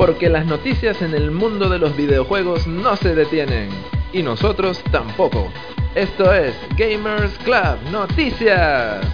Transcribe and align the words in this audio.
porque 0.00 0.30
las 0.30 0.46
noticias 0.46 1.02
en 1.02 1.12
el 1.12 1.30
mundo 1.30 1.68
de 1.68 1.78
los 1.78 1.94
videojuegos 1.94 2.66
no 2.66 2.96
se 2.96 3.14
detienen. 3.14 3.68
Y 4.14 4.22
nosotros 4.22 4.82
tampoco. 4.90 5.52
Esto 5.94 6.32
es 6.32 6.54
Gamers 6.74 7.36
Club 7.44 7.92
Noticias. 7.92 9.04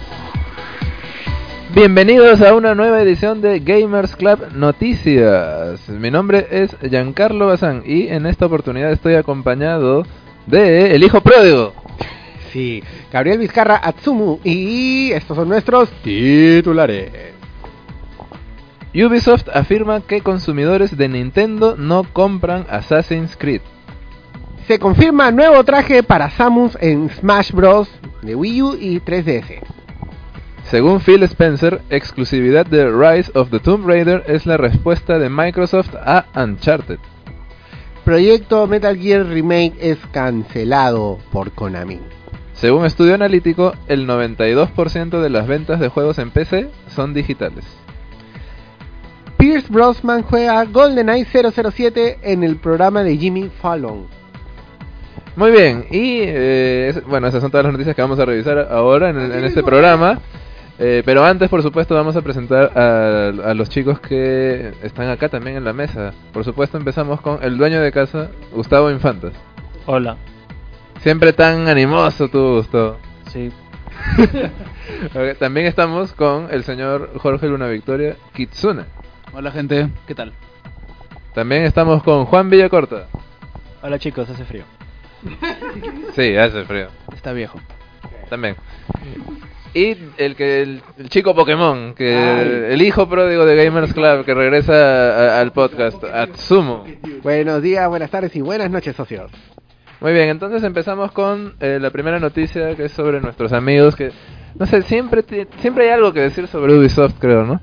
Bienvenidos 1.75 2.41
a 2.41 2.55
una 2.55 2.73
nueva 2.73 3.01
edición 3.01 3.41
de 3.41 3.59
Gamers 3.59 4.15
Club 4.15 4.53
Noticias. 4.53 5.89
Mi 5.89 6.09
nombre 6.09 6.47
es 6.51 6.73
Giancarlo 6.89 7.47
Bazán 7.47 7.83
y 7.85 8.07
en 8.07 8.25
esta 8.25 8.45
oportunidad 8.45 8.93
estoy 8.93 9.15
acompañado 9.15 10.05
de 10.45 10.95
el 10.95 11.03
hijo 11.03 11.19
pródigo. 11.19 11.73
Sí, 12.53 12.81
Gabriel 13.11 13.39
Vizcarra 13.39 13.81
Atsumu 13.83 14.39
y 14.41 15.11
estos 15.11 15.35
son 15.35 15.49
nuestros 15.49 15.89
titulares. 16.01 17.36
Ubisoft 19.05 19.47
afirma 19.53 20.01
que 20.01 20.21
consumidores 20.21 20.97
de 20.97 21.07
Nintendo 21.07 21.75
no 21.77 22.03
compran 22.03 22.65
Assassin's 22.67 23.37
Creed. 23.37 23.61
Se 24.65 24.79
confirma 24.79 25.29
nuevo 25.29 25.63
traje 25.63 26.01
para 26.01 26.31
Samus 26.31 26.75
en 26.81 27.09
Smash 27.09 27.51
Bros. 27.51 27.89
de 28.23 28.35
Wii 28.35 28.61
U 28.63 28.75
y 28.79 28.99
3DS. 28.99 29.61
Según 30.63 30.99
Phil 30.99 31.21
Spencer, 31.23 31.81
exclusividad 31.89 32.65
de 32.65 32.89
Rise 32.91 33.31
of 33.35 33.51
the 33.51 33.59
Tomb 33.59 33.87
Raider 33.87 34.23
es 34.27 34.45
la 34.45 34.57
respuesta 34.57 35.19
de 35.19 35.29
Microsoft 35.29 35.93
a 35.95 36.25
Uncharted. 36.35 36.97
Proyecto 38.03 38.65
Metal 38.65 38.97
Gear 38.97 39.27
Remake 39.27 39.75
es 39.79 39.99
cancelado 40.11 41.19
por 41.31 41.51
Konami. 41.51 41.99
Según 42.53 42.85
estudio 42.85 43.13
analítico, 43.13 43.75
el 43.87 44.07
92% 44.07 45.21
de 45.21 45.29
las 45.29 45.47
ventas 45.47 45.79
de 45.79 45.89
juegos 45.89 46.17
en 46.17 46.31
PC 46.31 46.69
son 46.87 47.13
digitales. 47.13 47.76
Pierce 49.37 49.67
Brosnan 49.71 50.23
juega 50.23 50.63
GoldenEye 50.65 51.25
007 51.25 52.19
en 52.23 52.43
el 52.43 52.57
programa 52.57 53.03
de 53.03 53.17
Jimmy 53.17 53.49
Fallon. 53.61 54.07
Muy 55.35 55.51
bien, 55.51 55.85
y 55.91 56.21
eh, 56.21 56.87
es- 56.89 57.03
bueno, 57.05 57.27
esas 57.27 57.41
son 57.41 57.51
todas 57.51 57.63
las 57.65 57.73
noticias 57.73 57.95
que 57.95 58.01
vamos 58.01 58.17
a 58.19 58.25
revisar 58.25 58.57
ahora 58.71 59.09
en, 59.11 59.19
en 59.19 59.43
este 59.45 59.61
programa. 59.63 60.19
Eh, 60.79 61.01
pero 61.05 61.23
antes, 61.25 61.49
por 61.49 61.61
supuesto, 61.63 61.95
vamos 61.95 62.15
a 62.15 62.21
presentar 62.21 62.71
a, 62.77 63.27
a 63.49 63.53
los 63.55 63.67
chicos 63.69 63.99
que 63.99 64.71
están 64.83 65.09
acá 65.09 65.27
también 65.29 65.57
en 65.57 65.63
la 65.63 65.73
mesa. 65.73 66.11
Por 66.33 66.43
supuesto, 66.43 66.77
empezamos 66.77 67.19
con 67.21 67.39
el 67.43 67.57
dueño 67.57 67.81
de 67.81 67.91
casa, 67.91 68.29
Gustavo 68.51 68.89
Infantas. 68.91 69.33
Hola. 69.87 70.17
Siempre 71.01 71.33
tan 71.33 71.67
animoso 71.67 72.27
tú, 72.29 72.55
Gustavo. 72.57 72.97
Sí. 73.31 73.51
También 75.39 75.65
estamos 75.67 76.13
con 76.13 76.47
el 76.51 76.63
señor 76.63 77.11
Jorge 77.17 77.47
Luna 77.47 77.67
Victoria 77.67 78.15
Kitsune. 78.33 78.83
Hola 79.33 79.51
gente, 79.51 79.89
¿qué 80.07 80.15
tal? 80.15 80.33
También 81.33 81.63
estamos 81.63 82.01
con 82.03 82.25
Juan 82.25 82.49
Villacorta. 82.49 83.07
Hola 83.81 83.99
chicos, 83.99 84.29
hace 84.29 84.43
frío. 84.45 84.63
Sí, 86.15 86.35
hace 86.35 86.63
frío. 86.65 86.87
Está 87.13 87.33
viejo. 87.33 87.59
También. 88.29 88.55
Y 89.73 89.95
el 90.17 90.35
que 90.35 90.61
el, 90.61 90.81
el 90.97 91.09
chico 91.09 91.35
Pokémon, 91.35 91.93
que 91.93 92.15
Ay. 92.15 92.73
el 92.73 92.81
hijo 92.81 93.07
pródigo 93.07 93.45
de 93.45 93.63
Gamers 93.63 93.93
Club 93.93 94.25
que 94.25 94.33
regresa 94.33 94.73
a- 95.37 95.39
al 95.41 95.51
podcast, 95.51 96.03
Atsumo. 96.03 96.85
Buenos 97.21 97.61
días, 97.61 97.87
buenas 97.87 98.09
tardes 98.09 98.35
y 98.35 98.41
buenas 98.41 98.71
noches, 98.71 98.95
socios. 98.95 99.31
Muy 99.99 100.13
bien, 100.13 100.29
entonces 100.29 100.63
empezamos 100.63 101.11
con 101.11 101.55
eh, 101.59 101.77
la 101.81 101.89
primera 101.91 102.19
noticia 102.19 102.75
que 102.75 102.85
es 102.85 102.91
sobre 102.91 103.19
nuestros 103.19 103.51
amigos 103.53 103.95
que 103.95 104.11
no 104.57 104.65
sé, 104.65 104.81
siempre 104.83 105.23
siempre 105.59 105.85
hay 105.85 105.89
algo 105.91 106.13
que 106.13 106.21
decir 106.21 106.47
sobre 106.47 106.73
Ubisoft, 106.77 107.15
creo, 107.19 107.43
¿no? 107.43 107.59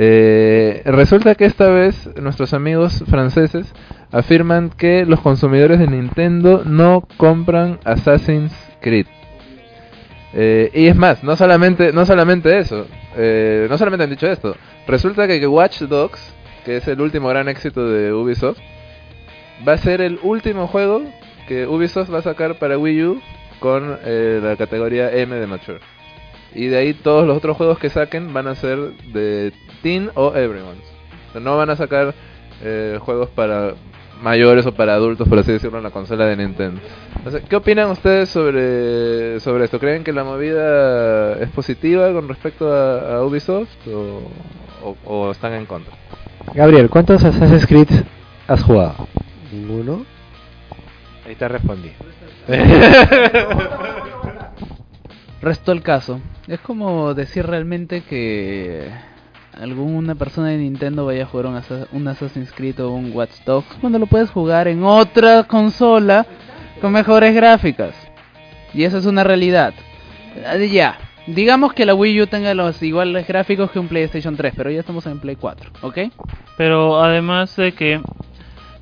Eh, 0.00 0.80
resulta 0.84 1.34
que 1.34 1.44
esta 1.44 1.68
vez 1.70 2.08
nuestros 2.22 2.54
amigos 2.54 3.02
franceses 3.10 3.74
afirman 4.12 4.70
que 4.70 5.04
los 5.04 5.20
consumidores 5.20 5.80
de 5.80 5.88
Nintendo 5.88 6.62
no 6.64 7.02
compran 7.16 7.80
Assassin's 7.82 8.52
Creed. 8.80 9.06
Eh, 10.34 10.70
y 10.72 10.86
es 10.86 10.94
más, 10.94 11.24
no 11.24 11.34
solamente, 11.34 11.92
no 11.92 12.06
solamente 12.06 12.58
eso, 12.58 12.86
eh, 13.16 13.66
no 13.68 13.76
solamente 13.76 14.04
han 14.04 14.10
dicho 14.10 14.28
esto, 14.28 14.54
resulta 14.86 15.26
que 15.26 15.44
Watch 15.48 15.80
Dogs, 15.80 16.32
que 16.64 16.76
es 16.76 16.86
el 16.86 17.00
último 17.00 17.28
gran 17.28 17.48
éxito 17.48 17.88
de 17.88 18.12
Ubisoft, 18.12 18.58
va 19.66 19.72
a 19.72 19.78
ser 19.78 20.00
el 20.00 20.20
último 20.22 20.68
juego 20.68 21.02
que 21.48 21.66
Ubisoft 21.66 22.14
va 22.14 22.18
a 22.18 22.22
sacar 22.22 22.60
para 22.60 22.78
Wii 22.78 23.04
U 23.04 23.20
con 23.58 23.98
la 24.04 24.54
categoría 24.56 25.10
M 25.10 25.34
de 25.34 25.46
Mature. 25.48 25.97
Y 26.54 26.66
de 26.66 26.78
ahí 26.78 26.94
todos 26.94 27.26
los 27.26 27.36
otros 27.36 27.56
juegos 27.56 27.78
que 27.78 27.90
saquen 27.90 28.32
van 28.32 28.48
a 28.48 28.54
ser 28.54 28.78
de 29.12 29.52
Teen 29.82 30.10
o 30.14 30.34
Everyone. 30.34 30.78
O 31.28 31.32
sea, 31.32 31.40
no 31.40 31.56
van 31.56 31.70
a 31.70 31.76
sacar 31.76 32.14
eh, 32.62 32.98
juegos 33.00 33.28
para 33.30 33.74
mayores 34.22 34.66
o 34.66 34.72
para 34.74 34.94
adultos, 34.94 35.28
por 35.28 35.38
así 35.38 35.52
decirlo, 35.52 35.78
en 35.78 35.84
la 35.84 35.90
consola 35.90 36.26
de 36.26 36.36
Nintendo. 36.36 36.80
O 37.24 37.30
sea, 37.30 37.40
¿Qué 37.40 37.54
opinan 37.54 37.90
ustedes 37.90 38.28
sobre, 38.30 39.38
sobre 39.40 39.64
esto? 39.64 39.78
¿Creen 39.78 40.02
que 40.02 40.12
la 40.12 40.24
movida 40.24 41.34
es 41.38 41.50
positiva 41.50 42.12
con 42.12 42.28
respecto 42.28 42.72
a, 42.72 43.16
a 43.18 43.24
Ubisoft 43.24 43.68
o, 43.86 44.22
o- 44.84 44.96
o 45.04 45.30
están 45.30 45.52
en 45.52 45.66
contra? 45.66 45.92
Gabriel, 46.54 46.88
¿cuántos 46.90 47.22
Assassin's 47.22 47.66
Creed 47.66 47.88
has 48.48 48.62
jugado? 48.64 49.06
¿Ninguno? 49.52 50.04
Ahí 51.26 51.34
te 51.34 51.46
respondí. 51.46 51.92
Resto 55.40 55.72
el 55.72 55.82
caso. 55.82 56.20
Es 56.46 56.58
como 56.60 57.14
decir 57.14 57.46
realmente 57.46 58.02
que 58.02 58.88
alguna 59.52 60.14
persona 60.14 60.48
de 60.48 60.58
Nintendo 60.58 61.06
vaya 61.06 61.24
a 61.24 61.26
jugar 61.26 61.46
un, 61.46 61.60
un 61.92 62.08
Assassin's 62.08 62.52
Creed 62.52 62.80
o 62.80 62.90
un 62.90 63.12
Watch 63.14 63.42
Dogs 63.44 63.66
cuando 63.80 63.98
lo 63.98 64.06
puedes 64.06 64.30
jugar 64.30 64.68
en 64.68 64.82
otra 64.84 65.44
consola 65.44 66.26
con 66.80 66.92
mejores 66.92 67.34
gráficas. 67.34 67.94
Y 68.74 68.82
eso 68.84 68.98
es 68.98 69.06
una 69.06 69.24
realidad. 69.24 69.74
Eh, 70.36 70.68
Ya. 70.72 70.98
Digamos 71.26 71.74
que 71.74 71.84
la 71.84 71.94
Wii 71.94 72.22
U 72.22 72.26
tenga 72.26 72.54
los 72.54 72.82
iguales 72.82 73.26
gráficos 73.28 73.70
que 73.70 73.78
un 73.78 73.86
PlayStation 73.88 74.34
3, 74.34 74.54
pero 74.56 74.70
ya 74.70 74.80
estamos 74.80 75.04
en 75.06 75.18
Play 75.18 75.36
4, 75.36 75.70
¿ok? 75.82 75.98
Pero 76.56 77.02
además 77.02 77.54
de 77.56 77.72
que 77.72 78.00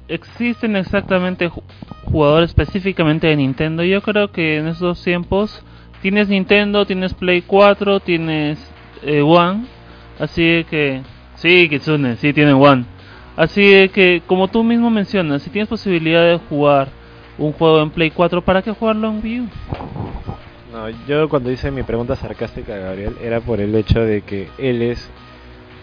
existen 0.06 0.77
exactamente 0.77 1.50
ju- 1.50 1.62
jugadores 2.05 2.50
específicamente 2.50 3.27
de 3.27 3.34
Nintendo, 3.34 3.83
yo 3.83 4.00
creo 4.00 4.31
que 4.31 4.59
en 4.59 4.69
estos 4.69 5.03
tiempos 5.03 5.65
tienes 6.03 6.29
Nintendo, 6.29 6.87
tienes 6.87 7.15
Play 7.15 7.43
4, 7.43 8.01
tienes 8.01 8.59
eh, 9.03 9.23
One, 9.23 9.67
así 10.19 10.43
de 10.43 10.65
que 10.65 11.03
sí, 11.37 11.69
Kitsune, 11.69 12.17
sí 12.17 12.33
tienen 12.33 12.55
One. 12.55 12.84
Así 13.37 13.62
de 13.71 13.91
que 13.91 14.23
como 14.27 14.49
tú 14.49 14.65
mismo 14.65 14.91
mencionas, 14.91 15.43
si 15.43 15.51
tienes 15.51 15.69
posibilidad 15.69 16.25
de 16.25 16.39
jugar 16.49 16.89
un 17.39 17.53
juego 17.53 17.83
en 17.83 17.91
Play 17.91 18.11
4, 18.11 18.43
¿para 18.43 18.62
qué 18.62 18.73
jugarlo 18.73 19.09
en 19.09 19.23
Wii 19.23 19.41
U? 19.41 19.49
No, 20.73 20.89
yo 21.07 21.29
cuando 21.29 21.51
hice 21.51 21.71
mi 21.71 21.83
pregunta 21.83 22.17
sarcástica 22.17 22.75
a 22.75 22.78
Gabriel 22.78 23.17
era 23.23 23.41
por 23.41 23.61
el 23.61 23.75
hecho 23.75 24.01
de 24.01 24.23
que 24.23 24.49
él 24.59 24.83
es 24.83 25.11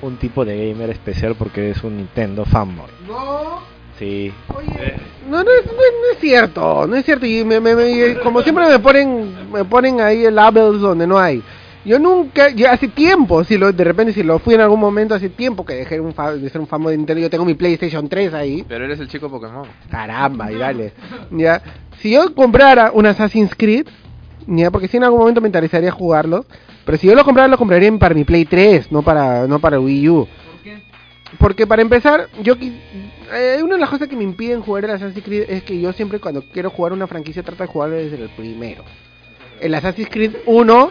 un 0.02 0.18
tipo 0.18 0.46
de 0.46 0.70
gamer 0.70 0.90
especial 0.90 1.36
porque 1.36 1.70
es 1.72 1.84
un 1.84 1.98
Nintendo 1.98 2.46
fanboy. 2.46 2.90
No, 3.08 3.62
Sí. 4.00 4.34
oye, 4.56 4.96
no, 5.30 5.44
no, 5.44 5.52
es, 5.52 5.66
no, 5.66 5.72
es- 5.72 5.78
no 6.02 6.12
es 6.14 6.20
cierto, 6.20 6.88
no 6.88 6.96
es 6.96 7.06
cierto. 7.06 7.26
Y 7.26 7.44
me, 7.44 7.60
me- 7.60 7.76
me- 7.76 8.16
como 8.20 8.42
siempre 8.42 8.68
me 8.68 8.80
ponen, 8.80 9.52
me 9.52 9.64
ponen 9.66 10.02
ahí 10.02 10.26
el 10.26 10.36
labels 10.36 10.82
donde 10.82 11.06
no 11.08 11.18
hay. 11.20 11.42
Yo 11.86 12.00
nunca, 12.00 12.50
ya 12.50 12.72
hace 12.72 12.88
tiempo, 12.88 13.44
si 13.44 13.58
lo, 13.58 13.72
de 13.74 13.84
repente 13.84 14.14
si 14.14 14.24
lo 14.24 14.40
fui 14.40 14.54
en 14.56 14.62
algún 14.62 14.80
momento, 14.80 15.14
hace 15.16 15.30
tiempo 15.30 15.66
que 15.66 15.74
dejé 15.76 16.00
un 16.00 16.14
fa- 16.14 16.34
de 16.34 16.50
ser 16.50 16.62
un 16.62 16.68
fanboy 16.68 16.94
de 16.94 16.98
Nintendo. 16.98 17.22
Yo 17.22 17.30
tengo 17.30 17.44
mi 17.46 17.56
PlayStation 17.56 18.08
3 18.08 18.34
ahí. 18.34 18.64
Pero 18.68 18.86
eres 18.86 19.00
el 19.02 19.10
chico 19.10 19.30
Pokémon. 19.30 19.68
Caramba, 19.92 20.50
y 20.52 20.56
dale. 20.56 20.94
Ya. 21.32 21.62
Si 22.00 22.12
yo 22.12 22.34
comprara 22.34 22.92
un 22.94 23.06
Assassin's 23.06 23.54
Creed, 23.56 23.88
ya, 24.48 24.72
porque 24.72 24.88
si 24.88 24.98
en 24.98 25.04
algún 25.04 25.20
momento 25.20 25.42
me 25.42 25.48
interesaría 25.50 25.92
jugarlo, 25.92 26.46
pero 26.86 26.98
si 26.98 27.08
yo 27.08 27.16
lo 27.16 27.24
comprara, 27.26 27.48
lo 27.50 27.58
compraría 27.58 27.92
para 27.98 28.16
mi 28.16 28.24
Play 28.24 28.46
3, 28.46 28.90
no 28.92 29.02
para, 29.02 29.46
no 29.48 29.60
para 29.60 29.80
Wii 29.80 30.10
U. 30.10 30.28
Porque 31.40 31.66
para 31.68 31.82
empezar, 31.82 32.30
yo 32.42 32.56
eh, 33.34 33.62
una 33.64 33.76
de 33.76 33.82
las 33.82 33.90
cosas 33.90 34.08
que 34.08 34.16
me 34.16 34.24
impiden 34.24 34.62
jugar 34.62 34.86
el 34.86 34.92
Assassin's 34.92 35.24
Creed 35.24 35.50
es 35.50 35.64
que 35.64 35.80
yo 35.80 35.92
siempre 35.94 36.20
cuando 36.20 36.44
quiero 36.44 36.70
jugar 36.70 36.94
una 36.94 37.08
franquicia 37.08 37.44
trato 37.44 37.64
de 37.64 37.68
jugarlo 37.68 37.96
desde 37.96 38.22
el 38.22 38.30
primero. 38.30 38.84
El 39.60 39.74
Assassin's 39.76 40.10
Creed 40.10 40.36
1 40.46 40.90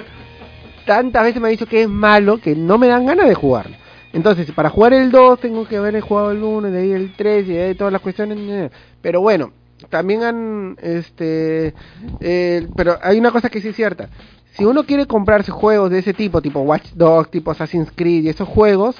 tantas 0.87 1.23
veces 1.23 1.41
me 1.41 1.49
ha 1.49 1.51
dicho 1.51 1.67
que 1.67 1.83
es 1.83 1.89
malo 1.89 2.39
que 2.39 2.57
no 2.57 2.79
me 2.79 2.89
dan 2.89 3.07
ganas 3.07 3.29
de 3.29 3.35
jugarlo. 3.35 3.77
Entonces, 4.13 4.51
para 4.53 4.69
jugar 4.69 4.93
el 4.93 5.11
2 5.11 5.41
tengo 5.41 5.67
que 5.67 5.77
haber 5.77 6.01
jugado 6.01 6.33
el 6.33 6.43
1, 6.43 6.71
de 6.71 6.81
ahí 6.81 6.93
el 6.93 7.15
3 7.15 7.49
y 7.49 7.53
de 7.53 7.63
ahí 7.63 7.75
todas 7.75 7.93
las 7.93 8.03
cuestiones. 8.03 8.71
Pero 9.01 9.21
bueno, 9.21 9.53
también 9.89 10.23
han 10.23 10.77
este 10.81 11.75
eh, 12.21 12.69
pero 12.77 12.99
hay 13.03 13.19
una 13.19 13.31
cosa 13.31 13.49
que 13.49 13.61
sí 13.61 13.69
es 13.69 13.77
cierta. 13.77 14.09
Si 14.53 14.65
uno 14.65 14.85
quiere 14.85 15.07
comprarse 15.07 15.51
juegos 15.51 15.91
de 15.91 16.01
ese 16.01 16.13
tipo, 16.13 16.43
tipo 16.43 16.61
Watch 16.61 16.91
Dogs, 16.95 17.31
tipo 17.31 17.51
Assassin's 17.51 17.91
Creed 17.95 18.25
y 18.25 18.29
esos 18.29 18.47
juegos, 18.47 18.97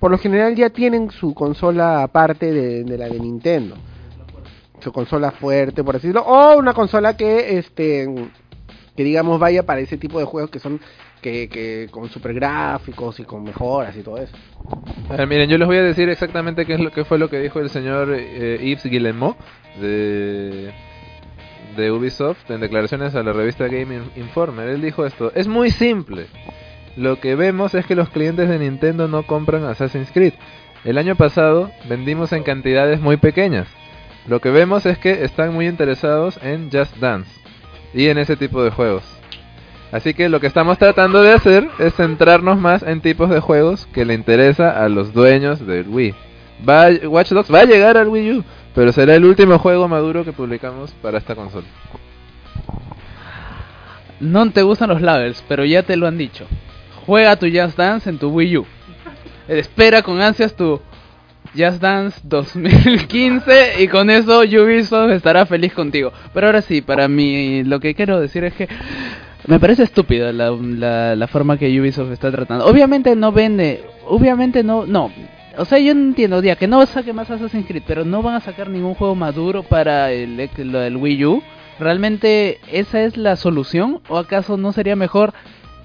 por 0.00 0.10
lo 0.10 0.18
general 0.18 0.56
ya 0.56 0.70
tienen 0.70 1.10
su 1.10 1.34
consola 1.34 2.02
aparte 2.02 2.50
de, 2.52 2.98
la 2.98 3.08
de 3.08 3.20
Nintendo. 3.20 3.76
Su 4.80 4.92
consola 4.92 5.30
fuerte, 5.30 5.84
por 5.84 5.94
así 5.96 6.08
decirlo, 6.08 6.26
o 6.26 6.56
una 6.58 6.72
consola 6.72 7.16
que 7.16 7.58
este 7.58 8.08
que 8.96 9.04
digamos 9.04 9.38
vaya 9.38 9.62
para 9.64 9.80
ese 9.80 9.96
tipo 9.98 10.18
de 10.18 10.24
juegos 10.24 10.50
que 10.50 10.58
son 10.58 10.80
que, 11.20 11.48
que 11.50 11.88
con 11.90 12.08
super 12.08 12.32
gráficos 12.32 13.20
y 13.20 13.24
con 13.24 13.44
mejoras 13.44 13.94
y 13.94 14.02
todo 14.02 14.16
eso. 14.16 14.34
A 15.10 15.16
ver, 15.16 15.26
miren, 15.26 15.50
yo 15.50 15.58
les 15.58 15.68
voy 15.68 15.76
a 15.76 15.82
decir 15.82 16.08
exactamente 16.08 16.64
qué 16.64 16.74
es 16.74 16.80
lo 16.80 16.90
que 16.90 17.04
fue 17.04 17.18
lo 17.18 17.28
que 17.28 17.38
dijo 17.40 17.60
el 17.60 17.68
señor 17.68 18.14
eh, 18.16 18.58
Yves 18.62 18.84
Guillemot 18.84 19.36
de 19.80 20.72
de 21.76 21.90
Ubisoft 21.92 22.50
en 22.50 22.60
declaraciones 22.60 23.14
a 23.14 23.22
la 23.22 23.32
revista 23.32 23.66
Game 23.66 23.94
In- 23.94 24.10
Informer. 24.16 24.68
Él 24.70 24.80
dijo 24.80 25.04
esto: 25.04 25.30
"Es 25.34 25.46
muy 25.46 25.70
simple. 25.70 26.26
Lo 26.96 27.20
que 27.20 27.34
vemos 27.36 27.74
es 27.74 27.86
que 27.86 27.94
los 27.94 28.10
clientes 28.10 28.48
de 28.48 28.58
Nintendo 28.58 29.08
no 29.08 29.24
compran 29.24 29.64
Assassin's 29.64 30.10
Creed. 30.12 30.34
El 30.84 30.98
año 30.98 31.14
pasado 31.14 31.70
vendimos 31.88 32.32
en 32.32 32.42
cantidades 32.42 33.00
muy 33.00 33.16
pequeñas. 33.16 33.68
Lo 34.26 34.40
que 34.40 34.50
vemos 34.50 34.86
es 34.86 34.98
que 34.98 35.24
están 35.24 35.54
muy 35.54 35.66
interesados 35.66 36.38
en 36.42 36.70
Just 36.70 36.96
Dance 36.96 37.30
y 37.94 38.08
en 38.08 38.18
ese 38.18 38.36
tipo 38.36 38.62
de 38.62 38.70
juegos. 38.70 39.04
Así 39.92 40.14
que 40.14 40.28
lo 40.28 40.40
que 40.40 40.46
estamos 40.46 40.78
tratando 40.78 41.22
de 41.22 41.32
hacer 41.32 41.68
es 41.78 41.94
centrarnos 41.94 42.58
más 42.58 42.82
en 42.82 43.00
tipos 43.00 43.28
de 43.30 43.40
juegos 43.40 43.86
que 43.92 44.04
le 44.04 44.14
interesa 44.14 44.70
a 44.70 44.88
los 44.88 45.12
dueños 45.12 45.66
del 45.66 45.88
Wii. 45.88 46.14
Va, 46.68 46.88
Watch 47.08 47.30
Dogs 47.30 47.52
va 47.52 47.60
a 47.60 47.64
llegar 47.64 47.96
al 47.96 48.08
Wii 48.08 48.38
U, 48.38 48.44
pero 48.74 48.92
será 48.92 49.14
el 49.14 49.24
último 49.24 49.58
juego 49.58 49.88
maduro 49.88 50.24
que 50.24 50.32
publicamos 50.32 50.92
para 51.02 51.18
esta 51.18 51.34
consola. 51.34 51.66
No 54.20 54.50
te 54.50 54.62
gustan 54.62 54.90
los 54.90 55.00
levels, 55.00 55.42
pero 55.48 55.64
ya 55.64 55.82
te 55.82 55.96
lo 55.96 56.06
han 56.06 56.18
dicho. 56.18 56.46
Juega 57.06 57.36
tu 57.36 57.46
Just 57.46 57.76
Dance 57.76 58.08
en 58.08 58.18
tu 58.18 58.28
Wii 58.28 58.58
U. 58.58 58.66
Espera 59.48 60.02
con 60.02 60.20
ansias 60.20 60.54
tu 60.54 60.80
Just 61.56 61.80
Dance 61.80 62.20
2015 62.22 63.82
y 63.82 63.88
con 63.88 64.10
eso 64.10 64.40
Ubisoft 64.40 65.10
estará 65.10 65.46
feliz 65.46 65.72
contigo. 65.72 66.12
Pero 66.32 66.46
ahora 66.46 66.62
sí, 66.62 66.82
para 66.82 67.08
mí 67.08 67.64
lo 67.64 67.80
que 67.80 67.94
quiero 67.94 68.20
decir 68.20 68.44
es 68.44 68.54
que 68.54 68.68
me 69.46 69.58
parece 69.58 69.82
estúpida 69.82 70.32
la, 70.32 70.50
la, 70.50 71.16
la 71.16 71.26
forma 71.26 71.58
que 71.58 71.80
Ubisoft 71.80 72.12
está 72.12 72.30
tratando. 72.30 72.66
Obviamente 72.66 73.16
no 73.16 73.32
vende, 73.32 73.84
obviamente 74.06 74.62
no, 74.62 74.86
no. 74.86 75.10
O 75.56 75.64
sea, 75.64 75.78
yo 75.78 75.90
entiendo, 75.90 76.42
ya 76.42 76.56
que 76.56 76.68
no 76.68 76.84
saque 76.86 77.12
más 77.12 77.30
Assassin's 77.30 77.66
Creed, 77.66 77.82
pero 77.86 78.04
no 78.04 78.22
van 78.22 78.36
a 78.36 78.40
sacar 78.40 78.68
ningún 78.68 78.94
juego 78.94 79.14
maduro 79.16 79.62
para 79.64 80.12
el, 80.12 80.38
el 80.38 80.96
Wii 80.96 81.24
U. 81.24 81.42
¿Realmente 81.80 82.60
esa 82.70 83.02
es 83.02 83.16
la 83.16 83.36
solución? 83.36 84.00
¿O 84.08 84.18
acaso 84.18 84.56
no 84.56 84.72
sería 84.72 84.96
mejor 84.96 85.32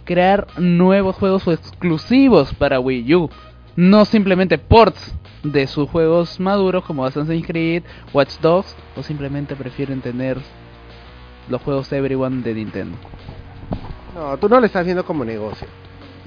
crear 0.05 0.47
nuevos 0.57 1.15
juegos 1.17 1.47
exclusivos 1.47 2.53
para 2.53 2.79
Wii 2.79 3.15
U? 3.15 3.29
No 3.75 4.05
simplemente 4.05 4.57
ports 4.57 5.13
de 5.43 5.67
sus 5.67 5.89
juegos 5.89 6.39
maduros 6.39 6.85
como 6.85 7.05
Assassin's 7.05 7.45
Creed, 7.45 7.83
Watch 8.13 8.39
Dogs, 8.39 8.75
o 8.95 9.03
simplemente 9.03 9.55
prefieren 9.55 10.01
tener 10.01 10.37
los 11.49 11.61
juegos 11.61 11.91
Everyone 11.91 12.41
de 12.41 12.53
Nintendo. 12.53 12.97
No, 14.15 14.37
tú 14.37 14.47
no 14.47 14.59
lo 14.59 14.65
estás 14.65 14.85
viendo 14.85 15.03
como 15.05 15.25
negocio. 15.25 15.67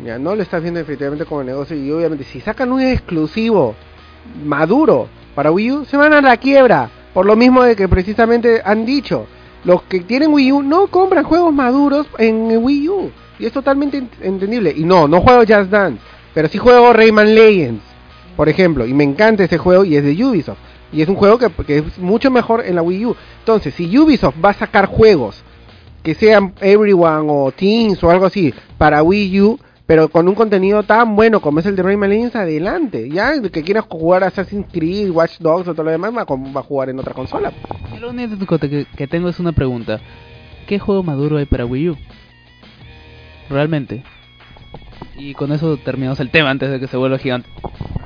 Ya, 0.05 0.19
no 0.19 0.35
lo 0.37 0.43
estás 0.43 0.63
viendo 0.63 0.79
efectivamente 0.79 1.25
como 1.25 1.43
negocio. 1.43 1.77
Y 1.77 1.91
obviamente, 1.91 2.25
si 2.25 2.41
sacan 2.41 2.71
un 2.71 2.83
exclusivo 2.83 3.75
maduro 4.45 5.09
para 5.35 5.51
Wii 5.51 5.73
U, 5.73 5.85
se 5.85 5.97
van 5.97 6.13
a 6.13 6.21
la 6.21 6.37
quiebra. 6.37 6.91
Por 7.15 7.27
lo 7.27 7.35
mismo 7.35 7.63
de 7.63 7.75
que 7.75 7.89
precisamente 7.89 8.61
han 8.65 8.85
dicho, 8.85 9.27
los 9.65 9.83
que 9.83 10.01
tienen 10.01 10.33
Wii 10.33 10.53
U 10.53 10.63
no 10.63 10.87
compran 10.89 11.25
juegos 11.25 11.53
maduros 11.53 12.07
en 12.19 12.59
Wii 12.63 12.89
U. 12.89 13.11
Y 13.39 13.47
es 13.47 13.53
totalmente 13.53 14.03
ent- 14.03 14.09
entendible. 14.23 14.73
Y 14.77 14.85
no, 14.85 15.07
no 15.09 15.21
juego 15.21 15.41
Just 15.41 15.71
Dance, 15.71 16.01
pero 16.35 16.49
sí 16.49 16.59
juego 16.59 16.93
Rayman 16.93 17.35
Legends, 17.35 17.83
por 18.37 18.49
ejemplo. 18.49 18.87
Y 18.87 18.95
me 18.95 19.05
encanta 19.05 19.45
ese 19.45 19.59
juego 19.59 19.85
y 19.85 19.97
es 19.97 20.05
de 20.05 20.25
Ubisoft. 20.25 20.59
Y 20.93 21.03
es 21.03 21.09
un 21.09 21.17
juego 21.17 21.39
que, 21.39 21.51
que 21.65 21.79
es 21.79 21.99
mucho 21.99 22.31
mejor 22.31 22.65
en 22.67 22.75
la 22.75 22.83
Wii 22.83 23.07
U. 23.07 23.17
Entonces, 23.41 23.75
si 23.75 23.97
Ubisoft 23.99 24.37
va 24.45 24.51
a 24.51 24.55
sacar 24.55 24.87
juegos 24.87 25.43
que 26.03 26.15
sean 26.15 26.55
Everyone 26.61 27.27
o 27.29 27.53
Teens 27.53 28.03
o 28.03 28.11
algo 28.11 28.27
así 28.27 28.55
para 28.79 29.03
Wii 29.03 29.41
U, 29.43 29.59
pero 29.89 30.11
con 30.11 30.29
un 30.29 30.35
contenido 30.35 30.83
tan 30.83 31.17
bueno 31.17 31.41
como 31.41 31.61
es 31.61 31.67
el 31.67 31.75
de 31.75 31.83
Rayman 31.83 32.11
Legends, 32.11 32.37
adelante. 32.37 33.09
Ya, 33.09 33.33
el 33.33 33.51
que 33.51 33.63
quiera 33.63 33.81
jugar 33.81 34.23
Assassin's 34.23 34.67
Creed, 34.71 35.09
Watch 35.09 35.39
Dogs 35.39 35.67
o 35.67 35.73
todo 35.73 35.85
lo 35.85 35.91
demás, 35.91 36.15
va 36.15 36.23
a, 36.23 36.27
com- 36.27 36.55
va 36.55 36.61
a 36.61 36.63
jugar 36.63 36.91
en 36.91 36.99
otra 36.99 37.15
consola. 37.15 37.51
Lo 37.99 38.11
único 38.11 38.59
que, 38.59 39.07
tengo 39.07 39.31
es 39.31 39.41
una 39.41 39.53
pregunta. 39.53 39.99
¿Qué 40.67 40.79
juego 40.79 41.03
maduro 41.03 41.39
hay 41.39 41.47
para 41.47 41.65
Wii 41.65 41.89
U? 41.89 41.97
Realmente. 43.49 44.05
Y 45.17 45.33
con 45.33 45.53
eso 45.53 45.79
terminamos 45.79 46.21
el 46.21 46.31
tema 46.31 46.51
antes 46.51 46.71
de 46.71 46.79
que 46.81 46.87
se 46.87 46.99
vuelva 46.99 47.17
gigante. 47.17 47.49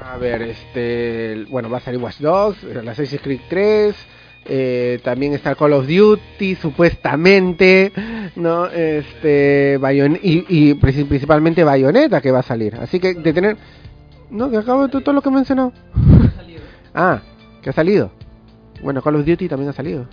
A 0.09 0.17
ver, 0.19 0.41
este, 0.43 1.47
bueno, 1.51 1.69
va 1.69 1.79
a 1.79 1.81
salir 1.81 2.01
Watch 2.01 2.19
Dogs, 2.21 2.63
el 2.63 2.89
Assassin's 2.89 3.21
Creed 3.23 3.41
3, 3.49 3.97
eh, 4.45 4.99
también 5.05 5.33
está 5.35 5.55
Call 5.55 5.73
of 5.73 5.87
Duty, 5.87 6.57
supuestamente, 6.57 7.93
¿no? 8.37 8.67
Este, 8.67 9.79
Bayon 9.81 10.19
y, 10.23 10.45
y 10.49 10.75
princi- 10.75 11.07
principalmente 11.07 11.65
Bayonetta 11.65 12.21
que 12.21 12.31
va 12.31 12.41
a 12.41 12.43
salir. 12.43 12.75
Así 12.77 12.99
que 12.99 13.15
de 13.15 13.33
tener, 13.33 13.57
no, 14.31 14.51
que 14.51 14.57
acabo 14.57 14.89
de 14.89 15.01
todo, 15.01 15.13
lo 15.15 15.23
que 15.23 15.29
he 15.29 15.33
mencionado. 15.33 15.73
ah, 16.95 17.21
que 17.63 17.71
ha 17.71 17.73
salido. 17.73 18.11
Bueno, 18.83 19.01
Call 19.03 19.17
of 19.17 19.25
Duty 19.27 19.49
también 19.49 19.71
ha 19.71 19.73
salido. 19.73 20.07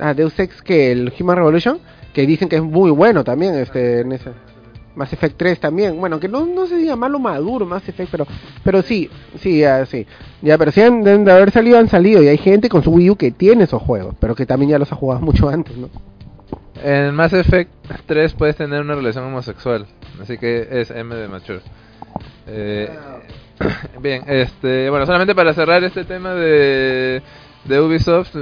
Ah, 0.00 0.14
Deus 0.14 0.38
Ex 0.38 0.62
que 0.62 0.92
el 0.92 1.12
Human 1.18 1.36
Revolution, 1.36 1.80
que 2.14 2.24
dicen 2.26 2.48
que 2.48 2.56
es 2.56 2.62
muy 2.62 2.90
bueno 2.92 3.24
también, 3.24 3.54
este, 3.56 4.00
en 4.00 4.12
ese. 4.12 4.30
Mass 4.98 5.12
Effect 5.12 5.36
3 5.36 5.60
también, 5.60 5.98
bueno, 5.98 6.18
que 6.18 6.28
no, 6.28 6.44
no 6.44 6.66
se 6.66 6.76
diga 6.76 6.96
malo 6.96 7.20
maduro 7.20 7.64
Mass 7.64 7.88
Effect, 7.88 8.10
pero 8.10 8.26
pero 8.64 8.82
sí, 8.82 9.08
sí, 9.40 9.60
ya, 9.60 9.86
sí. 9.86 10.06
Ya, 10.42 10.58
pero 10.58 10.72
sí 10.72 10.82
han, 10.82 11.02
de 11.02 11.32
haber 11.32 11.52
salido, 11.52 11.78
han 11.78 11.88
salido, 11.88 12.22
y 12.22 12.28
hay 12.28 12.36
gente 12.36 12.68
con 12.68 12.82
su 12.82 12.90
Wii 12.90 13.10
U 13.10 13.16
que 13.16 13.30
tiene 13.30 13.64
esos 13.64 13.80
juegos, 13.80 14.16
pero 14.18 14.34
que 14.34 14.44
también 14.44 14.72
ya 14.72 14.78
los 14.78 14.90
ha 14.92 14.96
jugado 14.96 15.20
mucho 15.24 15.48
antes, 15.48 15.76
¿no? 15.76 15.88
En 16.82 17.14
Mass 17.14 17.32
Effect 17.32 17.70
3 18.06 18.34
puedes 18.34 18.56
tener 18.56 18.80
una 18.80 18.94
relación 18.94 19.24
homosexual, 19.24 19.86
así 20.20 20.36
que 20.36 20.68
es 20.70 20.90
M 20.90 21.14
de 21.14 21.28
mature. 21.28 21.60
Eh, 22.48 22.90
bien, 24.02 24.24
este, 24.26 24.90
bueno, 24.90 25.06
solamente 25.06 25.34
para 25.34 25.54
cerrar 25.54 25.82
este 25.84 26.04
tema 26.04 26.34
de, 26.34 27.22
de 27.64 27.80
Ubisoft, 27.80 28.34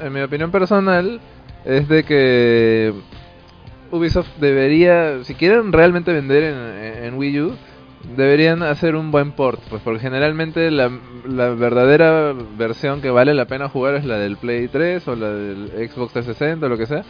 en 0.00 0.12
mi 0.12 0.20
opinión 0.20 0.50
personal 0.50 1.20
es 1.64 1.88
de 1.88 2.04
que 2.04 2.94
Ubisoft 3.90 4.28
debería, 4.38 5.24
si 5.24 5.34
quieren 5.34 5.72
realmente 5.72 6.12
vender 6.12 6.42
en, 7.04 7.14
Wii 7.14 7.40
U, 7.40 7.56
deberían 8.16 8.62
hacer 8.62 8.96
un 8.96 9.10
buen 9.10 9.32
port, 9.32 9.60
pues 9.68 9.82
porque 9.82 10.00
generalmente 10.00 10.70
la, 10.70 10.88
verdadera 11.28 12.34
versión 12.56 13.00
que 13.00 13.10
vale 13.10 13.34
la 13.34 13.46
pena 13.46 13.68
jugar 13.68 13.94
es 13.96 14.04
la 14.04 14.18
del 14.18 14.36
Play 14.36 14.68
3 14.68 15.08
o 15.08 15.16
la 15.16 15.30
del 15.30 15.68
Xbox 15.88 16.12
360 16.12 16.66
o 16.66 16.68
lo 16.68 16.76
que 16.76 16.86
sea. 16.86 17.02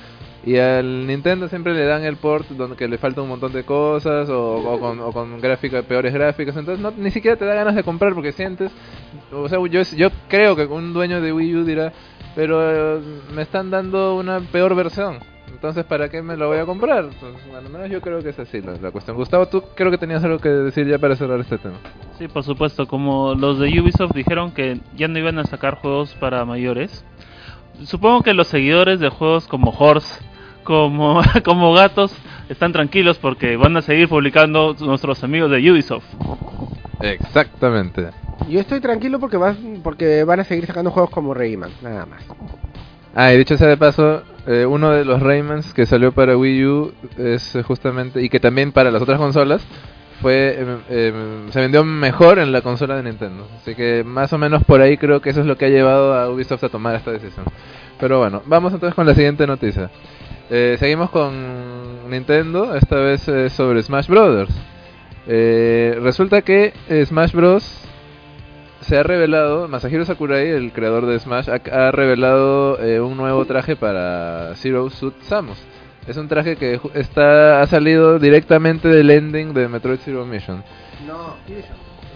Y 0.47 0.57
al 0.57 1.07
Nintendo 1.07 1.49
siempre 1.49 1.75
le 1.75 1.85
dan 1.85 2.05
el 2.05 2.17
port 2.17 2.49
donde 2.51 2.89
le 2.89 2.97
falta 2.97 3.21
un 3.21 3.29
montón 3.29 3.53
de 3.53 3.65
cosas 3.65 4.29
o, 4.31 4.79
con, 4.81 5.01
o 5.01 5.13
con 5.13 5.41
peores 5.87 6.15
gráficas. 6.15 6.57
Entonces 6.57 6.97
ni 6.97 7.11
siquiera 7.11 7.37
te 7.37 7.45
da 7.45 7.55
ganas 7.55 7.75
de 7.75 7.83
comprar 7.83 8.15
porque 8.15 8.33
sientes... 8.33 8.73
O 9.33 9.49
sea, 9.49 9.59
yo, 9.69 9.83
yo 9.83 10.09
creo 10.29 10.57
que 10.57 10.65
un 10.65 10.95
dueño 10.95 11.21
de 11.21 11.33
Wii 11.33 11.57
U 11.57 11.65
dirá, 11.65 11.93
pero 12.35 12.97
eh, 12.97 13.03
me 13.35 13.43
están 13.43 13.71
dando 13.71 14.17
una 14.17 14.41
peor 14.41 14.75
versión. 14.75 15.19
Entonces, 15.59 15.85
¿para 15.87 16.09
qué 16.09 16.23
me 16.23 16.37
lo 16.37 16.47
voy 16.47 16.59
a 16.59 16.65
comprar? 16.65 17.07
Pues, 17.19 17.35
al 17.53 17.69
menos 17.69 17.91
yo 17.91 18.01
creo 18.01 18.23
que 18.23 18.29
es 18.29 18.39
así 18.39 18.61
la, 18.61 18.77
la 18.77 18.93
cuestión. 18.93 19.17
Gustavo, 19.17 19.49
tú 19.49 19.65
creo 19.75 19.91
que 19.91 19.99
tenías 19.99 20.23
algo 20.23 20.39
que 20.39 20.49
decir 20.49 20.87
ya 20.87 21.01
para 21.01 21.17
cerrar 21.17 21.41
este 21.41 21.59
tema. 21.59 21.75
Sí, 22.17 22.29
por 22.29 22.45
supuesto, 22.45 22.87
como 22.87 23.35
los 23.35 23.59
de 23.59 23.67
Ubisoft 23.81 24.15
dijeron 24.15 24.53
que 24.53 24.79
ya 24.97 25.09
no 25.09 25.19
iban 25.19 25.37
a 25.41 25.45
sacar 25.45 25.75
juegos 25.75 26.15
para 26.21 26.45
mayores, 26.45 27.05
supongo 27.83 28.23
que 28.23 28.35
los 28.35 28.47
seguidores 28.47 29.01
de 29.01 29.09
juegos 29.09 29.49
como 29.49 29.73
Horse, 29.73 30.23
como, 30.63 31.23
como 31.45 31.73
Gatos, 31.73 32.15
están 32.49 32.73
tranquilos 32.73 33.19
porque 33.19 33.57
van 33.57 33.77
a 33.77 33.83
seguir 33.83 34.09
publicando 34.09 34.77
nuestros 34.79 35.25
amigos 35.25 35.51
de 35.51 35.73
Ubisoft. 35.73 36.07
Exactamente. 37.01 38.11
Yo 38.49 38.61
estoy 38.61 38.79
tranquilo 38.79 39.19
porque, 39.19 39.37
vas, 39.37 39.57
porque 39.83 40.23
van 40.23 40.39
a 40.39 40.45
seguir 40.45 40.67
sacando 40.67 40.93
juegos 40.93 41.11
como 41.11 41.35
Rayman, 41.35 41.73
nada 41.83 42.07
más. 42.07 42.23
Ah, 43.13 43.33
y 43.33 43.39
dicho 43.39 43.57
sea 43.57 43.67
de 43.67 43.77
paso, 43.77 44.23
eh, 44.49 44.67
uno 44.67 44.91
de 44.91 45.05
los 45.05 45.23
Raymans 45.23 45.73
que 45.75 45.87
salió 45.87 46.11
para 46.13 46.37
Wii 46.37 46.67
U 46.67 46.93
es 47.17 47.55
eh, 47.55 47.63
justamente, 47.63 48.23
y 48.23 48.29
que 48.29 48.41
también 48.41 48.73
para 48.73 48.91
las 48.91 49.03
otras 49.03 49.19
consolas, 49.19 49.65
fue 50.21 50.57
eh, 50.59 50.77
eh, 50.89 51.13
se 51.51 51.61
vendió 51.61 51.85
mejor 51.85 52.39
en 52.39 52.51
la 52.53 52.61
consola 52.63 52.97
de 52.97 53.05
Nintendo. 53.05 53.47
Así 53.61 53.75
que 53.75 54.03
más 54.05 54.33
o 54.33 54.39
menos 54.39 54.65
por 54.65 54.81
ahí 54.81 54.97
creo 54.97 55.21
que 55.21 55.31
eso 55.31 55.41
es 55.41 55.47
lo 55.47 55.57
que 55.57 55.67
ha 55.67 55.69
llevado 55.69 56.15
a 56.15 56.29
Ubisoft 56.31 56.65
a 56.65 56.69
tomar 56.69 56.97
esta 56.97 57.13
decisión. 57.13 57.47
Pero 58.01 58.19
bueno, 58.19 58.43
vamos 58.47 58.73
entonces 58.73 58.95
con 58.95 59.07
la 59.07 59.15
siguiente 59.15 59.47
noticia. 59.47 59.91
Eh, 60.51 60.77
seguimos 60.79 61.11
con 61.11 62.11
Nintendo, 62.11 62.75
esta 62.75 62.97
vez 62.97 63.23
sobre 63.53 63.83
Smash 63.83 64.09
Brothers. 64.09 64.55
Resulta 65.27 66.43
que 66.43 66.73
Smash 67.05 67.33
Bros 67.33 67.88
se 68.89 68.97
ha 68.97 69.03
revelado, 69.03 69.69
Masahiro 69.69 70.07
Sakurai, 70.07 70.49
el 70.49 70.73
creador 70.73 71.05
de 71.05 71.19
Smash, 71.19 71.51
ha, 71.51 71.89
ha 71.89 71.91
revelado 71.93 72.81
eh, 72.81 73.01
un 73.01 73.19
nuevo 73.19 73.45
traje 73.45 73.77
para 73.77 74.55
Zero 74.57 74.89
Suit 74.89 75.15
Samus. 75.21 75.59
Es 76.07 76.17
un 76.17 76.27
traje 76.27 76.57
que 76.57 76.81
está 76.95 77.61
ha 77.61 77.67
salido 77.67 78.19
directamente 78.19 78.89
del 78.89 79.11
ending 79.11 79.53
de 79.53 79.69
Metroid 79.69 79.99
Zero 80.03 80.25
Mission. 80.25 80.65
No, 81.07 81.37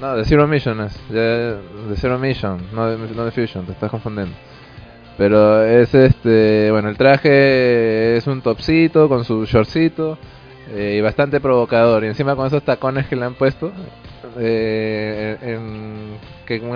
No, 0.00 0.16
de 0.16 0.24
Zero 0.24 0.48
Mission 0.48 0.80
es, 0.80 0.98
ya, 1.10 1.20
de 1.20 1.96
Zero 1.96 2.18
Mission, 2.18 2.58
no 2.72 2.88
de, 2.88 3.14
no 3.14 3.24
de 3.26 3.30
Fusion, 3.32 3.66
te 3.66 3.72
estás 3.72 3.90
confundiendo. 3.90 4.34
Pero 5.18 5.62
es 5.62 5.94
este, 5.94 6.70
bueno, 6.70 6.88
el 6.88 6.96
traje 6.96 8.16
es 8.16 8.26
un 8.26 8.40
topcito 8.40 9.10
con 9.10 9.26
su 9.26 9.44
shortcito 9.44 10.16
eh, 10.70 10.96
y 10.96 11.00
bastante 11.02 11.38
provocador. 11.38 12.02
Y 12.04 12.06
encima 12.06 12.34
con 12.34 12.46
esos 12.46 12.62
tacones 12.62 13.06
que 13.08 13.16
le 13.16 13.26
han 13.26 13.34
puesto, 13.34 13.72
eh, 14.38 15.36
en, 15.42 16.18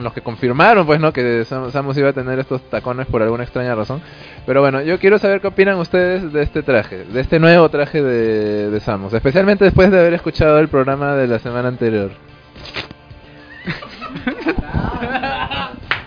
los 0.02 0.12
que 0.14 0.22
confirmaron 0.22 0.86
pues 0.86 0.98
no 1.00 1.12
que 1.12 1.44
Sam- 1.44 1.70
Samus 1.70 1.98
iba 1.98 2.08
a 2.10 2.12
tener 2.12 2.38
estos 2.38 2.62
tacones 2.70 3.06
por 3.06 3.22
alguna 3.22 3.44
extraña 3.44 3.74
razón. 3.74 4.00
Pero 4.46 4.60
bueno, 4.62 4.80
yo 4.82 4.98
quiero 4.98 5.18
saber 5.18 5.40
qué 5.40 5.48
opinan 5.48 5.78
ustedes 5.78 6.32
de 6.32 6.42
este 6.42 6.62
traje, 6.62 7.04
de 7.04 7.20
este 7.20 7.38
nuevo 7.38 7.68
traje 7.68 8.02
de, 8.02 8.70
de 8.70 8.80
Samus, 8.80 9.12
especialmente 9.12 9.64
después 9.64 9.90
de 9.90 9.98
haber 9.98 10.14
escuchado 10.14 10.58
el 10.58 10.68
programa 10.68 11.14
de 11.14 11.26
la 11.26 11.38
semana 11.38 11.68
anterior. 11.68 12.10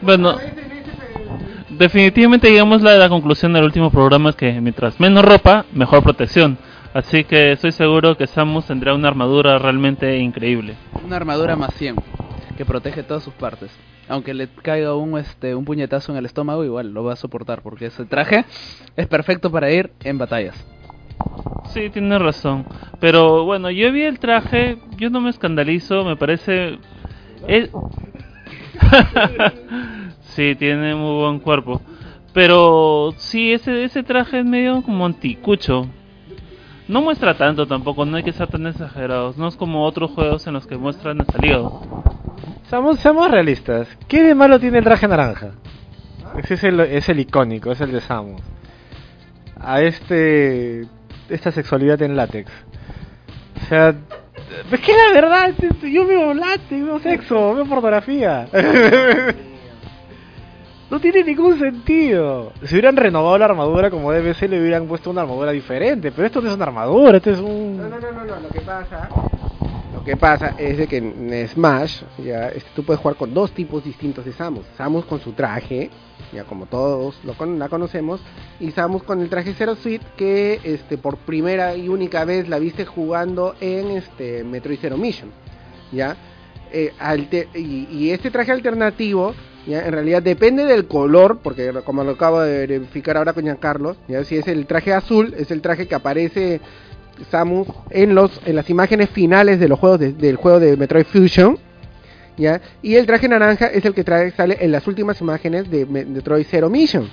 Bueno, 0.01 0.38
definitivamente 1.69 2.50
llegamos 2.50 2.84
a 2.84 2.96
la 2.96 3.10
conclusión 3.10 3.53
del 3.53 3.65
último 3.65 3.91
programa 3.91 4.34
que 4.34 4.60
mientras 4.62 5.00
menos 5.00 5.24
ropa, 5.25 5.65
mejor 5.74 6.01
protección. 6.03 6.58
Así 6.93 7.24
que 7.24 7.51
estoy 7.51 7.72
seguro 7.72 8.17
que 8.17 8.25
Samus 8.27 8.65
tendrá 8.65 8.93
una 8.96 9.08
armadura 9.10 9.60
realmente 9.60 10.17
increíble. 10.17 10.75
Una 11.05 11.17
armadura 11.17 11.55
más 11.55 11.74
100 11.75 11.98
que 12.58 12.65
protege 12.65 13.03
todas 13.03 13.24
sus 13.24 13.34
partes. 13.36 13.72
Aunque 14.08 14.34
le 14.34 14.48
caiga 14.48 14.96
un 14.96 15.17
este 15.19 15.53
un 15.53 15.65
puñetazo 15.65 16.12
en 16.12 16.17
el 16.17 16.25
estómago, 16.25 16.65
igual 16.65 16.91
lo 16.91 17.03
va 17.03 17.13
a 17.13 17.15
soportar 17.15 17.62
porque 17.62 17.86
ese 17.88 18.05
traje 18.05 18.43
es 18.98 19.08
perfecto 19.08 19.51
para 19.51 19.72
ir 19.72 19.91
en 20.03 20.17
batallas. 20.17 20.65
Sí, 21.65 21.89
tiene 21.91 22.17
razón. 22.17 22.65
Pero 23.00 23.46
bueno, 23.46 23.69
yo 23.69 23.91
vi 23.91 24.01
el 24.03 24.17
traje, 24.17 24.77
yo 24.98 25.12
no 25.12 25.22
me 25.22 25.29
escandalizo, 25.29 26.03
me 26.03 26.15
parece... 26.15 26.79
es- 27.48 27.69
sí, 30.22 30.55
tiene 30.55 30.96
muy 30.96 31.22
buen 31.22 31.39
cuerpo. 31.39 31.79
Pero 32.34 33.13
sí, 33.17 33.53
ese, 33.53 33.84
ese 33.84 34.01
traje 34.03 34.39
es 34.39 34.46
medio 34.46 34.81
como 34.81 35.05
anticucho. 35.05 35.88
No 36.89 37.03
muestra 37.03 37.38
tanto 37.38 37.67
tampoco, 37.67 38.03
no 38.03 38.17
hay 38.17 38.24
que 38.24 38.34
ser 38.34 38.48
tan 38.48 38.65
exagerados. 38.65 39.38
No 39.38 39.48
es 39.48 39.55
como 39.55 39.86
otros 39.86 40.10
juegos 40.10 40.48
en 40.48 40.53
los 40.53 40.65
que 40.65 40.75
muestran 40.75 41.22
hasta 41.22 41.38
el 41.38 41.46
hígado. 41.46 42.03
Seamos, 42.67 43.00
seamos 43.00 43.29
realistas. 43.29 43.88
¿Qué 44.08 44.24
de 44.24 44.34
malo 44.34 44.60
tiene 44.60 44.79
el 44.79 44.84
traje 44.84 45.08
naranja? 45.08 45.51
Ese 46.36 46.55
es 46.55 46.63
el, 46.63 46.79
es 46.79 47.08
el 47.08 47.19
icónico, 47.19 47.72
es 47.72 47.79
el 47.81 47.91
de 47.91 48.01
Samus. 48.01 48.41
A 49.60 49.81
este. 49.81 50.88
esta 51.29 51.51
sexualidad 51.51 52.01
en 52.01 52.15
látex. 52.15 52.51
O 53.62 53.65
sea. 53.67 53.93
Es 54.72 54.79
que 54.79 54.91
la 54.91 55.13
verdad, 55.13 55.53
yo 55.84 56.08
veo 56.08 56.34
látex, 56.34 56.72
veo 56.72 56.98
sexo, 56.98 57.53
veo 57.53 57.65
pornografía. 57.65 58.48
No 60.89 61.00
tiene 61.00 61.24
ningún 61.24 61.60
sentido. 61.60 62.51
Si 62.63 62.74
hubieran 62.74 62.96
renovado 62.96 63.38
la 63.38 63.46
armadura 63.46 63.91
como 63.91 64.12
debe 64.12 64.34
ser, 64.34 64.50
le 64.50 64.60
hubieran 64.60 64.88
puesto 64.88 65.12
una 65.12 65.22
armadura 65.22 65.51
diferente. 65.51 66.12
Pero 66.12 66.25
esto 66.25 66.41
no 66.41 66.50
es 66.50 66.55
una 66.55 66.65
armadura, 66.65 67.17
esto 67.17 67.29
es 67.29 67.39
un. 67.39 67.77
No, 67.77 67.89
no, 67.89 68.00
no, 68.00 68.12
no, 68.12 68.25
no, 68.25 68.39
lo 68.39 68.50
que 68.50 68.62
pasa, 68.62 69.08
lo 69.93 70.03
que 70.03 70.17
pasa 70.17 70.55
es 70.58 70.77
de 70.79 70.88
que 70.88 70.98
en 70.98 71.48
Smash, 71.48 72.01
ya, 72.24 72.48
este, 72.50 72.69
tú 72.75 72.84
puedes 72.84 73.00
jugar 73.01 73.17
con 73.17 73.34
dos 73.36 73.51
tipos 73.51 73.84
distintos 73.84 74.25
de 74.25 74.34
Samus. 74.34 74.65
Samus 74.77 75.05
con 75.05 75.19
su 75.19 75.34
traje, 75.34 75.91
ya 76.34 76.43
como 76.46 76.65
todos 76.65 77.19
lo 77.24 77.34
con- 77.36 77.60
la 77.60 77.69
conocemos, 77.69 78.19
y 78.60 78.72
Samus 78.72 79.03
con 79.03 79.22
el 79.22 79.29
traje 79.29 79.53
Zero 79.53 79.75
Suite 79.75 80.03
que, 80.17 80.60
este, 80.63 80.98
por 80.98 81.17
primera 81.17 81.75
y 81.75 81.88
única 81.88 82.25
vez 82.25 82.50
la 82.50 82.58
viste 82.58 82.86
jugando 82.86 83.53
en, 83.62 83.91
este, 83.91 84.43
Metroid 84.43 84.79
Zero 84.81 84.98
Mission, 84.98 85.29
ya. 85.91 86.15
Eh, 86.72 86.93
alte- 87.00 87.48
y, 87.55 87.88
y 87.91 88.12
este 88.12 88.29
traje 88.31 88.51
alternativo, 88.51 89.34
ya, 89.68 89.86
en 89.86 89.92
realidad 89.94 90.24
depende 90.24 90.66
del 90.66 90.86
color, 90.88 91.39
porque 91.44 91.72
como 91.86 92.04
lo 92.04 92.12
acabo 92.12 92.42
de 92.42 92.66
verificar 92.66 93.18
ahora 93.18 93.34
con 93.34 93.44
Giancarlo, 93.44 93.96
ya 94.08 94.24
si 94.24 94.38
es 94.38 94.48
el 94.48 94.66
traje 94.66 94.94
azul, 94.94 95.34
es 95.38 95.51
el 95.51 95.62
traje 95.62 95.88
que 95.88 95.96
aparece 95.96 96.62
Samus 97.30 97.68
en 97.89 98.16
los 98.16 98.39
en 98.46 98.56
las 98.56 98.70
imágenes 98.70 99.10
finales 99.10 99.60
de 99.60 99.68
los 99.68 99.78
juegos 99.78 100.00
de- 100.00 100.13
del 100.13 100.38
juego 100.38 100.60
de 100.60 100.78
Metroid 100.78 101.06
Fusion 101.06 101.58
ya 102.38 102.62
y 102.82 102.96
el 102.96 103.06
traje 103.06 103.28
naranja 103.28 103.68
es 103.68 103.84
el 103.84 103.94
que 103.94 104.06
trae, 104.06 104.32
sale 104.32 104.58
en 104.62 104.72
las 104.72 104.88
últimas 104.88 105.20
imágenes 105.20 105.70
de 105.70 105.86
Me- 105.86 106.06
Metroid 106.06 106.46
Zero 106.50 106.70
Mission 106.70 107.10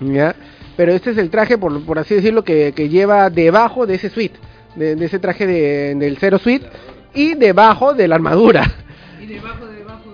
ya 0.00 0.34
pero 0.76 0.92
este 0.92 1.10
es 1.10 1.18
el 1.18 1.28
traje 1.28 1.58
por, 1.58 1.84
por 1.84 1.98
así 1.98 2.14
decirlo 2.14 2.44
que, 2.44 2.72
que 2.74 2.88
lleva 2.88 3.28
debajo 3.28 3.86
de 3.86 3.96
ese 3.96 4.08
suite 4.08 4.38
de, 4.76 4.96
de 4.96 5.04
ese 5.04 5.18
traje 5.18 5.46
de- 5.46 5.94
del 5.96 6.16
Zero 6.16 6.38
Suite 6.38 6.66
y 7.12 7.34
debajo 7.34 7.92
de 7.92 8.08
la 8.08 8.14
armadura 8.14 8.62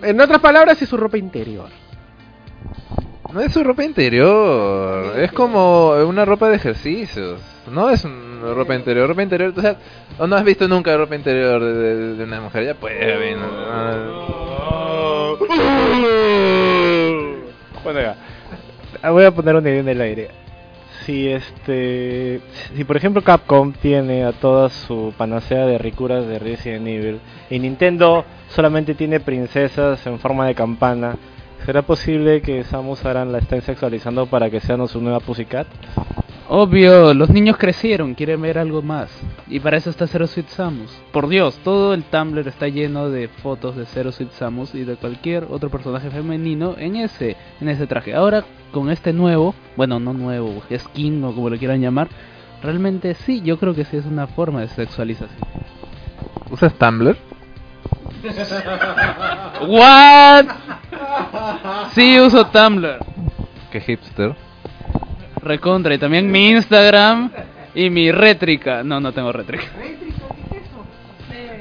en 0.04 0.20
otras 0.20 0.40
palabras 0.40 0.80
es 0.82 0.88
su 0.88 0.96
ropa 0.96 1.16
interior 1.18 1.68
No 3.32 3.40
es 3.40 3.52
su 3.52 3.62
ropa 3.64 3.82
interior, 3.84 5.18
es 5.18 5.32
como 5.32 5.90
una 6.06 6.24
ropa 6.24 6.48
de 6.50 6.56
ejercicios. 6.56 7.40
No 7.70 7.90
es 7.90 8.04
una 8.04 8.52
ropa 8.54 8.74
interior, 8.76 9.08
ropa 9.08 9.22
interior, 9.22 9.52
o 9.56 9.60
sea, 9.60 9.76
¿o 10.18 10.26
no 10.26 10.36
has 10.36 10.44
visto 10.44 10.68
nunca 10.68 10.96
ropa 10.96 11.16
interior 11.16 11.60
de, 11.62 11.72
de- 11.72 12.14
de 12.16 12.24
una 12.24 12.40
mujer? 12.42 12.64
Ya 12.66 12.74
pues, 12.74 12.94
a 13.02 13.18
ver, 13.18 13.36
no- 13.38 15.34
Bueno, 17.84 18.00
ya. 18.00 18.16
Ah, 19.02 19.10
Voy 19.10 19.24
a 19.24 19.30
poner 19.30 19.56
una 19.56 19.68
idea 19.68 19.80
en 19.80 19.88
el 19.88 20.00
aire. 20.00 20.30
Si 21.04 21.28
este, 21.28 22.40
si 22.74 22.84
por 22.84 22.96
ejemplo 22.96 23.22
Capcom 23.22 23.72
tiene 23.72 24.24
a 24.24 24.32
toda 24.32 24.70
su 24.70 25.12
panacea 25.18 25.66
de 25.66 25.76
ricuras 25.76 26.26
de 26.26 26.38
Resident 26.38 26.86
Evil 26.86 27.20
y 27.50 27.58
Nintendo 27.58 28.24
solamente 28.48 28.94
tiene 28.94 29.20
princesas 29.20 30.06
en 30.06 30.18
forma 30.18 30.46
de 30.46 30.54
campana, 30.54 31.16
¿será 31.66 31.82
posible 31.82 32.40
que 32.40 32.64
Samus 32.64 33.04
Aran 33.04 33.32
la 33.32 33.38
estén 33.38 33.60
sexualizando 33.60 34.26
para 34.26 34.48
que 34.48 34.60
sea 34.60 34.78
su 34.86 35.00
nueva 35.02 35.20
Pussycat? 35.20 35.66
Obvio, 36.48 37.14
los 37.14 37.30
niños 37.30 37.56
crecieron, 37.56 38.14
quieren 38.14 38.42
ver 38.42 38.58
algo 38.58 38.82
más. 38.82 39.10
Y 39.48 39.60
para 39.60 39.78
eso 39.78 39.88
está 39.88 40.06
Zero 40.06 40.26
Suite 40.26 40.50
Samus. 40.50 40.90
Por 41.10 41.28
Dios, 41.28 41.58
todo 41.64 41.94
el 41.94 42.04
Tumblr 42.04 42.46
está 42.46 42.68
lleno 42.68 43.08
de 43.08 43.28
fotos 43.28 43.76
de 43.76 43.86
Zero 43.86 44.12
Suite 44.12 44.34
Samus 44.34 44.74
y 44.74 44.84
de 44.84 44.96
cualquier 44.96 45.46
otro 45.50 45.70
personaje 45.70 46.10
femenino 46.10 46.74
en 46.76 46.96
ese, 46.96 47.36
en 47.62 47.68
ese 47.70 47.86
traje. 47.86 48.14
Ahora, 48.14 48.44
con 48.72 48.90
este 48.90 49.14
nuevo, 49.14 49.54
bueno, 49.76 49.98
no 49.98 50.12
nuevo, 50.12 50.62
skin 50.76 51.24
o 51.24 51.34
como 51.34 51.48
lo 51.48 51.56
quieran 51.56 51.80
llamar, 51.80 52.08
realmente 52.62 53.14
sí, 53.14 53.40
yo 53.40 53.58
creo 53.58 53.74
que 53.74 53.86
sí 53.86 53.96
es 53.96 54.04
una 54.04 54.26
forma 54.26 54.60
de 54.60 54.68
sexualización. 54.68 55.48
¿Usas 56.50 56.74
Tumblr? 56.74 57.16
¿What? 59.66 60.46
Sí, 61.94 62.20
uso 62.20 62.46
Tumblr. 62.48 62.98
Qué 63.72 63.80
hipster. 63.80 64.36
Recontra, 65.44 65.94
y 65.94 65.98
también 65.98 66.30
mi 66.30 66.50
Instagram 66.50 67.30
y 67.74 67.90
mi 67.90 68.10
rétrica. 68.10 68.82
No, 68.82 69.00
no 69.00 69.12
tengo 69.12 69.30
rétrica. 69.32 69.64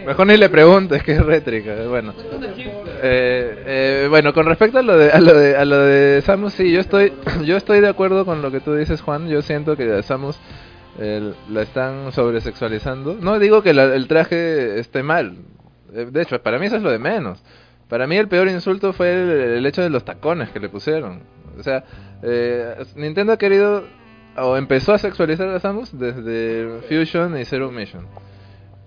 Mejor 0.06 0.28
ni 0.28 0.36
le 0.38 0.50
preguntes 0.50 1.02
qué 1.04 1.14
es 1.14 1.26
rétrica. 1.26 1.76
Bueno, 1.88 2.14
eh, 3.02 3.64
eh, 3.66 4.08
bueno, 4.10 4.34
con 4.34 4.46
respecto 4.46 4.80
a 4.80 4.82
lo 4.82 4.98
de 4.98 5.12
a 5.12 5.20
lo 5.22 5.34
de 5.34 5.56
a 5.56 5.64
lo 5.64 5.78
de 5.80 6.22
Samus, 6.22 6.54
sí, 6.54 6.72
yo 6.72 6.82
estoy 6.82 7.14
yo 7.46 7.56
estoy 7.56 7.80
de 7.80 7.88
acuerdo 7.88 8.26
con 8.26 8.42
lo 8.42 8.52
que 8.52 8.60
tú 8.60 8.74
dices, 8.76 9.02
Juan. 9.02 9.30
Yo 9.30 9.42
siento 9.42 9.78
que 9.78 9.90
a 9.94 10.04
Samus 10.04 10.38
eh, 11.00 11.34
la 11.50 11.62
están 11.62 12.12
sobresexualizando. 12.12 13.16
No 13.20 13.40
digo 13.40 13.64
que 13.64 13.74
la- 13.74 13.96
el 13.96 14.08
traje 14.08 14.78
esté 14.80 15.04
mal. 15.04 15.38
Eh, 15.94 16.08
De 16.12 16.22
hecho, 16.22 16.42
para 16.42 16.60
mí 16.60 16.66
eso 16.66 16.76
es 16.76 16.84
lo 16.84 16.92
de 16.92 17.00
menos. 17.00 17.42
Para 17.94 18.08
mí 18.08 18.18
el 18.18 18.28
peor 18.28 18.48
insulto 18.48 18.92
fue 18.92 19.12
el, 19.56 19.64
hecho 19.68 19.84
de 19.84 19.92
los 19.92 20.04
tacones 20.04 20.50
que 20.50 20.60
le 20.60 20.68
pusieron. 20.68 21.20
O 21.60 21.62
sea, 21.62 21.84
eh, 22.24 22.84
Nintendo 22.96 23.34
ha 23.34 23.38
querido 23.38 23.84
o 24.36 24.58
empezó 24.58 24.94
a 24.94 24.98
sexualizar 24.98 25.48
a 25.50 25.60
Samus 25.60 25.96
desde 25.96 26.80
Fusion 26.90 27.38
y 27.38 27.46
Zero 27.46 27.72
Mission. 27.72 28.08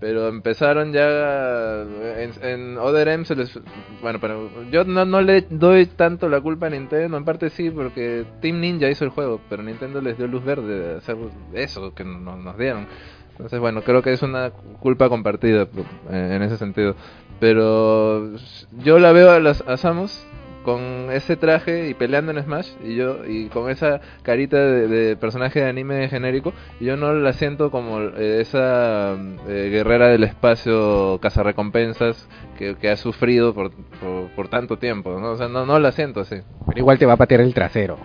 Pero 0.00 0.26
empezaron 0.26 0.92
ya 0.92 1.82
en, 2.18 2.32
en 2.42 2.78
Other 2.78 3.06
M 3.06 3.24
se 3.24 3.36
les 3.36 3.56
bueno, 4.02 4.18
pero 4.20 4.50
yo 4.72 4.82
no, 4.82 5.04
no 5.04 5.20
le 5.20 5.42
doy 5.50 5.86
tanto 5.86 6.28
la 6.28 6.40
culpa 6.40 6.66
a 6.66 6.70
Nintendo, 6.70 7.16
en 7.16 7.24
parte 7.24 7.50
sí 7.50 7.70
porque 7.70 8.26
Team 8.40 8.58
Ninja 8.58 8.90
hizo 8.90 9.04
el 9.04 9.10
juego, 9.10 9.40
pero 9.48 9.62
Nintendo 9.62 10.00
les 10.00 10.18
dio 10.18 10.26
luz 10.26 10.44
verde 10.44 10.80
de 10.80 10.96
hacer 10.96 11.16
eso 11.52 11.94
que 11.94 12.02
no- 12.02 12.34
nos 12.34 12.58
dieron. 12.58 12.88
Entonces, 13.36 13.60
bueno, 13.60 13.82
creo 13.82 14.00
que 14.00 14.14
es 14.14 14.22
una 14.22 14.50
culpa 14.50 15.10
compartida 15.10 15.68
eh, 16.10 16.32
en 16.32 16.42
ese 16.42 16.56
sentido. 16.56 16.96
Pero 17.40 18.32
yo 18.78 18.98
la 18.98 19.12
veo 19.12 19.30
a, 19.30 19.40
las, 19.40 19.62
a 19.66 19.76
Samus 19.76 20.26
con 20.66 21.12
ese 21.12 21.36
traje 21.36 21.88
y 21.88 21.94
peleando 21.94 22.32
en 22.32 22.42
Smash 22.42 22.70
y 22.82 22.96
yo 22.96 23.24
y 23.24 23.46
con 23.50 23.70
esa 23.70 24.00
carita 24.24 24.56
de, 24.56 24.88
de 24.88 25.16
personaje 25.16 25.60
de 25.60 25.68
anime 25.68 26.08
genérico 26.08 26.52
y 26.80 26.86
yo 26.86 26.96
no 26.96 27.12
la 27.12 27.32
siento 27.34 27.70
como 27.70 28.00
eh, 28.00 28.40
esa 28.40 29.12
eh, 29.12 29.68
guerrera 29.70 30.08
del 30.08 30.24
espacio 30.24 31.20
cazarrecompensas 31.22 32.28
que, 32.58 32.74
que 32.74 32.90
ha 32.90 32.96
sufrido 32.96 33.54
por, 33.54 33.70
por, 33.70 34.28
por 34.34 34.48
tanto 34.48 34.76
tiempo 34.76 35.20
¿no? 35.20 35.30
o 35.30 35.36
sea 35.36 35.46
no, 35.46 35.66
no 35.66 35.78
la 35.78 35.92
siento 35.92 36.18
así 36.18 36.40
pero 36.66 36.80
igual 36.80 36.98
te 36.98 37.06
va 37.06 37.12
a 37.12 37.16
patear 37.16 37.42
el 37.42 37.54
trasero 37.54 37.96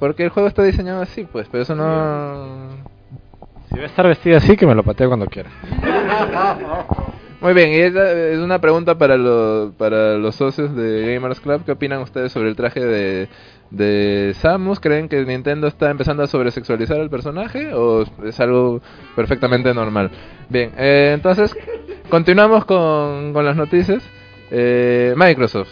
porque 0.00 0.24
el 0.24 0.30
juego 0.30 0.48
está 0.48 0.64
diseñado 0.64 1.02
así 1.02 1.24
pues 1.24 1.46
pero 1.52 1.62
eso 1.62 1.76
no 1.76 2.68
Si 3.70 3.76
va 3.76 3.84
a 3.84 3.86
estar 3.86 4.08
vestida 4.08 4.38
así, 4.38 4.56
que 4.56 4.66
me 4.66 4.74
lo 4.74 4.82
patee 4.82 5.06
cuando 5.06 5.26
quiera. 5.26 5.50
Muy 7.44 7.52
bien, 7.52 7.72
y 7.72 7.76
esa 7.76 8.10
es 8.10 8.38
una 8.38 8.58
pregunta 8.58 8.96
para 8.96 9.18
los, 9.18 9.74
para 9.74 10.16
los 10.16 10.34
socios 10.34 10.74
de 10.74 11.12
Gamers 11.12 11.40
Club. 11.40 11.62
¿Qué 11.66 11.72
opinan 11.72 12.00
ustedes 12.00 12.32
sobre 12.32 12.48
el 12.48 12.56
traje 12.56 12.80
de, 12.80 13.28
de 13.70 14.32
Samus? 14.40 14.80
¿Creen 14.80 15.10
que 15.10 15.22
Nintendo 15.26 15.66
está 15.66 15.90
empezando 15.90 16.22
a 16.22 16.26
sobresexualizar 16.26 16.98
al 16.98 17.10
personaje 17.10 17.74
o 17.74 18.06
es 18.24 18.40
algo 18.40 18.80
perfectamente 19.14 19.74
normal? 19.74 20.10
Bien, 20.48 20.72
eh, 20.78 21.10
entonces 21.12 21.54
continuamos 22.08 22.64
con, 22.64 23.34
con 23.34 23.44
las 23.44 23.56
noticias. 23.56 24.02
Eh, 24.50 25.12
Microsoft. 25.14 25.68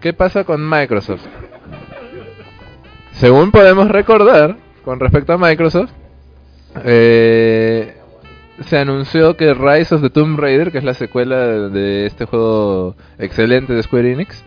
¿Qué 0.00 0.12
pasa 0.14 0.42
con 0.42 0.68
Microsoft? 0.68 1.24
Según 3.12 3.52
podemos 3.52 3.88
recordar, 3.88 4.56
con 4.84 4.98
respecto 4.98 5.32
a 5.32 5.38
Microsoft, 5.38 5.92
eh, 6.84 7.99
se 8.60 8.78
anunció 8.78 9.36
que 9.36 9.54
Rise 9.54 9.94
of 9.94 10.02
the 10.02 10.10
Tomb 10.10 10.38
Raider, 10.38 10.70
que 10.70 10.78
es 10.78 10.84
la 10.84 10.94
secuela 10.94 11.38
de 11.68 12.06
este 12.06 12.26
juego 12.26 12.94
excelente 13.18 13.72
de 13.72 13.82
Square 13.82 14.12
Enix, 14.12 14.44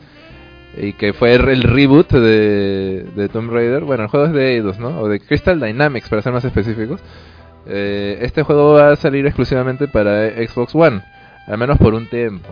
y 0.78 0.94
que 0.94 1.14
fue 1.14 1.34
el 1.34 1.64
reboot 1.64 2.12
de, 2.12 3.30
Tomb 3.32 3.52
Raider, 3.52 3.84
bueno, 3.84 4.04
el 4.04 4.10
juego 4.10 4.28
es 4.28 4.34
de 4.34 4.56
Eidos, 4.56 4.80
¿no? 4.80 5.00
O 5.00 5.08
de 5.08 5.20
Crystal 5.20 5.60
Dynamics, 5.60 6.10
para 6.10 6.22
ser 6.22 6.34
más 6.34 6.46
específicos. 6.46 7.02
Eh, 7.66 8.20
este 8.22 8.44
juego 8.44 8.74
va 8.74 8.92
a 8.92 8.96
salir 8.96 9.26
exclusivamente 9.26 9.88
para 9.88 10.30
Xbox 10.30 10.76
One, 10.76 11.02
al 11.48 11.58
menos 11.58 11.78
por 11.78 11.94
un 11.94 12.08
tiempo. 12.08 12.50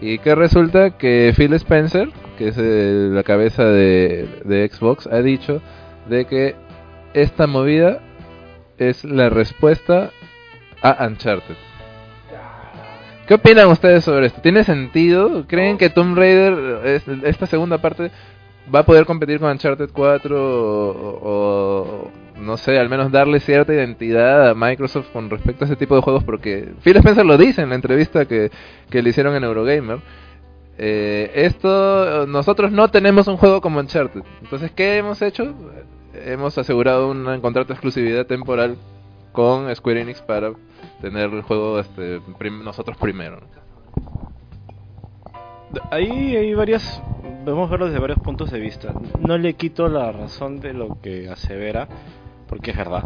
Y 0.00 0.18
que 0.18 0.34
resulta 0.34 0.96
que 0.96 1.32
Phil 1.36 1.52
Spencer, 1.54 2.08
que 2.36 2.48
es 2.48 2.56
eh, 2.58 3.08
la 3.10 3.24
cabeza 3.24 3.64
de, 3.64 4.28
de 4.44 4.68
Xbox, 4.68 5.06
ha 5.08 5.20
dicho 5.20 5.60
de 6.08 6.24
que 6.26 6.54
esta 7.14 7.46
movida 7.46 8.00
es 8.78 9.04
la 9.04 9.28
respuesta 9.28 10.10
a 10.82 11.06
Uncharted. 11.06 11.56
¿Qué 13.26 13.34
opinan 13.34 13.68
ustedes 13.68 14.04
sobre 14.04 14.26
esto? 14.26 14.40
¿Tiene 14.40 14.64
sentido? 14.64 15.44
¿Creen 15.46 15.76
que 15.76 15.90
Tomb 15.90 16.16
Raider, 16.16 16.86
es- 16.86 17.08
esta 17.24 17.46
segunda 17.46 17.76
parte, 17.78 18.10
va 18.74 18.80
a 18.80 18.84
poder 18.84 19.04
competir 19.04 19.38
con 19.38 19.50
Uncharted 19.50 19.90
4 19.92 20.36
o, 20.38 21.18
o, 21.22 22.10
no 22.40 22.56
sé, 22.56 22.78
al 22.78 22.88
menos 22.88 23.12
darle 23.12 23.40
cierta 23.40 23.74
identidad 23.74 24.48
a 24.50 24.54
Microsoft 24.54 25.10
con 25.12 25.28
respecto 25.28 25.64
a 25.64 25.66
ese 25.66 25.76
tipo 25.76 25.94
de 25.94 26.00
juegos? 26.00 26.24
Porque 26.24 26.70
Phil 26.82 26.96
Spencer 26.96 27.26
lo 27.26 27.36
dice 27.36 27.60
en 27.62 27.68
la 27.68 27.74
entrevista 27.74 28.24
que, 28.24 28.50
que 28.88 29.02
le 29.02 29.10
hicieron 29.10 29.34
en 29.36 29.44
Eurogamer. 29.44 29.98
Eh, 30.78 31.30
esto, 31.34 32.26
nosotros 32.26 32.70
no 32.72 32.88
tenemos 32.88 33.26
un 33.26 33.36
juego 33.36 33.60
como 33.60 33.80
Uncharted. 33.80 34.22
Entonces, 34.42 34.70
¿qué 34.70 34.96
hemos 34.96 35.20
hecho? 35.20 35.54
Hemos 36.14 36.56
asegurado 36.56 37.10
un 37.10 37.24
contrato 37.42 37.68
de 37.68 37.74
exclusividad 37.74 38.24
temporal 38.26 38.76
con 39.32 39.74
Square 39.74 40.00
Enix 40.02 40.22
para 40.22 40.52
tener 41.00 41.32
el 41.32 41.42
juego 41.42 41.78
este, 41.78 42.20
prim- 42.38 42.64
nosotros 42.64 42.96
primero. 42.96 43.40
Ahí 45.90 46.34
hay 46.34 46.54
varias, 46.54 47.02
podemos 47.44 47.68
verlo 47.68 47.86
desde 47.86 47.98
varios 47.98 48.18
puntos 48.20 48.50
de 48.50 48.58
vista. 48.58 48.94
No 49.20 49.36
le 49.36 49.54
quito 49.54 49.88
la 49.88 50.10
razón 50.12 50.60
de 50.60 50.72
lo 50.72 51.00
que 51.02 51.28
asevera, 51.28 51.88
porque 52.48 52.70
es 52.70 52.76
verdad. 52.76 53.04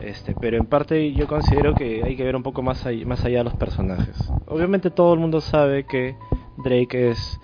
Este, 0.00 0.34
pero 0.34 0.56
en 0.56 0.66
parte 0.66 1.12
yo 1.12 1.26
considero 1.28 1.74
que 1.74 2.02
hay 2.02 2.16
que 2.16 2.24
ver 2.24 2.34
un 2.34 2.42
poco 2.42 2.62
más 2.62 2.84
allá, 2.86 3.06
más 3.06 3.24
allá 3.24 3.38
de 3.38 3.44
los 3.44 3.54
personajes. 3.54 4.16
Obviamente 4.48 4.90
todo 4.90 5.14
el 5.14 5.20
mundo 5.20 5.40
sabe 5.40 5.84
que 5.84 6.16
Drake 6.64 7.10
es 7.10 7.38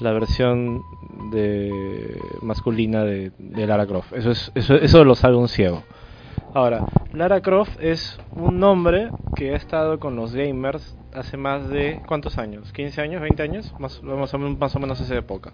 la 0.00 0.12
versión 0.12 0.82
de 1.30 2.18
masculina 2.42 3.04
de, 3.04 3.32
de 3.38 3.66
Lara 3.66 3.86
Croft. 3.86 4.12
Eso 4.12 4.30
es 4.30 4.52
eso, 4.54 4.74
eso 4.74 5.04
lo 5.04 5.14
sabe 5.14 5.36
un 5.36 5.48
ciego. 5.48 5.82
Ahora, 6.54 6.84
Lara 7.12 7.42
Croft 7.42 7.76
es 7.78 8.18
un 8.34 8.58
nombre 8.58 9.10
que 9.36 9.52
ha 9.52 9.56
estado 9.56 10.00
con 10.00 10.16
los 10.16 10.34
gamers 10.34 10.96
hace 11.12 11.36
más 11.36 11.68
de 11.68 12.00
¿cuántos 12.08 12.38
años? 12.38 12.72
¿15 12.72 12.98
años? 13.00 13.22
¿20 13.22 13.40
años? 13.40 13.74
Más, 13.78 14.02
más, 14.02 14.32
o, 14.32 14.38
menos, 14.38 14.58
más 14.58 15.00
esa 15.00 15.16
época. 15.16 15.52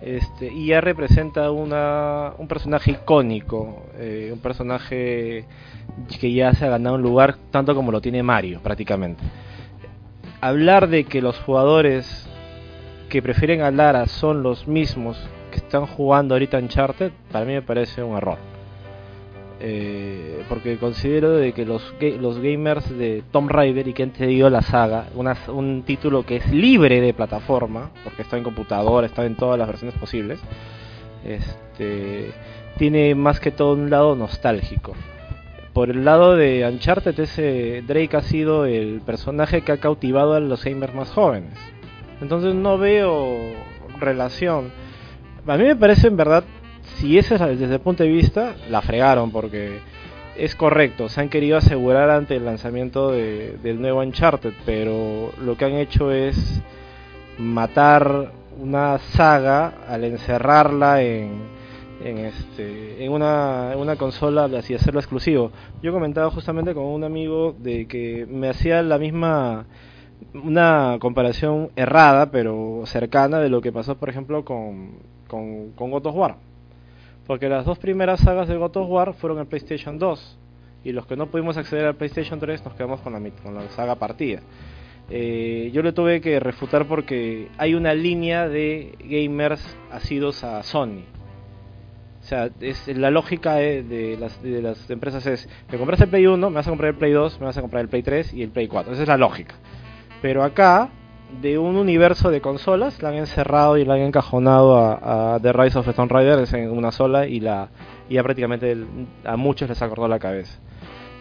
Este, 0.00 0.52
y 0.52 0.68
ya 0.68 0.80
representa 0.80 1.50
un 1.50 2.46
personaje 2.46 2.92
icónico, 2.92 3.86
eh, 3.96 4.30
un 4.32 4.38
personaje 4.38 5.46
que 6.20 6.32
ya 6.32 6.52
se 6.54 6.64
ha 6.64 6.70
ganado 6.70 6.94
un 6.94 7.02
lugar 7.02 7.38
tanto 7.50 7.74
como 7.74 7.90
lo 7.90 8.00
tiene 8.00 8.22
Mario 8.22 8.60
prácticamente. 8.62 9.24
Hablar 10.40 10.88
de 10.88 11.04
que 11.04 11.20
los 11.20 11.40
jugadores 11.40 12.28
que 13.08 13.20
prefieren 13.20 13.62
a 13.62 13.72
Lara 13.72 14.06
son 14.06 14.44
los 14.44 14.68
mismos 14.68 15.18
que 15.50 15.56
están 15.56 15.86
jugando 15.86 16.36
ahorita 16.36 16.58
Uncharted, 16.58 17.10
para 17.32 17.44
mí 17.44 17.52
me 17.52 17.62
parece 17.62 18.00
un 18.00 18.16
error. 18.16 18.53
Eh, 19.60 20.42
porque 20.48 20.76
considero 20.78 21.30
de 21.30 21.52
que 21.52 21.64
los, 21.64 21.94
los 22.20 22.38
gamers 22.40 22.90
de 22.98 23.22
Tomb 23.30 23.48
Raider 23.50 23.86
y 23.88 23.92
que 23.92 24.02
han 24.02 24.10
tenido 24.10 24.50
la 24.50 24.62
saga, 24.62 25.06
una- 25.14 25.36
un 25.48 25.84
título 25.84 26.26
que 26.26 26.36
es 26.36 26.50
libre 26.52 27.00
de 27.00 27.14
plataforma, 27.14 27.90
porque 28.02 28.22
está 28.22 28.36
en 28.36 28.42
computadora, 28.42 29.06
está 29.06 29.24
en 29.24 29.36
todas 29.36 29.56
las 29.58 29.68
versiones 29.68 29.96
posibles, 29.96 30.40
este, 31.24 32.32
tiene 32.78 33.14
más 33.14 33.40
que 33.40 33.50
todo 33.50 33.74
un 33.74 33.90
lado 33.90 34.16
nostálgico. 34.16 34.92
Por 35.72 35.90
el 35.90 36.04
lado 36.04 36.36
de 36.36 36.68
Uncharted, 36.70 37.18
ese 37.18 37.82
Drake 37.86 38.16
ha 38.16 38.22
sido 38.22 38.66
el 38.66 39.00
personaje 39.06 39.62
que 39.62 39.72
ha 39.72 39.78
cautivado 39.78 40.34
a 40.34 40.40
los 40.40 40.64
gamers 40.64 40.94
más 40.94 41.10
jóvenes. 41.10 41.54
Entonces 42.20 42.54
no 42.54 42.78
veo 42.78 43.38
relación. 43.98 44.70
A 45.46 45.56
mí 45.56 45.64
me 45.64 45.76
parece 45.76 46.06
en 46.08 46.16
verdad, 46.16 46.44
si 46.94 47.18
ese 47.18 47.34
es 47.36 47.40
desde 47.58 47.74
el 47.74 47.80
punto 47.80 48.02
de 48.02 48.10
vista, 48.10 48.54
la 48.70 48.80
fregaron 48.82 49.30
porque 49.30 49.78
es 50.36 50.54
correcto, 50.56 51.08
se 51.08 51.20
han 51.20 51.28
querido 51.28 51.56
asegurar 51.56 52.10
ante 52.10 52.36
el 52.36 52.44
lanzamiento 52.44 53.10
de- 53.12 53.56
del 53.62 53.80
nuevo 53.80 54.00
Uncharted, 54.00 54.52
pero 54.66 55.30
lo 55.40 55.56
que 55.56 55.64
han 55.64 55.74
hecho 55.74 56.10
es 56.10 56.60
matar 57.38 58.32
una 58.60 58.98
saga 58.98 59.74
al 59.88 60.04
encerrarla 60.04 61.02
en, 61.02 61.32
en 62.04 62.18
este 62.18 63.04
en 63.04 63.10
una, 63.12 63.72
en 63.72 63.78
una 63.78 63.96
consola 63.96 64.48
y 64.68 64.74
hacerlo 64.74 65.00
exclusivo. 65.00 65.50
Yo 65.82 65.92
comentaba 65.92 66.30
justamente 66.30 66.74
con 66.74 66.84
un 66.84 67.02
amigo 67.04 67.54
de 67.58 67.86
que 67.86 68.26
me 68.28 68.48
hacía 68.48 68.82
la 68.82 68.98
misma 68.98 69.66
una 70.34 70.96
comparación 71.00 71.70
errada 71.76 72.30
pero 72.30 72.82
cercana 72.86 73.40
de 73.40 73.48
lo 73.48 73.60
que 73.60 73.72
pasó 73.72 73.96
por 73.96 74.08
ejemplo 74.08 74.44
con, 74.44 74.98
con, 75.28 75.70
con 75.72 75.90
God 75.90 76.06
of 76.06 76.14
War. 76.16 76.36
Porque 77.26 77.48
las 77.48 77.64
dos 77.64 77.78
primeras 77.78 78.20
sagas 78.20 78.48
de 78.48 78.56
God 78.56 78.76
of 78.76 78.88
War 78.88 79.14
fueron 79.14 79.38
en 79.38 79.46
PlayStation 79.46 79.98
2 79.98 80.38
y 80.84 80.92
los 80.92 81.06
que 81.06 81.16
no 81.16 81.26
pudimos 81.26 81.56
acceder 81.56 81.86
al 81.86 81.96
PlayStation 81.96 82.38
3 82.38 82.64
nos 82.64 82.74
quedamos 82.74 83.00
con 83.00 83.12
la, 83.14 83.30
con 83.42 83.54
la 83.54 83.68
saga 83.70 83.94
partida. 83.96 84.40
Eh, 85.10 85.70
yo 85.72 85.82
le 85.82 85.92
tuve 85.92 86.20
que 86.20 86.40
refutar 86.40 86.86
porque 86.86 87.48
hay 87.58 87.74
una 87.74 87.94
línea 87.94 88.48
de 88.48 88.96
gamers 89.00 89.76
asidos 89.90 90.44
a 90.44 90.62
Sony. 90.62 91.04
O 92.20 92.26
sea, 92.26 92.48
es, 92.60 92.88
la 92.88 93.10
lógica 93.10 93.56
de, 93.56 94.16
las, 94.18 94.42
de 94.42 94.62
las 94.62 94.88
empresas 94.88 95.26
es, 95.26 95.48
me 95.70 95.76
compraste 95.76 96.04
el 96.04 96.10
Play 96.10 96.26
1, 96.26 96.48
me 96.48 96.56
vas 96.56 96.66
a 96.66 96.70
comprar 96.70 96.92
el 96.92 96.96
Play 96.96 97.12
2, 97.12 97.38
me 97.40 97.46
vas 97.46 97.58
a 97.58 97.60
comprar 97.60 97.82
el 97.82 97.88
Play 97.88 98.02
3 98.02 98.32
y 98.32 98.42
el 98.42 98.50
Play 98.50 98.66
4. 98.66 98.94
Esa 98.94 99.02
es 99.02 99.08
la 99.08 99.18
lógica. 99.18 99.56
Pero 100.22 100.42
acá, 100.42 100.88
de 101.40 101.58
un 101.58 101.76
universo 101.76 102.30
de 102.30 102.40
consolas, 102.40 103.02
la 103.02 103.10
han 103.10 103.16
encerrado 103.16 103.76
y 103.76 103.84
la 103.84 103.94
han 103.94 104.00
encajonado 104.00 104.78
a, 104.78 105.38
The 105.40 105.52
Rise 105.52 105.78
of 105.78 105.88
Raider 105.88 106.40
es 106.40 106.52
en 106.52 106.70
una 106.70 106.92
sola 106.92 107.26
y 107.26 107.40
la 107.40 107.68
y 108.08 108.14
ya 108.14 108.22
prácticamente 108.22 108.76
a 109.24 109.36
muchos 109.36 109.68
les 109.68 109.80
ha 109.80 109.88
cortado 109.88 110.08
la 110.08 110.18
cabeza. 110.18 110.58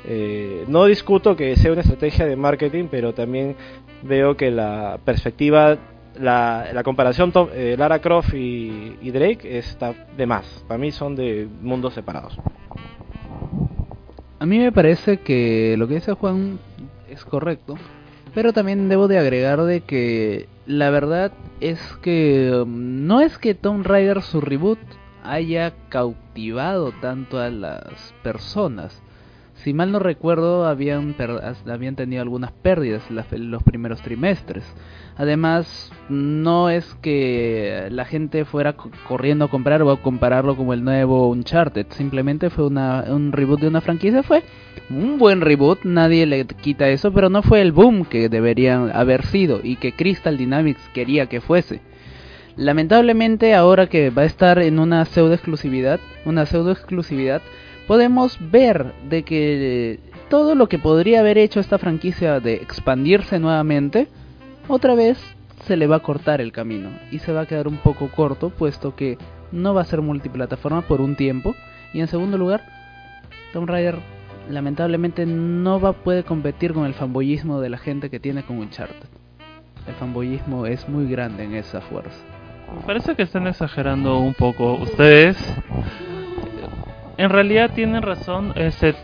Eh, 0.06 0.66
no 0.68 0.86
discuto 0.86 1.36
que 1.36 1.56
sea 1.56 1.72
una 1.72 1.82
estrategia 1.82 2.26
de 2.26 2.36
marketing, 2.36 2.88
pero 2.92 3.14
también 3.14 3.56
veo 4.02 4.36
que 4.36 4.52
la 4.52 5.00
perspectiva, 5.04 5.78
la, 6.20 6.68
la 6.74 6.84
comparación 6.84 7.32
eh, 7.54 7.76
Lara 7.78 8.00
Croft 8.00 8.34
y, 8.34 8.98
y 9.02 9.12
Drake 9.12 9.58
está 9.58 9.94
de 10.18 10.26
más. 10.26 10.66
Para 10.68 10.78
mí 10.78 10.92
son 10.92 11.16
de 11.16 11.48
mundos 11.62 11.94
separados. 11.94 12.38
A 14.40 14.46
mí 14.46 14.60
me 14.60 14.74
parece 14.74 15.20
que 15.20 15.76
lo 15.78 15.88
que 15.88 15.96
dice 15.96 16.12
Juan 16.14 16.60
es 17.10 17.24
correcto, 17.24 17.76
pero 18.34 18.54
también 18.54 18.90
debo 18.90 19.08
de 19.08 19.20
agregar 19.20 19.62
de 19.64 19.82
que 19.82 20.48
la 20.66 20.90
verdad 20.90 21.32
es 21.60 21.80
que 22.02 22.52
um, 22.64 23.06
no 23.06 23.22
es 23.22 23.38
que 23.38 23.54
Tomb 23.54 23.86
Raider 23.86 24.22
su 24.22 24.42
reboot 24.42 24.80
haya 25.24 25.74
cautivado 25.90 26.92
tanto 27.02 27.40
a 27.40 27.50
las 27.50 28.14
personas. 28.24 29.02
Si 29.56 29.74
mal 29.74 29.92
no 29.92 30.00
recuerdo, 30.00 30.66
habían, 30.66 31.16
habían 31.68 31.96
tenido 31.96 32.22
algunas 32.22 32.52
pérdidas 32.52 33.04
los 33.10 33.64
primeros 33.64 34.02
trimestres. 34.02 34.66
Además, 35.16 35.92
no 36.10 36.70
es 36.70 36.96
que 37.02 37.88
la 37.92 38.06
gente 38.06 38.46
fuera 38.46 38.74
co- 38.74 38.90
corriendo 39.08 39.46
a 39.46 39.50
comprar 39.50 39.82
o 39.84 39.92
a 39.92 40.02
compararlo 40.02 40.56
como 40.56 40.74
el 40.74 40.84
nuevo 40.84 41.30
Uncharted. 41.30 41.86
Simplemente 41.92 42.50
fue 42.50 42.66
un 42.66 43.32
reboot 43.32 43.62
de 43.62 43.68
una 43.68 43.82
franquicia. 43.82 44.24
Fue 44.24 44.44
un 44.90 45.18
buen 45.20 45.42
reboot, 45.42 45.84
nadie 45.84 46.26
le 46.26 46.46
quita 46.46 46.90
eso, 46.90 47.12
pero 47.14 47.30
no 47.30 47.44
fue 47.44 47.62
el 47.62 47.72
boom 47.72 48.06
que 48.06 48.28
deberían 48.28 48.92
haber 48.92 49.26
sido 49.26 49.60
y 49.64 49.76
que 49.76 49.94
Crystal 49.94 50.38
Dynamics 50.38 50.82
quería 50.94 51.28
que 51.28 51.42
fuese. 51.42 51.82
Lamentablemente 52.56 53.56
ahora 53.56 53.88
que 53.88 54.10
va 54.10 54.24
a 54.24 54.26
estar 54.26 54.60
en 54.60 54.80
una 54.80 55.06
pseudo 55.06 55.34
exclusividad, 55.34 56.00
una 56.26 56.46
pseudo 56.46 56.72
exclusividad, 56.72 57.42
podemos 57.88 58.38
ver 58.52 58.94
de 59.10 59.24
que 59.24 60.00
todo 60.30 60.54
lo 60.56 60.68
que 60.70 60.78
podría 60.80 61.20
haber 61.22 61.38
hecho 61.38 61.60
esta 61.60 61.78
franquicia 61.80 62.40
de 62.40 62.56
expandirse 62.56 63.40
nuevamente, 63.40 64.08
otra 64.68 64.96
vez 64.96 65.18
se 65.66 65.78
le 65.78 65.88
va 65.88 65.98
a 65.98 66.00
cortar 66.02 66.42
el 66.42 66.52
camino 66.52 66.90
y 67.12 67.20
se 67.20 67.32
va 67.32 67.42
a 67.42 67.46
quedar 67.46 67.68
un 67.68 67.78
poco 67.78 68.10
corto, 68.10 68.50
puesto 68.50 68.96
que 68.96 69.18
no 69.52 69.74
va 69.74 69.82
a 69.82 69.86
ser 69.86 70.02
multiplataforma 70.02 70.82
por 70.82 71.02
un 71.02 71.16
tiempo. 71.16 71.56
Y 71.94 72.02
en 72.02 72.08
segundo 72.08 72.38
lugar, 72.38 72.64
Tomb 73.54 73.70
Raider 73.70 74.00
lamentablemente 74.50 75.26
no 75.26 75.80
va 75.80 75.94
poder 75.94 76.26
competir 76.26 76.74
con 76.74 76.86
el 76.86 76.94
fanboyismo 76.94 77.62
de 77.62 77.70
la 77.70 77.78
gente 77.78 78.10
que 78.10 78.20
tiene 78.20 78.44
con 78.44 78.58
Uncharted. 78.58 79.08
El 79.88 79.94
fanboyismo 79.96 80.66
es 80.66 80.88
muy 80.90 81.10
grande 81.10 81.44
en 81.44 81.56
esa 81.56 81.82
fuerza. 81.82 82.18
Me 82.74 82.82
parece 82.82 83.16
que 83.16 83.24
están 83.24 83.48
exagerando 83.48 84.18
un 84.18 84.34
poco 84.34 84.74
ustedes. 84.74 85.38
En 87.18 87.30
realidad 87.30 87.72
tienen 87.76 88.02
razón. 88.02 88.54
Este, 88.56 88.96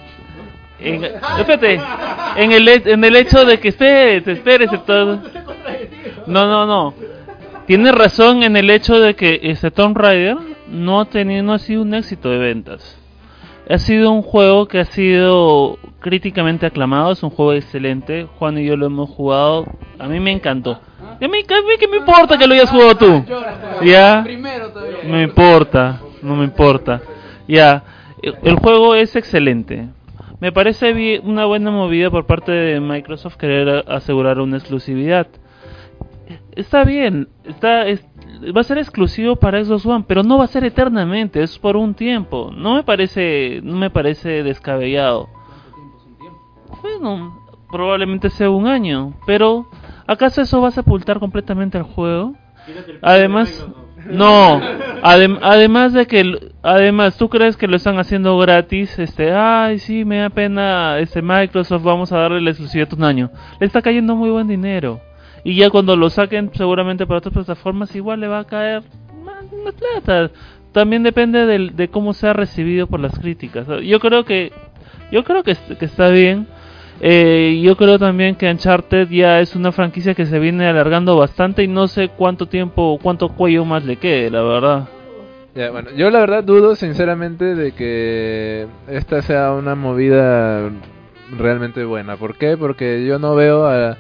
en, 0.79 1.03
en 1.03 2.51
el, 2.51 2.67
en 2.67 3.03
el 3.03 3.15
hecho 3.15 3.45
de 3.45 3.59
que 3.59 3.69
espérese, 3.69 4.31
espérese 4.31 4.77
todo. 4.79 5.21
No, 6.29 6.47
no, 6.47 6.65
no. 6.65 6.93
Tiene 7.65 7.91
razón 7.91 8.43
en 8.43 8.55
el 8.55 8.69
hecho 8.69 8.99
de 8.99 9.15
que 9.15 9.39
este 9.43 9.71
Tomb 9.71 9.97
Raider 9.97 10.37
no 10.67 11.01
ha 11.01 11.05
tenido, 11.05 11.43
no 11.43 11.53
ha 11.53 11.59
sido 11.59 11.81
un 11.81 11.93
éxito 11.93 12.29
de 12.29 12.37
ventas. 12.37 12.97
Ha 13.69 13.77
sido 13.77 14.11
un 14.11 14.23
juego 14.23 14.67
que 14.67 14.79
ha 14.79 14.85
sido 14.85 15.77
críticamente 15.99 16.65
aclamado, 16.65 17.11
es 17.11 17.21
un 17.21 17.29
juego 17.29 17.53
excelente. 17.53 18.27
Juan 18.39 18.57
y 18.57 18.65
yo 18.65 18.75
lo 18.75 18.87
hemos 18.87 19.09
jugado, 19.09 19.65
a 19.99 20.07
mí 20.07 20.19
me 20.19 20.31
encantó. 20.31 20.79
Y 21.19 21.25
a 21.25 21.27
mí, 21.27 21.37
a 21.37 21.61
mí 21.61 21.67
qué 21.79 21.87
me 21.87 21.97
importa 21.97 22.37
que 22.37 22.47
lo 22.47 22.53
hayas 22.53 22.69
jugado 22.69 22.95
tú. 22.95 23.25
Ya. 23.83 24.25
No 25.03 25.13
me 25.13 25.23
importa, 25.23 26.01
no 26.21 26.35
me 26.35 26.45
importa. 26.45 27.01
Ya, 27.47 27.83
el, 28.21 28.55
juego 28.55 28.95
es 28.95 29.15
excelente. 29.15 29.87
Me 30.39 30.51
parece 30.51 31.19
una 31.23 31.45
buena 31.45 31.71
movida 31.71 32.09
por 32.09 32.25
parte 32.25 32.51
de 32.51 32.79
Microsoft 32.79 33.35
querer 33.35 33.83
asegurar 33.87 34.39
una 34.39 34.57
exclusividad. 34.57 35.27
Está 36.55 36.83
bien, 36.83 37.27
está 37.45 37.87
es- 37.87 38.05
va 38.55 38.61
a 38.61 38.63
ser 38.63 38.77
exclusivo 38.77 39.35
para 39.37 39.63
Xbox 39.63 39.85
One, 39.85 40.05
pero 40.07 40.23
no 40.23 40.37
va 40.37 40.43
a 40.45 40.47
ser 40.47 40.63
eternamente, 40.63 41.41
es 41.41 41.57
por 41.57 41.75
un 41.77 41.93
tiempo. 41.95 42.51
No 42.55 42.75
me 42.75 42.83
parece, 42.83 43.59
no 43.63 43.77
me 43.77 43.89
parece 43.89 44.43
descabellado. 44.43 45.27
Bueno, 46.81 47.39
probablemente 47.71 48.29
sea 48.29 48.49
un 48.49 48.67
año, 48.67 49.13
pero 49.25 49.67
¿acaso 50.07 50.41
eso 50.41 50.61
va 50.61 50.69
a 50.69 50.71
sepultar 50.71 51.19
completamente 51.19 51.77
el 51.77 51.83
juego? 51.83 52.33
Además, 53.01 53.65
no, 54.09 54.59
adem- 55.03 55.39
además 55.41 55.93
de 55.93 56.05
que, 56.07 56.51
además, 56.61 57.17
¿tú 57.17 57.29
crees 57.29 57.57
que 57.57 57.67
lo 57.67 57.75
están 57.75 57.97
haciendo 57.99 58.37
gratis? 58.37 58.97
Este, 58.99 59.31
ay, 59.33 59.79
sí, 59.79 60.05
me 60.05 60.17
da 60.19 60.29
pena, 60.29 60.99
este, 60.99 61.21
Microsoft, 61.21 61.83
vamos 61.83 62.11
a 62.11 62.17
darle 62.19 62.41
la 62.41 62.51
exclusividad 62.51 62.93
un 62.93 63.03
año. 63.03 63.31
Le 63.59 63.65
está 63.65 63.81
cayendo 63.81 64.15
muy 64.15 64.29
buen 64.29 64.47
dinero. 64.47 65.01
Y 65.43 65.55
ya 65.55 65.69
cuando 65.69 65.95
lo 65.95 66.09
saquen, 66.09 66.51
seguramente 66.53 67.05
para 67.05 67.19
otras 67.19 67.33
plataformas, 67.33 67.95
igual 67.95 68.19
le 68.19 68.27
va 68.27 68.39
a 68.39 68.43
caer 68.45 68.83
más, 69.23 69.45
plata. 69.73 70.31
También 70.71 71.03
depende 71.03 71.45
del- 71.45 71.75
de 71.75 71.87
cómo 71.89 72.13
sea 72.13 72.33
recibido 72.33 72.87
por 72.87 72.99
las 72.99 73.17
críticas. 73.17 73.65
Yo 73.83 73.99
creo 73.99 74.23
que, 74.25 74.51
yo 75.11 75.23
creo 75.23 75.43
que, 75.43 75.55
que 75.79 75.85
está 75.85 76.09
bien. 76.09 76.47
Eh, 77.01 77.61
yo 77.63 77.77
creo 77.77 77.97
también 77.97 78.35
que 78.35 78.49
Uncharted 78.51 79.07
ya 79.09 79.39
es 79.39 79.55
una 79.55 79.71
franquicia 79.71 80.13
que 80.13 80.25
se 80.25 80.37
viene 80.37 80.67
alargando 80.67 81.15
bastante 81.15 81.63
y 81.63 81.67
no 81.67 81.87
sé 81.87 82.09
cuánto 82.09 82.47
tiempo, 82.47 82.99
cuánto 83.01 83.29
cuello 83.29 83.63
más 83.63 83.85
le 83.85 83.95
quede, 83.95 84.29
la 84.29 84.41
verdad. 84.43 84.87
Ya, 85.55 85.71
bueno, 85.71 85.89
yo 85.95 86.09
la 86.11 86.19
verdad 86.19 86.43
dudo 86.43 86.75
sinceramente 86.75 87.55
de 87.55 87.71
que 87.71 88.67
esta 88.89 89.21
sea 89.21 89.53
una 89.53 89.75
movida 89.75 90.69
realmente 91.37 91.85
buena. 91.85 92.17
¿Por 92.17 92.35
qué? 92.35 92.57
Porque 92.57 93.05
yo 93.05 93.17
no 93.17 93.33
veo 93.33 93.65
a, 93.65 93.97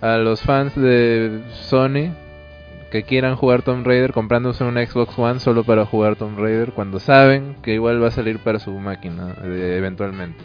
a 0.00 0.16
los 0.18 0.42
fans 0.42 0.74
de 0.76 1.42
Sony 1.52 2.12
que 2.90 3.02
quieran 3.02 3.36
jugar 3.36 3.62
Tomb 3.62 3.86
Raider 3.86 4.12
comprándose 4.12 4.64
un 4.64 4.74
Xbox 4.74 5.18
One 5.18 5.40
solo 5.40 5.64
para 5.64 5.86
jugar 5.86 6.16
Tomb 6.16 6.38
Raider 6.38 6.72
cuando 6.72 7.00
saben 7.00 7.56
que 7.62 7.74
igual 7.74 8.02
va 8.02 8.08
a 8.08 8.12
salir 8.12 8.38
para 8.38 8.58
su 8.58 8.70
máquina 8.72 9.34
eh, 9.44 9.74
eventualmente. 9.78 10.38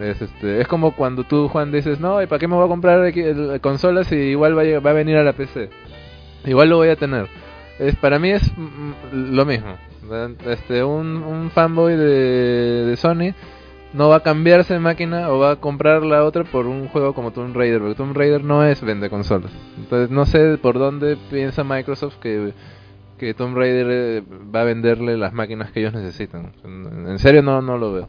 Es, 0.00 0.22
este, 0.22 0.60
es 0.60 0.68
como 0.68 0.92
cuando 0.92 1.24
tú, 1.24 1.48
Juan, 1.48 1.72
dices, 1.72 2.00
no, 2.00 2.22
¿y 2.22 2.26
para 2.26 2.38
qué 2.38 2.48
me 2.48 2.54
voy 2.54 2.64
a 2.64 2.68
comprar 2.68 3.12
consolas 3.60 4.06
si 4.06 4.16
igual 4.16 4.56
va 4.56 4.62
a, 4.62 4.90
a 4.90 4.94
venir 4.94 5.16
a 5.16 5.24
la 5.24 5.34
PC? 5.34 5.68
Igual 6.46 6.70
lo 6.70 6.76
voy 6.76 6.88
a 6.88 6.96
tener. 6.96 7.28
Es, 7.78 7.96
para 7.96 8.18
mí 8.18 8.30
es 8.30 8.42
mm, 8.56 9.34
lo 9.34 9.44
mismo. 9.44 9.76
Este, 10.46 10.82
un, 10.82 11.22
un 11.22 11.50
fanboy 11.50 11.96
de, 11.96 12.86
de 12.86 12.96
Sony 12.96 13.34
no 13.92 14.08
va 14.08 14.16
a 14.16 14.20
cambiarse 14.20 14.74
de 14.74 14.80
máquina 14.80 15.30
o 15.30 15.38
va 15.38 15.52
a 15.52 15.56
comprar 15.56 16.02
la 16.02 16.24
otra 16.24 16.44
por 16.44 16.66
un 16.66 16.88
juego 16.88 17.12
como 17.12 17.32
Tomb 17.32 17.54
Raider, 17.56 17.80
porque 17.80 17.94
Tomb 17.96 18.16
Raider 18.16 18.44
no 18.44 18.64
es 18.64 18.80
vende 18.82 19.10
consolas. 19.10 19.50
Entonces 19.76 20.10
no 20.10 20.26
sé 20.26 20.58
por 20.58 20.78
dónde 20.78 21.16
piensa 21.30 21.64
Microsoft 21.64 22.16
que, 22.18 22.52
que 23.18 23.34
Tomb 23.34 23.56
Raider 23.56 23.86
eh, 23.90 24.22
va 24.54 24.62
a 24.62 24.64
venderle 24.64 25.16
las 25.16 25.32
máquinas 25.32 25.72
que 25.72 25.80
ellos 25.80 25.92
necesitan. 25.92 26.52
En, 26.64 27.18
serio 27.18 27.42
no, 27.42 27.60
no 27.60 27.78
lo 27.78 27.92
veo. 27.92 28.08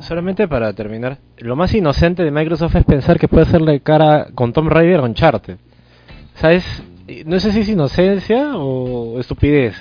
Solamente 0.00 0.48
para 0.48 0.72
terminar, 0.72 1.18
lo 1.38 1.56
más 1.56 1.72
inocente 1.72 2.24
de 2.24 2.30
Microsoft 2.30 2.74
es 2.76 2.84
pensar 2.84 3.18
que 3.18 3.28
puede 3.28 3.44
hacerle 3.44 3.80
cara 3.80 4.28
con 4.34 4.52
Tomb 4.52 4.68
Raider 4.68 5.00
a 5.00 5.04
Uncharted. 5.04 5.56
O 5.56 6.48
no 7.26 7.38
sé 7.38 7.52
si 7.52 7.60
es 7.60 7.68
inocencia 7.68 8.56
o 8.56 9.20
estupidez, 9.20 9.76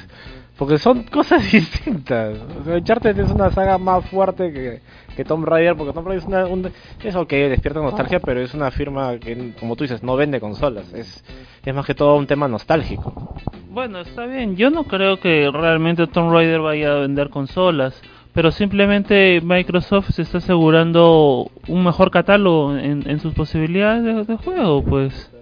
porque 0.58 0.78
son 0.78 1.04
cosas 1.04 1.52
distintas. 1.52 2.38
O 2.60 2.64
sea, 2.64 2.76
Uncharted 2.76 3.18
es 3.20 3.32
una 3.32 3.52
saga 3.52 3.78
más 3.78 4.06
fuerte 4.10 4.52
que, 4.54 4.82
que 5.16 5.26
Tomb 5.26 5.46
Raider, 5.46 5.76
porque 5.76 5.94
Tomb 5.94 6.08
Raider 6.08 6.24
es 6.24 6.28
una, 6.28 6.46
un, 6.46 6.72
es 7.04 7.16
ok, 7.16 7.30
despierta 7.30 7.82
nostalgia, 7.82 8.20
pero 8.20 8.42
es 8.42 8.54
una 8.54 8.72
firma 8.72 9.18
que, 9.18 9.54
como 9.60 9.76
tú 9.76 9.84
dices, 9.84 10.04
no 10.04 10.16
vende 10.16 10.40
consolas. 10.40 10.94
Es, 10.94 11.24
es 11.66 11.76
más 11.76 11.86
que 11.86 11.96
todo 11.96 12.16
un 12.16 12.28
tema 12.28 12.48
nostálgico. 12.48 13.36
Bueno, 13.70 14.00
está 14.00 14.26
bien. 14.26 14.56
Yo 14.56 14.70
no 14.70 14.84
creo 14.84 15.20
que 15.20 15.50
realmente 15.52 16.06
Tomb 16.08 16.32
Raider 16.32 16.62
vaya 16.62 16.94
a 16.94 17.00
vender 17.00 17.30
consolas, 17.30 18.00
pero 18.34 18.52
simplemente 18.52 19.42
Microsoft 19.42 20.12
se 20.12 20.22
está 20.22 20.38
asegurando 20.38 21.50
un 21.68 21.84
mejor 21.84 22.12
catálogo 22.12 22.78
en, 22.78 23.10
en 23.10 23.20
sus 23.20 23.34
posibilidades 23.34 24.04
de, 24.04 24.24
de 24.24 24.38
juego, 24.38 24.84
pues 24.84 25.33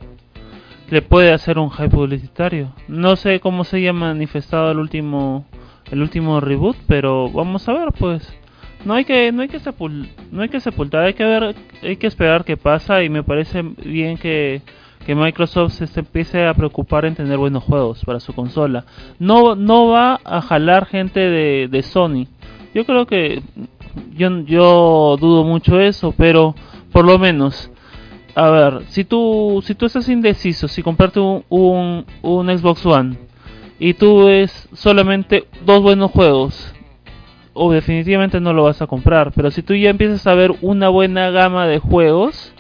le 0.91 1.01
puede 1.01 1.32
hacer 1.32 1.58
un 1.58 1.71
hype 1.71 1.89
publicitario. 1.89 2.73
No 2.88 3.15
sé 3.15 3.39
cómo 3.39 3.63
se 3.63 3.77
haya 3.77 3.93
manifestado 3.93 4.71
el 4.71 4.77
último 4.77 5.45
el 5.89 6.01
último 6.01 6.39
reboot, 6.39 6.77
pero 6.88 7.30
vamos 7.32 7.67
a 7.67 7.73
ver, 7.73 7.91
pues. 7.97 8.32
No 8.86 8.93
hay 8.93 9.06
que 9.06 9.32
no 9.32 9.41
hay 9.41 9.47
que 9.47 9.60
sepul- 9.60 10.10
no 10.32 10.41
hay 10.41 10.49
que 10.49 10.60
sepultar, 10.60 11.04
hay 11.04 11.13
que 11.13 11.23
ver, 11.23 11.56
hay 11.82 11.95
que 11.97 12.08
esperar 12.08 12.43
qué 12.43 12.58
pasa 12.58 13.04
y 13.04 13.10
me 13.10 13.23
parece 13.23 13.62
bien 13.62 14.17
que 14.17 14.62
que 15.06 15.15
Microsoft 15.15 15.73
se, 15.73 15.99
empiece 15.99 16.45
a 16.45 16.54
preocupar 16.54 17.06
en 17.06 17.15
tener 17.15 17.38
buenos 17.38 17.63
juegos 17.63 18.04
para 18.06 18.19
su 18.19 18.34
consola. 18.34 18.86
No 19.17 19.56
no 19.56 19.88
va 19.88 20.19
a 20.23 20.41
jalar 20.41 20.86
gente 20.88 21.19
de, 21.19 21.67
de 21.69 21.82
Sony. 21.84 22.27
Yo 22.73 22.86
creo 22.86 23.06
que 23.08 23.41
yo 24.13 24.30
yo 24.45 25.17
dudo 25.19 25.43
mucho 25.43 25.80
eso, 25.80 26.13
pero 26.17 26.54
por 26.91 27.06
lo 27.06 27.17
menos 27.17 27.70
a 28.36 28.50
ver, 28.50 28.84
si 28.88 29.04
tú 29.04 29.62
si 29.65 29.76
tú 29.76 29.86
estás 29.86 30.08
indeciso 30.10 30.67
si 30.67 30.84
comprarte 30.84 31.20
un, 31.20 31.44
un, 31.50 32.06
un 32.22 32.58
Xbox 32.58 32.86
One 32.86 33.17
y 33.80 33.94
tú 33.94 34.26
ves 34.26 34.70
solamente 34.74 35.48
dos 35.65 35.82
buenos 35.82 36.12
juegos 36.12 36.74
o 37.54 37.72
definitivamente 37.72 38.39
no 38.39 38.54
lo 38.54 38.63
vas 38.63 38.82
a 38.82 38.88
comprar, 38.88 39.34
pero 39.34 39.52
si 39.52 39.62
tú 39.62 39.76
ya 39.76 39.89
empiezas 39.89 40.26
a 40.28 40.34
ver 40.36 40.54
una 40.62 40.89
buena 40.89 41.32
gama 41.32 41.67
de 41.67 41.80
juegos, 41.80 42.54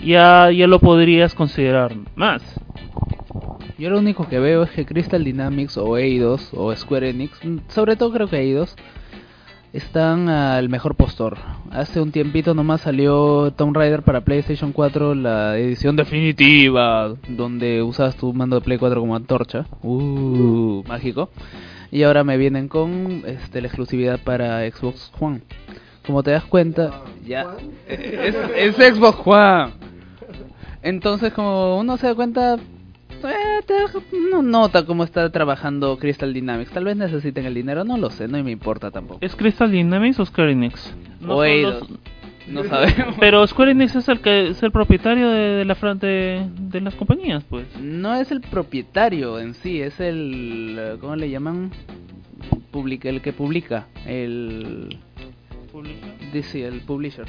ya 0.00 0.50
ya 0.50 0.66
lo 0.66 0.80
podrías 0.80 1.34
considerar 1.34 1.94
más. 2.14 2.42
Yo 3.78 3.88
lo 3.88 3.98
único 3.98 4.28
que 4.28 4.38
veo 4.38 4.62
es 4.64 4.70
que 4.70 4.84
Crystal 4.84 5.24
Dynamics 5.24 5.78
o 5.78 5.96
Eidos 5.96 6.50
o 6.52 6.74
Square 6.74 7.10
Enix, 7.10 7.42
mm, 7.44 7.58
sobre 7.68 7.96
todo 7.96 8.12
creo 8.12 8.28
que 8.28 8.38
Eidos, 8.38 8.76
están 9.72 10.28
al 10.28 10.68
mejor 10.68 10.94
postor. 10.96 11.38
Hace 11.70 12.00
un 12.00 12.10
tiempito 12.12 12.54
nomás 12.54 12.82
salió 12.82 13.52
Tomb 13.52 13.76
Raider 13.76 14.02
para 14.02 14.22
PlayStation 14.22 14.72
4, 14.72 15.14
la 15.14 15.58
edición 15.58 15.96
definitiva, 15.96 17.14
donde 17.28 17.82
usas 17.82 18.16
tu 18.16 18.32
mando 18.32 18.56
de 18.56 18.62
Play 18.62 18.78
4 18.78 19.00
como 19.00 19.14
antorcha. 19.14 19.66
Uh, 19.82 20.82
mágico. 20.88 21.30
Y 21.92 22.02
ahora 22.02 22.24
me 22.24 22.36
vienen 22.36 22.68
con 22.68 23.22
este, 23.26 23.60
la 23.60 23.68
exclusividad 23.68 24.20
para 24.20 24.68
Xbox 24.70 25.12
One. 25.18 25.42
Como 26.06 26.22
te 26.22 26.30
das 26.30 26.44
cuenta, 26.44 27.02
ya 27.24 27.46
es, 27.88 28.34
es 28.56 28.76
Xbox 28.76 29.20
One. 29.24 29.72
Entonces, 30.82 31.32
como 31.32 31.78
uno 31.78 31.96
se 31.96 32.06
da 32.06 32.14
cuenta, 32.14 32.56
no 34.30 34.42
nota 34.42 34.84
cómo 34.86 35.04
está 35.04 35.30
trabajando 35.30 35.96
Crystal 35.98 36.32
Dynamics. 36.32 36.70
Tal 36.70 36.84
vez 36.84 36.96
necesiten 36.96 37.46
el 37.46 37.54
dinero, 37.54 37.84
no 37.84 37.96
lo 37.98 38.10
sé, 38.10 38.28
no 38.28 38.42
me 38.42 38.50
importa 38.50 38.90
tampoco. 38.90 39.18
¿Es 39.22 39.34
Crystal 39.36 39.70
Dynamics 39.70 40.18
o 40.20 40.26
Square 40.26 40.52
Enix? 40.52 40.94
No 41.20 41.34
los- 41.62 41.88
No 42.48 42.64
sabemos. 42.64 43.16
Pero 43.20 43.46
Square 43.46 43.72
Enix 43.72 43.94
es 43.96 44.08
el 44.08 44.20
que 44.20 44.48
es 44.48 44.62
el 44.62 44.72
propietario 44.72 45.28
de, 45.28 45.40
de 45.56 45.64
la 45.64 45.74
de, 46.00 46.46
de 46.58 46.80
las 46.80 46.94
compañías, 46.94 47.44
pues. 47.44 47.66
No 47.80 48.14
es 48.14 48.30
el 48.32 48.40
propietario 48.40 49.38
en 49.38 49.54
sí, 49.54 49.80
es 49.80 50.00
el. 50.00 50.76
eh, 50.78 50.96
¿Cómo 51.00 51.14
le 51.16 51.30
llaman? 51.30 51.70
Publica, 52.70 53.08
el 53.08 53.20
que 53.20 53.32
publica. 53.32 53.86
El. 54.06 54.96
DC, 56.32 56.66
el 56.66 56.80
publisher. 56.80 57.26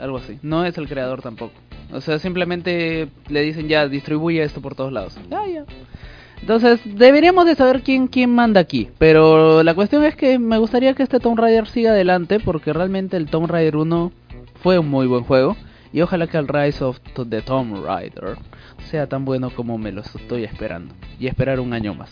Algo 0.00 0.16
así. 0.18 0.38
No 0.42 0.64
es 0.64 0.76
el 0.78 0.88
creador 0.88 1.22
tampoco. 1.22 1.52
O 1.92 2.00
sea, 2.00 2.18
simplemente 2.18 3.08
le 3.28 3.42
dicen 3.42 3.68
ya, 3.68 3.88
distribuye 3.88 4.42
esto 4.42 4.60
por 4.60 4.74
todos 4.74 4.92
lados. 4.92 5.18
Ah, 5.30 5.46
ya. 5.46 5.64
Entonces, 6.40 6.80
deberíamos 6.84 7.46
de 7.46 7.54
saber 7.54 7.82
quién, 7.82 8.06
quién 8.06 8.34
manda 8.34 8.60
aquí. 8.60 8.90
Pero 8.98 9.62
la 9.62 9.74
cuestión 9.74 10.04
es 10.04 10.14
que 10.14 10.38
me 10.38 10.58
gustaría 10.58 10.94
que 10.94 11.02
este 11.02 11.20
Tomb 11.20 11.38
Raider 11.38 11.66
siga 11.66 11.92
adelante 11.92 12.38
porque 12.40 12.72
realmente 12.72 13.16
el 13.16 13.26
Tomb 13.26 13.50
Raider 13.50 13.76
1 13.76 14.12
fue 14.62 14.78
un 14.78 14.90
muy 14.90 15.06
buen 15.06 15.24
juego. 15.24 15.56
Y 15.92 16.02
ojalá 16.02 16.26
que 16.26 16.36
el 16.36 16.48
Rise 16.48 16.84
of 16.84 16.98
the 17.14 17.40
Tomb 17.40 17.84
Raider 17.84 18.36
sea 18.90 19.08
tan 19.08 19.24
bueno 19.24 19.50
como 19.50 19.78
me 19.78 19.92
lo 19.92 20.02
estoy 20.02 20.44
esperando. 20.44 20.94
Y 21.18 21.28
esperar 21.28 21.60
un 21.60 21.72
año 21.72 21.94
más. 21.94 22.10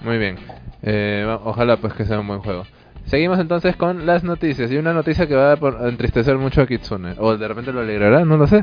Muy 0.00 0.18
bien. 0.18 0.36
Eh, 0.82 1.26
ojalá 1.44 1.76
pues 1.76 1.92
que 1.92 2.04
sea 2.04 2.18
un 2.20 2.26
buen 2.26 2.40
juego. 2.40 2.64
Seguimos 3.06 3.38
entonces 3.38 3.76
con 3.76 4.06
las 4.06 4.24
noticias. 4.24 4.70
Y 4.70 4.76
una 4.76 4.92
noticia 4.92 5.26
que 5.26 5.34
va 5.34 5.52
a 5.52 5.88
entristecer 5.88 6.36
mucho 6.38 6.62
a 6.62 6.66
Kitsune. 6.66 7.14
O 7.18 7.36
de 7.36 7.48
repente 7.48 7.72
lo 7.72 7.80
alegrará, 7.80 8.24
no 8.24 8.36
lo 8.36 8.46
sé. 8.46 8.62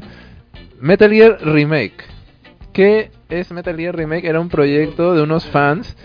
Metal 0.80 1.12
Gear 1.12 1.38
Remake. 1.41 2.04
¿Qué 2.73 3.12
es 3.30 3.51
Metal 3.51 3.75
Gear 3.75 3.95
Remake? 3.95 4.25
Era 4.25 4.39
un 4.39 4.49
proyecto 4.49 5.13
de 5.13 5.21
unos 5.21 5.45
fans 5.45 5.95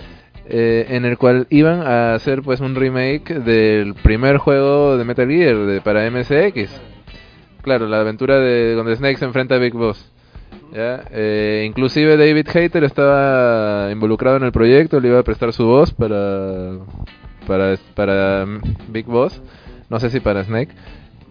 eh, 0.49 0.87
en 0.91 1.05
el 1.05 1.19
cual 1.19 1.47
iban 1.51 1.81
a 1.81 2.15
hacer 2.15 2.43
pues 2.43 2.61
un 2.61 2.75
remake 2.75 3.35
del 3.35 3.95
primer 3.95 4.39
juego 4.39 4.97
de 4.97 5.05
Metal 5.05 5.29
Gear 5.29 5.83
para 5.83 6.09
MSX. 6.11 6.81
Claro, 7.63 7.89
la 7.89 8.01
aventura 8.01 8.39
de 8.39 8.75
donde 8.75 8.95
Snake 8.95 9.17
se 9.17 9.25
enfrenta 9.25 9.57
a 9.57 9.59
Big 9.59 9.75
Boss. 9.75 10.13
¿ya? 10.73 11.03
Eh, 11.11 11.65
inclusive 11.67 12.17
David 12.17 12.49
Hayter 12.55 12.85
estaba 12.85 13.91
involucrado 13.91 14.37
en 14.37 14.45
el 14.45 14.53
proyecto, 14.53 15.01
le 15.01 15.09
iba 15.09 15.19
a 15.19 15.25
prestar 15.25 15.53
su 15.53 15.67
voz 15.67 15.93
para 15.93 16.79
para 17.47 17.77
para 17.95 18.45
mm, 18.47 18.61
Big 18.89 19.07
Boss, 19.07 19.41
no 19.89 20.01
sé 20.01 20.11
si 20.11 20.21
para 20.21 20.45
Snake 20.45 20.73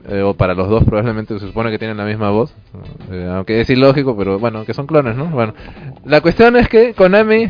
eh, 0.07 0.21
o 0.21 0.33
para 0.33 0.53
los 0.53 0.69
dos 0.69 0.83
probablemente 0.83 1.37
se 1.39 1.47
supone 1.47 1.71
que 1.71 1.79
tienen 1.79 1.97
la 1.97 2.05
misma 2.05 2.29
voz, 2.29 2.53
eh, 3.11 3.29
aunque 3.31 3.61
es 3.61 3.69
ilógico, 3.69 4.15
pero 4.15 4.39
bueno, 4.39 4.65
que 4.65 4.73
son 4.73 4.87
clones, 4.87 5.15
¿no? 5.15 5.25
Bueno, 5.25 5.53
la 6.05 6.21
cuestión 6.21 6.55
es 6.55 6.67
que 6.69 6.93
Konami 6.93 7.49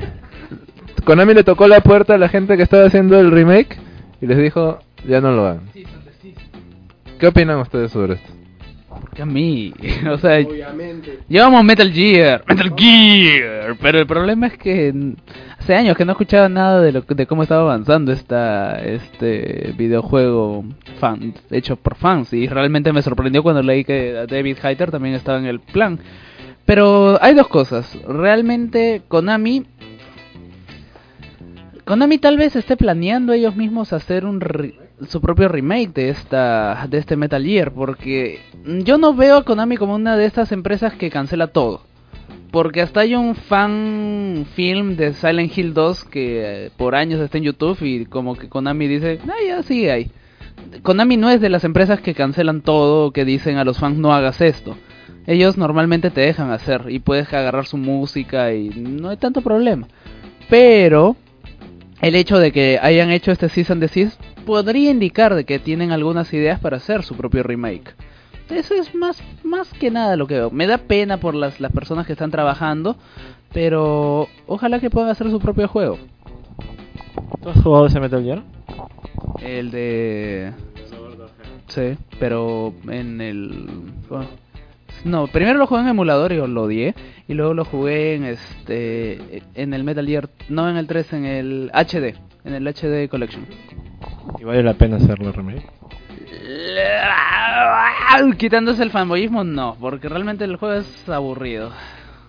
Konami 1.05 1.33
le 1.33 1.43
tocó 1.43 1.67
la 1.67 1.81
puerta 1.81 2.15
a 2.15 2.17
la 2.17 2.29
gente 2.29 2.57
que 2.57 2.63
estaba 2.63 2.85
haciendo 2.85 3.19
el 3.19 3.31
remake 3.31 3.77
y 4.21 4.25
les 4.25 4.37
dijo, 4.37 4.79
ya 5.07 5.21
no 5.21 5.31
lo 5.31 5.45
hagan. 5.45 5.69
¿Qué 7.19 7.27
opinan 7.27 7.59
ustedes 7.59 7.91
sobre 7.91 8.15
esto? 8.15 8.33
Que 9.15 9.21
a 9.21 9.25
mí, 9.25 9.73
o 10.11 10.17
sea, 10.17 10.39
Obviamente. 10.39 11.19
llevamos 11.29 11.63
Metal 11.63 11.89
Gear, 11.91 12.43
Metal 12.47 12.73
Gear, 12.75 13.77
pero 13.81 13.99
el 13.99 14.05
problema 14.07 14.47
es 14.47 14.57
que 14.57 14.93
hace 15.57 15.73
años 15.73 15.95
que 15.95 16.03
no 16.03 16.11
escuchaba 16.11 16.49
nada 16.49 16.81
de 16.81 16.91
lo 16.91 17.01
de 17.01 17.25
cómo 17.25 17.43
estaba 17.43 17.61
avanzando 17.61 18.11
esta 18.11 18.73
este 18.83 19.73
videojuego 19.77 20.65
fan 20.99 21.33
hecho 21.49 21.77
por 21.77 21.95
fans 21.95 22.33
y 22.33 22.47
realmente 22.47 22.91
me 22.91 23.01
sorprendió 23.01 23.41
cuando 23.41 23.63
leí 23.63 23.85
que 23.85 24.25
David 24.27 24.57
Hayter 24.61 24.91
también 24.91 25.15
estaba 25.15 25.37
en 25.39 25.45
el 25.45 25.61
plan. 25.61 25.97
Pero 26.65 27.17
hay 27.23 27.35
dos 27.35 27.47
cosas, 27.47 27.97
realmente 28.07 29.03
Konami 29.07 29.65
Konami 31.85 32.17
tal 32.17 32.37
vez 32.37 32.55
esté 32.55 32.75
planeando 32.75 33.31
ellos 33.33 33.55
mismos 33.55 33.93
hacer 33.93 34.25
un 34.25 34.41
re- 34.41 34.73
su 35.07 35.21
propio 35.21 35.47
remake 35.47 35.93
de 35.93 36.09
esta 36.09 36.87
de 36.89 36.97
este 36.97 37.15
Metal 37.15 37.43
Gear 37.43 37.71
porque 37.71 38.39
yo 38.63 38.97
no 38.97 39.13
veo 39.13 39.37
a 39.37 39.43
Konami 39.43 39.77
como 39.77 39.95
una 39.95 40.15
de 40.15 40.25
estas 40.25 40.51
empresas 40.51 40.93
que 40.93 41.09
cancela 41.09 41.47
todo. 41.47 41.81
Porque 42.51 42.81
hasta 42.81 43.01
hay 43.01 43.15
un 43.15 43.35
fan 43.35 44.45
film 44.55 44.95
de 44.95 45.13
Silent 45.13 45.57
Hill 45.57 45.73
2 45.73 46.05
que 46.05 46.71
por 46.77 46.95
años 46.95 47.19
está 47.19 47.37
en 47.37 47.43
YouTube 47.43 47.77
y 47.81 48.05
como 48.05 48.35
que 48.35 48.47
Konami 48.47 48.87
dice, 48.87 49.19
ah, 49.27 49.45
ya 49.45 49.61
sigue 49.61 49.91
ahí. 49.91 50.11
Konami 50.81 51.17
no 51.17 51.29
es 51.29 51.41
de 51.41 51.49
las 51.49 51.65
empresas 51.65 51.99
que 51.99 52.13
cancelan 52.13 52.61
todo 52.61 53.11
que 53.11 53.25
dicen 53.25 53.57
a 53.57 53.65
los 53.65 53.79
fans 53.79 53.97
no 53.97 54.13
hagas 54.13 54.39
esto. 54.39 54.77
Ellos 55.27 55.57
normalmente 55.57 56.11
te 56.11 56.21
dejan 56.21 56.51
hacer 56.51 56.85
y 56.87 56.99
puedes 56.99 57.33
agarrar 57.33 57.65
su 57.65 57.75
música 57.77 58.53
y 58.53 58.69
no 58.69 59.09
hay 59.09 59.17
tanto 59.17 59.41
problema. 59.41 59.87
Pero 60.49 61.17
el 62.01 62.15
hecho 62.15 62.39
de 62.39 62.51
que 62.51 62.79
hayan 62.81 63.11
hecho 63.11 63.31
este 63.31 63.49
Season 63.49 63.79
Desist 63.79 64.21
podría 64.45 64.91
indicar 64.91 65.35
de 65.35 65.45
que 65.45 65.59
tienen 65.59 65.91
algunas 65.91 66.33
ideas 66.33 66.59
para 66.59 66.77
hacer 66.77 67.03
su 67.03 67.15
propio 67.15 67.43
remake. 67.43 67.95
Eso 68.49 68.75
es 68.75 68.93
más, 68.93 69.21
más 69.43 69.73
que 69.73 69.89
nada 69.89 70.15
lo 70.15 70.27
que 70.27 70.35
veo. 70.35 70.51
Me 70.51 70.67
da 70.67 70.77
pena 70.77 71.17
por 71.17 71.33
las, 71.33 71.59
las 71.59 71.71
personas 71.71 72.05
que 72.05 72.13
están 72.13 72.31
trabajando, 72.31 72.95
pero 73.53 74.27
ojalá 74.47 74.79
que 74.79 74.89
puedan 74.89 75.09
hacer 75.09 75.29
su 75.31 75.39
propio 75.39 75.67
juego. 75.67 75.97
¿Tú 77.41 77.49
has 77.49 77.61
jugado 77.61 77.87
ese 77.87 77.99
Metal 77.99 78.23
Gear? 78.23 78.43
El 79.41 79.71
de... 79.71 80.53
Sí, 81.67 81.97
pero 82.19 82.73
en 82.87 83.19
el... 83.21 83.67
bueno, 84.09 84.27
No, 85.03 85.27
primero 85.27 85.57
lo 85.57 85.67
jugué 85.67 85.81
en 85.81 85.87
emulador 85.87 86.31
y 86.31 86.37
lo 86.37 86.63
odié. 86.63 86.93
Y 87.27 87.33
luego 87.33 87.53
lo 87.53 87.65
jugué 87.65 88.15
en 88.15 88.25
este... 88.25 89.43
En 89.55 89.73
el 89.73 89.83
Metal 89.83 90.05
Gear... 90.05 90.29
No 90.49 90.69
en 90.69 90.77
el 90.77 90.87
3, 90.87 91.13
en 91.13 91.25
el 91.25 91.71
HD. 91.73 92.15
En 92.45 92.53
el 92.53 92.67
HD 92.67 93.09
Collection. 93.09 93.45
¿Y 94.39 94.43
vale 94.43 94.63
la 94.63 94.73
pena 94.73 94.97
hacerlo 94.97 95.31
remake? 95.31 95.65
Quitándose 98.37 98.83
el 98.83 98.91
fanboyismo, 98.91 99.43
no. 99.43 99.75
Porque 99.79 100.09
realmente 100.09 100.43
el 100.43 100.57
juego 100.57 100.75
es 100.75 101.09
aburrido. 101.09 101.71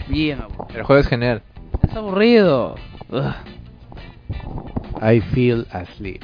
Bien 0.09 0.41
aburrido. 0.41 0.79
El 0.79 0.85
juego 0.85 1.01
es 1.01 1.09
genial. 1.09 1.43
Es 1.83 1.95
aburrido. 1.95 2.77
Ugh. 3.11 3.35
I 5.03 5.21
feel 5.21 5.67
asleep. 5.71 6.23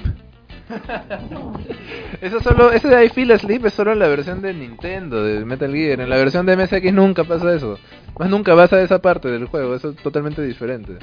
Eso 2.21 2.41
solo, 2.41 2.73
ese 2.73 2.89
de 2.89 3.05
I 3.05 3.09
Feel 3.11 3.33
Asleep 3.33 3.67
es 3.67 3.75
solo 3.75 3.93
en 3.93 3.99
la 3.99 4.09
versión 4.09 4.41
de 4.41 4.55
Nintendo, 4.55 5.23
de 5.23 5.45
Metal 5.45 5.73
Gear. 5.73 6.01
En 6.01 6.09
la 6.09 6.17
versión 6.17 6.47
de 6.47 6.57
MSX 6.57 6.93
nunca 6.93 7.25
pasa 7.25 7.55
eso. 7.55 7.79
Más 8.19 8.31
nunca 8.31 8.55
vas 8.55 8.73
a 8.73 8.81
esa 8.81 9.01
parte 9.01 9.29
del 9.29 9.47
juego, 9.47 9.75
eso 9.75 9.91
es 9.91 9.97
totalmente 9.97 10.43
diferente. 10.43 10.99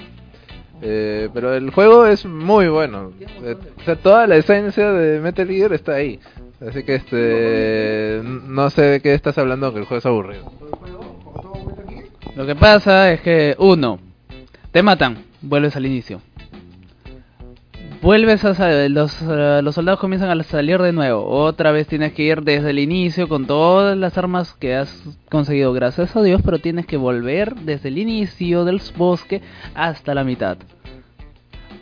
Eh, 0.81 1.29
pero 1.33 1.53
el 1.53 1.71
juego 1.71 2.05
es 2.05 2.25
muy 2.25 2.67
bueno. 2.67 3.11
Eh, 3.43 3.55
o 3.79 3.83
sea, 3.83 3.95
toda 3.95 4.27
la 4.27 4.37
esencia 4.37 4.91
de 4.91 5.19
Metal 5.19 5.47
Gear 5.47 5.73
está 5.73 5.93
ahí. 5.93 6.19
Así 6.67 6.83
que 6.83 6.95
este 6.95 8.21
no 8.23 8.69
sé 8.69 8.81
de 8.83 9.01
qué 9.01 9.13
estás 9.13 9.37
hablando, 9.37 9.73
que 9.73 9.79
el 9.79 9.85
juego 9.85 9.99
es 9.99 10.05
aburrido. 10.05 10.51
Lo 12.35 12.45
que 12.45 12.55
pasa 12.55 13.11
es 13.11 13.21
que, 13.21 13.55
uno, 13.59 13.99
te 14.71 14.83
matan, 14.83 15.25
vuelves 15.41 15.75
al 15.75 15.85
inicio. 15.85 16.21
Vuelves 18.01 18.45
a 18.45 18.53
sa- 18.53 18.87
los, 18.87 19.21
eh, 19.21 19.59
los 19.61 19.75
soldados 19.75 19.99
comienzan 19.99 20.29
a 20.39 20.43
salir 20.43 20.81
de 20.81 20.93
nuevo. 20.93 21.25
Otra 21.25 21.71
vez 21.73 21.85
tienes 21.87 22.13
que 22.13 22.23
ir 22.23 22.43
desde 22.43 22.69
el 22.69 22.79
inicio 22.79 23.27
con 23.27 23.45
todas 23.45 23.97
las 23.97 24.17
armas 24.17 24.53
que 24.53 24.75
has 24.75 25.03
conseguido, 25.29 25.73
gracias 25.73 26.15
a 26.15 26.21
Dios, 26.21 26.41
pero 26.43 26.59
tienes 26.59 26.85
que 26.85 26.95
volver 26.95 27.55
desde 27.55 27.89
el 27.89 27.97
inicio 27.97 28.63
del 28.63 28.81
bosque 28.95 29.41
hasta 29.75 30.13
la 30.15 30.23
mitad. 30.23 30.57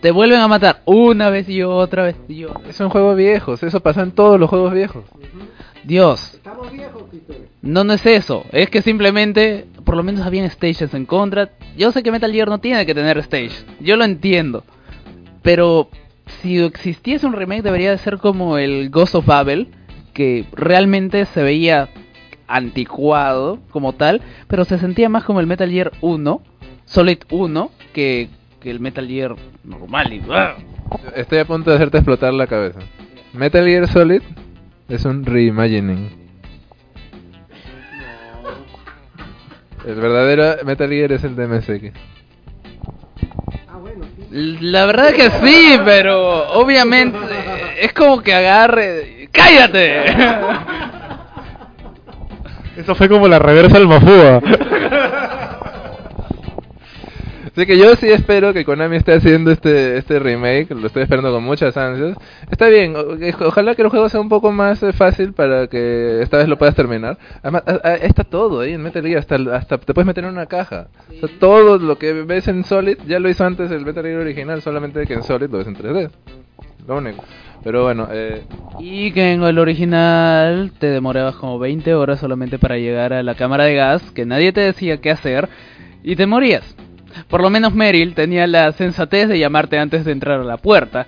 Te 0.01 0.10
vuelven 0.10 0.39
a 0.39 0.47
matar 0.47 0.82
una 0.86 1.30
vez 1.30 1.49
y 1.49 1.62
otra 1.62 2.03
vez 2.03 2.15
y 2.27 2.45
otra. 2.45 2.67
Es 2.67 2.80
un 2.80 2.89
juego 2.89 3.13
viejo, 3.13 3.53
eso 3.53 3.80
pasa 3.80 4.01
en 4.01 4.12
todos 4.12 4.39
los 4.39 4.49
juegos 4.49 4.73
viejos. 4.73 5.03
Dios, 5.84 6.34
Estamos 6.34 6.71
viejos. 6.71 7.03
No, 7.62 7.84
no 7.84 7.93
es 7.93 8.06
eso. 8.08 8.43
Es 8.51 8.69
que 8.71 8.82
simplemente, 8.82 9.67
por 9.86 9.95
lo 9.95 10.03
menos 10.03 10.25
habían 10.25 10.49
stages 10.49 10.93
en 10.95 11.06
contra. 11.06 11.51
Yo 11.77 11.91
sé 11.91 12.01
que 12.01 12.12
Metal 12.12 12.32
Gear 12.32 12.47
no 12.49 12.60
tiene 12.60 12.86
que 12.88 12.95
tener 12.95 13.17
stage. 13.19 13.51
Yo 13.80 13.95
lo 13.97 14.03
entiendo. 14.03 14.63
Pero 15.41 15.89
si 16.42 16.60
existiese 16.60 17.26
un 17.26 17.34
remake 17.34 17.62
debería 17.62 17.92
de 17.92 17.98
ser 17.98 18.18
como 18.18 18.58
el 18.58 18.90
Ghost 18.90 19.16
of 19.16 19.26
Babel, 19.26 19.70
que 20.13 20.46
realmente 20.54 21.26
se 21.26 21.44
veía 21.44 21.90
anticuado 22.48 23.60
como 23.72 23.94
tal, 23.94 24.22
pero 24.48 24.66
se 24.66 24.78
sentía 24.78 25.10
más 25.10 25.24
como 25.24 25.40
el 25.40 25.48
Metal 25.48 25.70
Gear 25.70 25.92
1, 26.02 26.42
Solid 26.86 27.20
1, 27.30 27.72
que, 27.94 28.30
que 28.62 28.72
el 28.72 28.80
Metal 28.80 29.08
Gear 29.08 29.36
normal. 29.63 30.13
Y. 30.13 30.22
Estoy 31.16 31.40
a 31.40 31.46
punto 31.46 31.70
de 31.70 31.76
hacerte 31.76 31.98
explotar 31.98 32.34
la 32.34 32.48
cabeza. 32.48 32.80
Metal 33.34 33.66
Gear 33.66 33.88
Solid 33.88 34.22
es 34.88 35.06
un 35.06 35.26
reimagining. 35.26 36.28
El 39.86 39.96
verdadero 39.96 40.66
Metal 40.66 40.90
Gear 40.90 41.12
es 41.12 41.24
el 41.24 41.36
de 41.36 41.48
La 44.38 44.86
verdad 44.86 45.13
que 45.13 45.32
sí, 45.43 45.80
pero 45.84 46.52
obviamente 46.54 47.17
es 47.82 47.91
como 47.93 48.21
que 48.21 48.36
agarre... 48.36 49.30
¡Cállate! 49.32 50.06
Eso 52.78 52.93
fue 52.93 53.10
como 53.10 53.28
la 53.28 53.39
reversa 53.39 53.80
del 53.80 53.88
Mafúa. 53.88 54.39
Así 57.58 57.65
que 57.65 57.76
yo 57.80 57.96
sí 57.96 58.08
espero 58.08 58.54
que 58.54 58.63
Konami 58.63 58.98
esté 58.98 59.13
haciendo 59.13 59.50
este 59.50 59.98
este 59.98 60.20
remake, 60.20 60.70
lo 60.76 60.86
estoy 60.86 61.02
esperando 61.02 61.32
con 61.32 61.43
muchas 61.43 61.76
ansias. 61.76 62.15
Está 62.52 62.67
bien, 62.67 62.96
o- 62.96 63.17
ojalá 63.48 63.74
que 63.74 63.82
el 63.82 63.89
juego 63.89 64.08
sea 64.10 64.22
un 64.22 64.30
poco 64.30 64.52
más 64.52 64.84
eh, 64.84 64.93
fácil 64.93 65.34
para 65.34 65.65
que 65.65 66.22
esta 66.22 66.38
vez 66.38 66.48
lo 66.48 66.60
puedas 66.60 66.76
terminar. 66.76 67.17
Además, 67.41 67.63
a- 67.65 67.88
a- 67.88 67.96
está 67.96 68.24
todo 68.24 68.60
ahí 68.60 68.74
en 68.74 68.84
Metal 68.84 69.02
Gear, 69.04 69.17
hasta, 69.17 69.38
hasta 69.56 69.80
te 69.80 69.91
puedes 69.96 70.06
meter 70.06 70.24
en 70.26 70.30
una 70.30 70.46
caja. 70.46 70.89
O 71.10 71.28
sea, 71.28 71.30
todo 71.39 71.80
lo 71.80 71.98
que 71.98 72.13
ves 72.13 72.48
en 72.48 72.63
Solid 72.63 73.00
ya 73.08 73.17
lo 73.20 73.28
hizo 73.28 73.43
antes 73.43 73.72
el 73.72 73.84
Metal 73.84 74.04
Gear 74.04 74.20
original, 74.20 74.62
solamente 74.62 75.08
que 75.08 75.15
en 75.15 75.24
Solid 75.24 75.50
lo 75.50 75.58
ves 75.58 75.67
en 75.67 75.76
3D. 75.76 76.12
Lo 76.88 76.98
único. 76.98 77.24
Pero 77.63 77.84
bueno, 77.84 78.08
eh, 78.12 78.43
Y 78.80 79.12
que 79.13 79.32
en 79.34 79.41
el 79.41 79.58
original 79.58 80.72
te 80.78 80.91
demorabas 80.91 81.36
como 81.38 81.58
20 81.58 81.96
horas 81.96 82.20
solamente 82.20 82.60
para 82.60 82.78
llegar 82.78 83.13
a 83.13 83.24
la 83.24 83.34
cámara 83.34 83.63
de 83.63 83.74
gas, 83.74 84.12
que 84.12 84.28
nadie 84.28 84.54
te 84.54 84.62
decía 84.62 84.98
qué 85.02 85.10
hacer, 85.10 85.50
y 86.04 86.15
te 86.15 86.28
morías. 86.28 86.76
Por 87.28 87.41
lo 87.41 87.50
menos 87.50 87.74
Meryl 87.74 88.13
tenía 88.13 88.48
la 88.48 88.72
sensatez 88.72 89.28
de 89.28 89.39
llamarte 89.39 89.78
antes 89.80 90.06
de 90.06 90.12
entrar 90.12 90.39
a 90.39 90.43
la 90.43 90.58
puerta. 90.58 91.08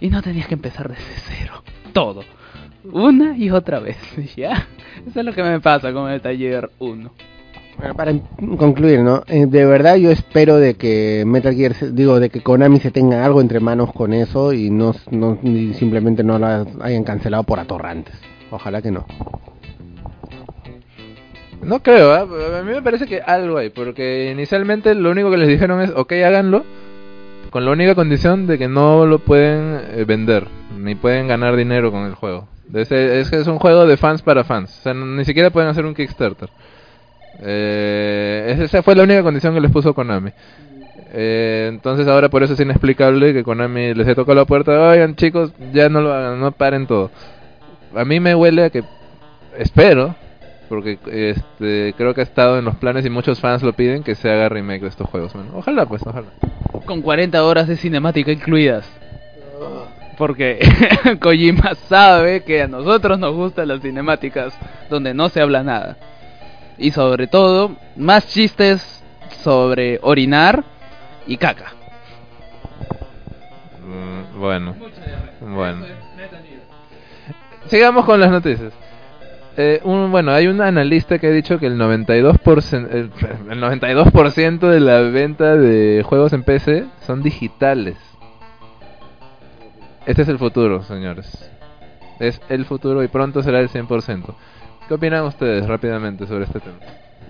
Y 0.00 0.10
no 0.10 0.22
tenías 0.22 0.46
que 0.46 0.54
empezar 0.54 0.88
desde 0.88 1.04
cero. 1.28 1.62
Todo. 1.92 2.22
Una 2.92 3.36
y 3.36 3.50
otra 3.50 3.80
vez. 3.80 3.96
¿Ya? 4.36 4.66
Eso 5.06 5.20
es 5.20 5.26
lo 5.26 5.32
que 5.32 5.42
me 5.42 5.60
pasa 5.60 5.92
con 5.92 6.10
el 6.10 6.20
taller 6.20 6.70
1. 6.78 7.10
Bueno, 7.76 7.94
para 7.94 8.12
concluir, 8.56 9.00
¿no? 9.00 9.24
Eh, 9.26 9.46
de 9.46 9.64
verdad 9.64 9.96
yo 9.96 10.10
espero 10.10 10.58
de 10.58 10.74
que 10.74 11.24
Metal 11.26 11.54
Gear, 11.54 11.74
digo, 11.92 12.20
de 12.20 12.30
que 12.30 12.40
Konami 12.40 12.78
se 12.78 12.92
tenga 12.92 13.24
algo 13.24 13.40
entre 13.40 13.58
manos 13.58 13.92
con 13.92 14.12
eso 14.12 14.52
y 14.52 14.70
no, 14.70 14.94
no 15.10 15.38
y 15.42 15.74
simplemente 15.74 16.22
no 16.22 16.38
lo 16.38 16.46
hayan 16.82 17.02
cancelado 17.02 17.42
por 17.42 17.58
atorrantes. 17.58 18.14
Ojalá 18.50 18.80
que 18.80 18.92
no. 18.92 19.04
No 21.64 21.82
creo, 21.82 22.12
¿ah? 22.12 22.20
a 22.58 22.62
mí 22.62 22.72
me 22.72 22.82
parece 22.82 23.06
que 23.06 23.20
algo 23.20 23.58
hay, 23.58 23.70
porque 23.70 24.30
inicialmente 24.30 24.94
lo 24.94 25.10
único 25.10 25.30
que 25.30 25.38
les 25.38 25.48
dijeron 25.48 25.80
es, 25.80 25.90
ok, 25.90 26.12
háganlo, 26.12 26.64
con 27.50 27.64
la 27.64 27.70
única 27.70 27.94
condición 27.94 28.46
de 28.46 28.58
que 28.58 28.68
no 28.68 29.06
lo 29.06 29.18
pueden 29.20 29.80
eh, 29.92 30.04
vender, 30.04 30.46
ni 30.76 30.94
pueden 30.94 31.28
ganar 31.28 31.56
dinero 31.56 31.90
con 31.90 32.04
el 32.04 32.14
juego. 32.14 32.48
Es, 32.72 32.88
que 32.88 33.36
es 33.36 33.46
un 33.46 33.58
juego 33.58 33.86
de 33.86 33.96
fans 33.96 34.22
para 34.22 34.44
fans, 34.44 34.78
o 34.78 34.82
sea, 34.82 34.94
ni 34.94 35.24
siquiera 35.24 35.50
pueden 35.50 35.68
hacer 35.68 35.86
un 35.86 35.94
Kickstarter. 35.94 36.50
Eh, 37.40 38.58
esa 38.60 38.82
fue 38.82 38.94
la 38.94 39.04
única 39.04 39.22
condición 39.22 39.54
que 39.54 39.60
les 39.60 39.70
puso 39.70 39.94
Konami. 39.94 40.32
Eh, 41.12 41.66
entonces 41.72 42.08
ahora 42.08 42.28
por 42.28 42.42
eso 42.42 42.54
es 42.54 42.60
inexplicable 42.60 43.32
que 43.32 43.44
Konami 43.44 43.94
les 43.94 44.08
he 44.08 44.14
tocado 44.14 44.34
la 44.34 44.44
puerta, 44.44 44.72
oigan 44.90 45.14
chicos, 45.14 45.52
ya 45.72 45.88
no 45.88 46.00
lo 46.00 46.36
no 46.36 46.52
paren 46.52 46.86
todo. 46.86 47.10
A 47.94 48.04
mí 48.04 48.18
me 48.18 48.34
huele 48.34 48.64
a 48.64 48.70
que, 48.70 48.82
espero, 49.56 50.16
porque 50.68 50.98
este 51.06 51.94
creo 51.96 52.14
que 52.14 52.20
ha 52.20 52.24
estado 52.24 52.58
en 52.58 52.64
los 52.64 52.76
planes 52.76 53.04
y 53.04 53.10
muchos 53.10 53.40
fans 53.40 53.62
lo 53.62 53.72
piden 53.72 54.02
que 54.02 54.14
se 54.14 54.30
haga 54.30 54.48
remake 54.48 54.82
de 54.82 54.88
estos 54.88 55.08
juegos. 55.08 55.32
Bueno, 55.32 55.50
ojalá 55.54 55.86
pues, 55.86 56.02
ojalá. 56.06 56.28
Con 56.86 57.02
40 57.02 57.42
horas 57.44 57.68
de 57.68 57.76
cinemática 57.76 58.32
incluidas. 58.32 58.90
Porque 60.16 60.60
Kojima 61.20 61.74
sabe 61.74 62.44
que 62.44 62.62
a 62.62 62.68
nosotros 62.68 63.18
nos 63.18 63.34
gustan 63.34 63.68
las 63.68 63.80
cinemáticas 63.80 64.54
donde 64.88 65.14
no 65.14 65.28
se 65.28 65.40
habla 65.40 65.62
nada. 65.62 65.96
Y 66.78 66.90
sobre 66.90 67.26
todo, 67.26 67.76
más 67.96 68.28
chistes 68.28 69.02
sobre 69.42 69.98
orinar 70.02 70.64
y 71.26 71.36
caca. 71.36 71.72
Mm, 73.80 74.38
bueno, 74.38 74.76
bueno. 75.40 75.86
Sigamos 77.66 78.04
con 78.04 78.20
las 78.20 78.30
noticias. 78.30 78.72
Eh, 79.56 79.80
un, 79.84 80.10
bueno, 80.10 80.32
hay 80.32 80.48
un 80.48 80.60
analista 80.60 81.18
que 81.18 81.28
ha 81.28 81.30
dicho 81.30 81.58
que 81.58 81.66
el 81.66 81.78
92%, 81.78 82.88
el, 82.90 83.10
el 83.50 83.60
92% 83.60 84.68
de 84.68 84.80
la 84.80 85.00
venta 85.00 85.56
de 85.56 86.02
juegos 86.04 86.32
en 86.32 86.42
PC 86.42 86.86
son 87.06 87.22
digitales. 87.22 87.96
Este 90.06 90.22
es 90.22 90.28
el 90.28 90.38
futuro, 90.38 90.82
señores. 90.82 91.50
Es 92.18 92.40
el 92.48 92.64
futuro 92.64 93.02
y 93.02 93.08
pronto 93.08 93.42
será 93.42 93.60
el 93.60 93.68
100%. 93.68 94.34
¿Qué 94.86 94.94
opinan 94.94 95.24
ustedes 95.24 95.66
rápidamente 95.66 96.26
sobre 96.26 96.44
este 96.44 96.60
tema? 96.60 96.76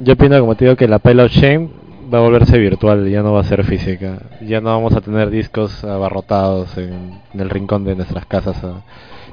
Yo 0.00 0.14
opino, 0.14 0.38
como 0.40 0.56
te 0.56 0.64
digo, 0.64 0.76
que 0.76 0.88
la 0.88 0.96
of 0.96 1.30
Shame 1.30 1.68
va 2.12 2.18
a 2.18 2.20
volverse 2.22 2.58
virtual, 2.58 3.08
ya 3.08 3.22
no 3.22 3.32
va 3.32 3.40
a 3.40 3.44
ser 3.44 3.64
física. 3.64 4.18
Ya 4.40 4.60
no 4.60 4.70
vamos 4.70 4.94
a 4.96 5.00
tener 5.00 5.30
discos 5.30 5.84
abarrotados 5.84 6.76
en, 6.78 7.20
en 7.32 7.40
el 7.40 7.48
rincón 7.48 7.84
de 7.84 7.94
nuestras 7.94 8.26
casas, 8.26 8.56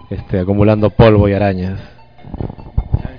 este, 0.09 0.39
acumulando 0.39 0.91
polvo 0.91 1.27
y 1.27 1.33
arañas. 1.33 1.79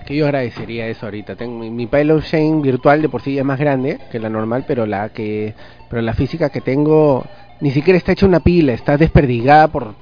Que 0.07 0.17
yo 0.17 0.25
agradecería 0.27 0.87
eso 0.89 1.07
ahorita. 1.07 1.37
Tengo 1.37 1.59
mi, 1.59 1.71
mi 1.71 1.87
Pile 1.87 2.13
of 2.13 2.25
Shame 2.25 2.61
virtual 2.61 3.03
de 3.03 3.09
por 3.09 3.23
sí 3.23 3.39
es 3.39 3.45
más 3.45 3.59
grande 3.59 3.99
que 4.11 4.19
la 4.19 4.29
normal, 4.29 4.65
pero 4.67 4.87
la 4.87 5.09
que 5.11 5.55
pero 5.89 6.03
la 6.03 6.15
física 6.15 6.51
que 6.51 6.61
tengo 6.61 7.25
ni 7.61 7.71
siquiera 7.71 7.97
está 7.97 8.13
hecha 8.13 8.27
una 8.27 8.41
pila, 8.41 8.73
está 8.73 8.97
desperdigada 8.97 9.69
por 9.69 9.95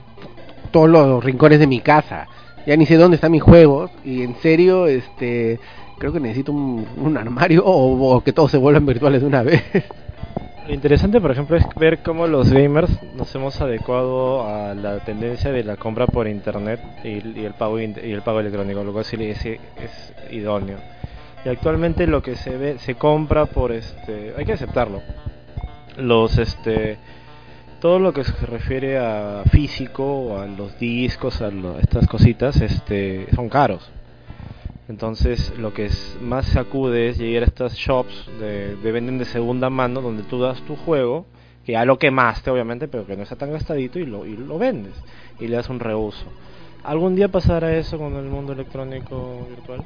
todos 0.71 0.89
los 0.89 1.23
rincones 1.23 1.59
de 1.59 1.67
mi 1.67 1.81
casa. 1.81 2.29
Ya 2.67 2.77
ni 2.77 2.87
sé 2.87 2.97
dónde 2.97 3.17
están 3.17 3.33
mis 3.33 3.43
juegos 3.43 3.91
y 4.05 4.23
en 4.23 4.37
serio 4.37 4.87
este 4.87 5.59
creo 5.99 6.13
que 6.13 6.21
necesito 6.21 6.53
un, 6.53 7.17
armario 7.19 7.63
o 7.65 8.23
que 8.23 8.33
todos 8.33 8.51
se 8.51 8.57
vuelvan 8.57 8.87
virtuales 8.87 9.21
de 9.21 9.27
una 9.27 9.43
vez. 9.43 9.63
Lo 10.67 10.75
interesante, 10.75 11.21
por 11.21 11.31
ejemplo, 11.31 11.57
es 11.57 11.67
ver 11.77 12.01
cómo 12.03 12.27
los 12.27 12.53
gamers 12.53 12.91
nos 13.15 13.35
hemos 13.35 13.61
adecuado 13.61 14.47
a 14.47 14.75
la 14.75 15.01
tendencia 15.01 15.51
de 15.51 15.65
la 15.65 15.77
compra 15.77 16.07
por 16.07 16.29
internet 16.29 16.81
y, 17.03 17.45
el 17.45 17.55
pago 17.55 17.81
in- 17.81 17.97
y 18.03 18.11
el 18.13 18.23
pago 18.23 18.41
electrónico, 18.41 18.85
lo 18.85 18.93
cual 18.93 19.05
sí 19.05 19.17
es, 19.21 19.45
es 19.47 20.13
idóneo. 20.31 20.79
Y 21.45 21.49
actualmente 21.49 22.07
lo 22.07 22.23
que 22.23 22.37
se 22.37 22.57
ve 22.57 22.79
se 22.79 22.95
compra 22.95 23.47
por 23.47 23.73
este, 23.73 24.35
hay 24.37 24.45
que 24.45 24.53
aceptarlo. 24.53 25.01
Los 25.97 26.39
este 26.39 26.99
todo 27.81 27.99
lo 27.99 28.13
que 28.13 28.25
se 28.25 28.45
refiere 28.45 28.99
a 28.99 29.43
físico, 29.51 30.39
a 30.39 30.47
los 30.47 30.79
discos, 30.79 31.41
a 31.41 31.51
lo- 31.51 31.79
estas 31.79 32.07
cositas, 32.07 32.61
este 32.61 33.27
son 33.35 33.49
caros. 33.49 33.91
Entonces, 34.91 35.57
lo 35.57 35.73
que 35.73 35.85
es, 35.85 36.19
más 36.21 36.47
se 36.47 36.59
acude 36.59 37.11
es 37.11 37.19
llegar 37.19 37.45
a 37.45 37.47
estas 37.47 37.75
shops 37.75 38.29
de, 38.41 38.75
de 38.75 38.93
venden 38.93 39.19
de 39.19 39.25
segunda 39.25 39.71
mano 39.71 40.01
donde 40.01 40.25
tú 40.25 40.41
das 40.41 40.61
tu 40.63 40.75
juego, 40.75 41.27
que 41.65 41.73
ya 41.73 41.85
lo 41.85 41.97
quemaste 41.97 42.51
obviamente, 42.51 42.89
pero 42.89 43.07
que 43.07 43.17
no 43.17 43.23
está 43.23 43.37
tan 43.37 43.53
gastadito 43.53 44.01
y 44.01 44.05
lo, 44.05 44.27
y 44.27 44.37
lo 44.37 44.59
vendes 44.59 44.95
y 45.39 45.47
le 45.47 45.55
das 45.55 45.71
un 45.71 45.79
reuso. 45.79 46.27
¿Algún 46.83 47.15
día 47.15 47.29
pasará 47.29 47.77
eso 47.77 47.99
con 47.99 48.17
el 48.17 48.25
mundo 48.25 48.53
electrónico 48.53 49.47
virtual? 49.49 49.85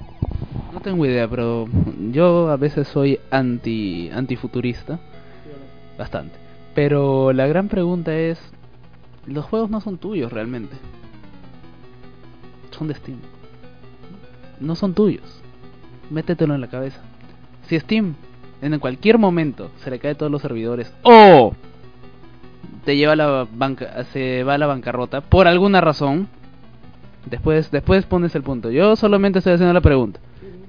No 0.72 0.80
tengo 0.80 1.04
idea, 1.04 1.28
pero 1.28 1.66
yo 2.10 2.48
a 2.48 2.56
veces 2.56 2.88
soy 2.88 3.20
anti 3.30 4.08
antifuturista. 4.10 5.00
Bastante. 5.98 6.34
Pero 6.74 7.34
la 7.34 7.46
gran 7.46 7.68
pregunta 7.68 8.16
es, 8.16 8.40
los 9.26 9.44
juegos 9.44 9.68
no 9.68 9.82
son 9.82 9.98
tuyos 9.98 10.32
realmente. 10.32 10.76
Son 12.70 12.88
de 12.88 12.94
Steam. 12.94 13.33
No 14.60 14.74
son 14.74 14.94
tuyos. 14.94 15.40
Métetelo 16.10 16.54
en 16.54 16.60
la 16.60 16.68
cabeza. 16.68 17.00
Si 17.68 17.78
Steam 17.78 18.14
en 18.60 18.78
cualquier 18.78 19.18
momento 19.18 19.70
se 19.82 19.90
le 19.90 19.98
cae 19.98 20.14
todos 20.14 20.32
los 20.32 20.40
servidores 20.40 20.92
o 21.02 21.52
te 22.84 22.96
lleva 22.96 23.12
a 23.12 23.16
la 23.16 23.46
banca 23.50 24.04
se 24.12 24.42
va 24.42 24.54
a 24.54 24.58
la 24.58 24.66
bancarrota 24.66 25.20
por 25.20 25.48
alguna 25.48 25.80
razón, 25.80 26.28
después 27.30 27.70
después 27.70 28.06
pones 28.06 28.34
el 28.34 28.42
punto. 28.42 28.70
Yo 28.70 28.96
solamente 28.96 29.38
estoy 29.38 29.54
haciendo 29.54 29.72
la 29.72 29.80
pregunta. 29.80 30.20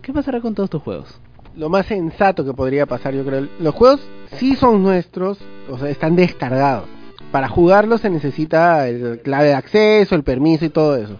¿Qué 0.02 0.14
pasará 0.14 0.42
con 0.42 0.56
todos 0.56 0.70
tus 0.70 0.82
juegos? 0.82 1.20
Lo 1.56 1.70
más 1.70 1.86
sensato 1.86 2.44
que 2.44 2.54
podría 2.54 2.86
pasar, 2.86 3.14
yo 3.14 3.26
creo, 3.26 3.48
los 3.60 3.74
juegos 3.74 4.02
sí 4.34 4.56
son 4.56 4.84
nuestros, 4.84 5.40
o 5.70 5.78
sea, 5.78 5.90
están 5.90 6.16
descargados. 6.16 6.86
Para 7.32 7.48
jugarlos 7.48 8.02
se 8.02 8.10
necesita 8.10 8.88
el 8.88 9.22
clave 9.24 9.48
de 9.48 9.54
acceso, 9.54 10.16
el 10.16 10.24
permiso 10.24 10.66
y 10.66 10.70
todo 10.70 10.98
eso. 10.98 11.18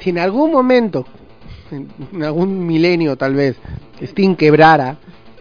Si 0.00 0.10
en 0.10 0.18
algún 0.18 0.52
momento, 0.52 1.06
en 1.72 2.22
algún 2.22 2.66
milenio 2.66 3.16
tal 3.16 3.34
vez, 3.34 3.56
Steam 4.02 4.36
quebrara 4.36 4.96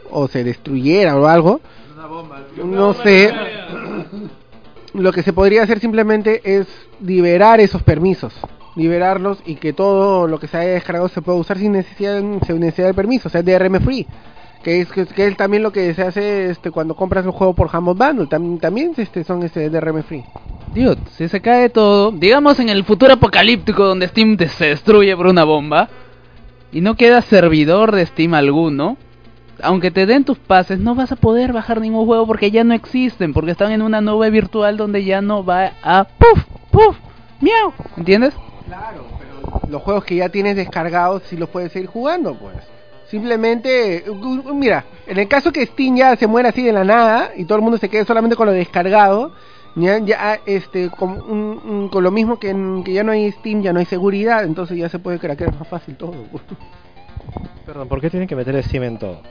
o 0.09 0.27
se 0.27 0.43
destruyera 0.43 1.15
o 1.17 1.25
algo, 1.27 1.61
no 2.63 2.93
sé, 2.93 3.33
lo 4.93 5.11
que 5.11 5.23
se 5.23 5.33
podría 5.33 5.63
hacer 5.63 5.79
simplemente 5.79 6.41
es 6.43 6.67
liberar 7.01 7.59
esos 7.59 7.83
permisos, 7.83 8.33
liberarlos 8.75 9.39
y 9.45 9.55
que 9.55 9.73
todo 9.73 10.27
lo 10.27 10.39
que 10.39 10.47
se 10.47 10.57
haya 10.57 10.71
descargado 10.73 11.07
se 11.09 11.21
pueda 11.21 11.37
usar 11.37 11.57
sin 11.57 11.73
necesidad, 11.73 12.21
de 12.21 12.93
permiso, 12.93 13.27
o 13.27 13.31
sea, 13.31 13.43
DRM 13.43 13.79
free. 13.81 14.07
Que 14.63 14.81
es, 14.81 14.87
que, 14.91 15.01
es- 15.27 15.37
también 15.37 15.61
lo 15.63 15.71
que 15.71 15.93
se 15.93 16.01
hace 16.01 16.49
este 16.49 16.71
cuando 16.71 16.95
compras 16.95 17.25
un 17.25 17.31
juego 17.31 17.53
por 17.53 17.69
Humble 17.73 17.93
Bundle, 17.93 18.27
también, 18.27 18.57
también 18.59 18.91
este, 18.97 19.23
son 19.23 19.43
este 19.43 19.69
DRM 19.69 20.01
free. 20.03 20.23
Dude, 20.73 20.97
si 21.15 21.27
se 21.27 21.39
cae 21.41 21.69
todo, 21.69 22.11
digamos 22.11 22.59
en 22.59 22.69
el 22.69 22.83
futuro 22.83 23.13
apocalíptico 23.13 23.85
donde 23.85 24.07
Steam 24.07 24.35
te- 24.35 24.47
se 24.47 24.65
destruye 24.65 25.15
por 25.15 25.27
una 25.27 25.43
bomba 25.43 25.87
y 26.71 26.81
no 26.81 26.95
queda 26.95 27.21
servidor 27.21 27.95
de 27.95 28.05
Steam 28.05 28.33
alguno, 28.33 28.97
aunque 29.61 29.91
te 29.91 30.05
den 30.05 30.23
tus 30.23 30.37
pases, 30.37 30.79
no 30.79 30.95
vas 30.95 31.11
a 31.11 31.15
poder 31.15 31.53
bajar 31.53 31.81
ningún 31.81 32.05
juego 32.05 32.27
porque 32.27 32.51
ya 32.51 32.63
no 32.63 32.73
existen, 32.73 33.33
porque 33.33 33.51
están 33.51 33.71
en 33.71 33.81
una 33.81 34.01
nube 34.01 34.29
virtual 34.29 34.77
donde 34.77 35.03
ya 35.03 35.21
no 35.21 35.43
va 35.43 35.71
a 35.81 36.03
puff, 36.05 36.43
puff, 36.71 36.97
miau, 37.41 37.73
¿entiendes? 37.95 38.33
Claro, 38.67 39.05
pero 39.17 39.61
los 39.69 39.81
juegos 39.81 40.03
que 40.03 40.15
ya 40.15 40.29
tienes 40.29 40.55
descargados 40.55 41.23
sí 41.25 41.37
los 41.37 41.49
puedes 41.49 41.71
seguir 41.71 41.89
jugando, 41.89 42.35
pues. 42.35 42.55
Simplemente, 43.09 44.03
mira, 44.53 44.83
en 45.07 45.17
el 45.17 45.29
caso 45.29 45.53
que 45.53 45.65
Steam 45.65 45.95
ya 45.95 46.15
se 46.17 46.27
muera 46.27 46.49
así 46.49 46.61
de 46.61 46.73
la 46.73 46.83
nada 46.83 47.31
y 47.37 47.45
todo 47.45 47.57
el 47.57 47.63
mundo 47.63 47.77
se 47.77 47.87
quede 47.87 48.03
solamente 48.03 48.35
con 48.35 48.47
lo 48.47 48.51
descargado, 48.51 49.31
ya, 49.77 49.99
ya 49.99 50.39
este, 50.45 50.89
con, 50.89 51.89
lo 51.91 52.11
mismo 52.11 52.39
que, 52.39 52.55
que 52.83 52.93
ya 52.93 53.03
no 53.03 53.11
hay 53.11 53.31
Steam, 53.31 53.61
ya 53.61 53.73
no 53.73 53.79
hay 53.79 53.85
seguridad, 53.85 54.43
entonces 54.43 54.77
ya 54.77 54.89
se 54.89 54.99
puede 54.99 55.19
craquear 55.19 55.57
más 55.57 55.67
fácil 55.67 55.95
todo. 55.95 56.13
Perdón, 57.65 57.87
¿por 57.87 58.01
qué 58.01 58.09
tienen 58.09 58.27
que 58.27 58.35
meter 58.35 58.61
Steam 58.63 58.83
en 58.83 58.97
todo? 58.97 59.21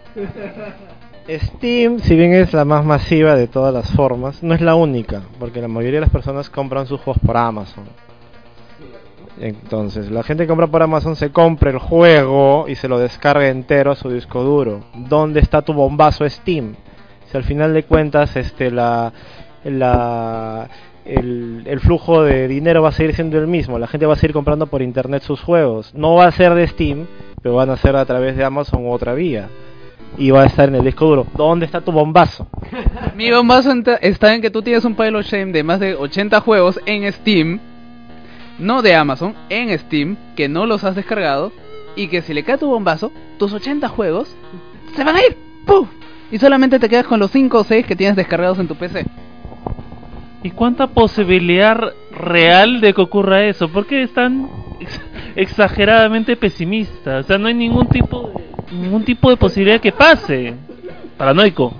Steam, 1.28 1.98
si 1.98 2.14
bien 2.14 2.32
es 2.32 2.52
la 2.52 2.64
más 2.64 2.84
masiva 2.84 3.34
de 3.34 3.48
todas 3.48 3.74
las 3.74 3.90
formas, 3.90 4.42
no 4.42 4.54
es 4.54 4.60
la 4.60 4.74
única, 4.74 5.22
porque 5.38 5.60
la 5.60 5.68
mayoría 5.68 5.96
de 5.96 6.06
las 6.06 6.10
personas 6.10 6.50
compran 6.50 6.86
sus 6.86 7.00
juegos 7.00 7.20
por 7.24 7.36
Amazon. 7.36 7.84
Entonces, 9.40 10.10
la 10.10 10.22
gente 10.22 10.44
que 10.44 10.48
compra 10.48 10.66
por 10.66 10.82
Amazon 10.82 11.16
se 11.16 11.30
compra 11.30 11.70
el 11.70 11.78
juego 11.78 12.66
y 12.68 12.74
se 12.74 12.88
lo 12.88 12.98
descarga 12.98 13.48
entero 13.48 13.92
a 13.92 13.96
su 13.96 14.08
disco 14.10 14.42
duro. 14.42 14.84
¿Dónde 14.94 15.40
está 15.40 15.62
tu 15.62 15.72
bombazo 15.72 16.28
Steam? 16.28 16.76
si 17.30 17.36
al 17.36 17.44
final 17.44 17.74
de 17.74 17.82
cuentas 17.84 18.36
este 18.36 18.70
la 18.70 19.12
la 19.70 20.68
el, 21.06 21.80
flujo 21.80 22.22
de 22.22 22.48
dinero 22.48 22.82
va 22.82 22.88
a 22.88 22.92
seguir 22.92 23.14
siendo 23.14 23.38
el 23.38 23.46
mismo, 23.46 23.78
la 23.78 23.86
gente 23.86 24.06
va 24.06 24.14
a 24.14 24.16
seguir 24.16 24.32
comprando 24.32 24.66
por 24.66 24.82
internet 24.82 25.22
sus 25.22 25.40
juegos, 25.40 25.94
no 25.94 26.14
va 26.14 26.26
a 26.26 26.32
ser 26.32 26.54
de 26.54 26.66
Steam, 26.66 27.06
pero 27.42 27.54
van 27.54 27.70
a 27.70 27.76
ser 27.76 27.96
a 27.96 28.04
través 28.04 28.36
de 28.36 28.44
Amazon 28.44 28.84
u 28.84 28.90
otra 28.90 29.14
vía 29.14 29.48
y 30.18 30.30
va 30.30 30.42
a 30.42 30.46
estar 30.46 30.68
en 30.68 30.76
el 30.76 30.84
disco 30.84 31.06
duro. 31.06 31.26
¿Dónde 31.36 31.66
está 31.66 31.80
tu 31.80 31.92
bombazo? 31.92 32.48
Mi 33.16 33.30
bombazo 33.30 33.72
está 34.00 34.34
en 34.34 34.42
que 34.42 34.50
tú 34.50 34.62
tienes 34.62 34.84
un 34.84 34.94
pile 34.94 35.16
of 35.16 35.26
shame 35.26 35.52
de 35.52 35.62
más 35.62 35.80
de 35.80 35.94
80 35.94 36.40
juegos 36.40 36.80
en 36.86 37.10
Steam, 37.12 37.60
no 38.58 38.82
de 38.82 38.94
Amazon, 38.94 39.34
en 39.48 39.76
Steam, 39.78 40.16
que 40.34 40.48
no 40.48 40.66
los 40.66 40.84
has 40.84 40.96
descargado, 40.96 41.52
y 41.94 42.08
que 42.08 42.22
si 42.22 42.34
le 42.34 42.42
cae 42.42 42.58
tu 42.58 42.68
bombazo, 42.68 43.12
tus 43.38 43.52
80 43.52 43.88
juegos 43.88 44.34
se 44.94 45.04
van 45.04 45.16
a 45.16 45.20
ir. 45.20 45.36
¡Puf! 45.66 45.88
Y 46.30 46.38
solamente 46.38 46.78
te 46.78 46.88
quedas 46.88 47.06
con 47.06 47.20
los 47.20 47.30
5 47.30 47.58
o 47.58 47.64
6 47.64 47.86
que 47.86 47.96
tienes 47.96 48.16
descargados 48.16 48.58
en 48.58 48.68
tu 48.68 48.74
PC. 48.74 49.06
¿Y 50.42 50.50
cuánta 50.50 50.86
posibilidad 50.88 51.78
real 52.12 52.80
de 52.80 52.92
que 52.94 53.00
ocurra 53.00 53.44
eso? 53.44 53.68
Porque 53.68 54.02
están 54.02 54.48
ex- 54.80 55.00
exageradamente 55.34 56.36
pesimistas. 56.36 57.24
O 57.24 57.28
sea, 57.28 57.38
no 57.38 57.48
hay 57.48 57.54
ningún 57.54 57.88
tipo 57.88 58.30
de, 58.30 58.74
ningún 58.76 59.04
tipo 59.04 59.30
de 59.30 59.36
posibilidad 59.36 59.80
que 59.80 59.92
pase. 59.92 60.54
Paranoico. 61.16 61.72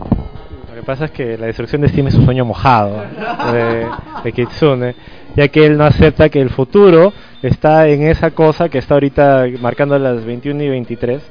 Lo 0.71 0.75
que 0.81 0.87
pasa 0.87 1.05
es 1.07 1.11
que 1.13 1.39
la 1.39 1.47
destrucción 1.47 1.83
de 1.83 1.89
Steam 1.89 2.09
es 2.09 2.15
un 2.15 2.25
sueño 2.25 2.45
mojado 2.45 3.03
de, 3.53 3.87
de 4.25 4.33
Kitsune, 4.33 4.95
ya 5.37 5.49
que 5.49 5.65
él 5.67 5.77
no 5.79 5.85
acepta 5.85 6.29
que 6.29 6.41
el 6.41 6.51
futuro 6.51 7.13
está 7.43 7.89
en 7.89 8.03
esa 8.03 8.31
cosa 8.33 8.69
que 8.69 8.79
está 8.79 8.95
ahorita 8.95 9.47
marcando 9.61 9.99
las 9.99 10.25
21 10.25 10.63
y 10.65 10.69
23. 10.69 11.23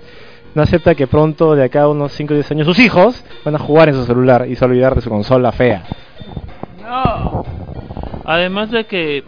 No 0.55 0.61
acepta 0.61 0.95
que 0.95 1.05
pronto, 1.07 1.53
de 1.55 1.65
acá 1.65 1.81
a 1.83 1.89
unos 1.89 2.13
5 2.13 2.33
o 2.33 2.35
10 2.35 2.51
años, 2.51 2.67
sus 2.67 2.79
hijos 2.79 3.25
van 3.43 3.55
a 3.55 3.59
jugar 3.59 3.89
en 3.89 3.95
su 3.95 4.05
celular 4.05 4.45
y 4.47 4.55
se 4.55 4.63
olvidar 4.63 4.95
de 4.95 5.01
su 5.01 5.09
consola 5.09 5.51
fea. 5.51 5.83
Además 8.25 8.71
de 8.71 8.85
que 8.85 9.23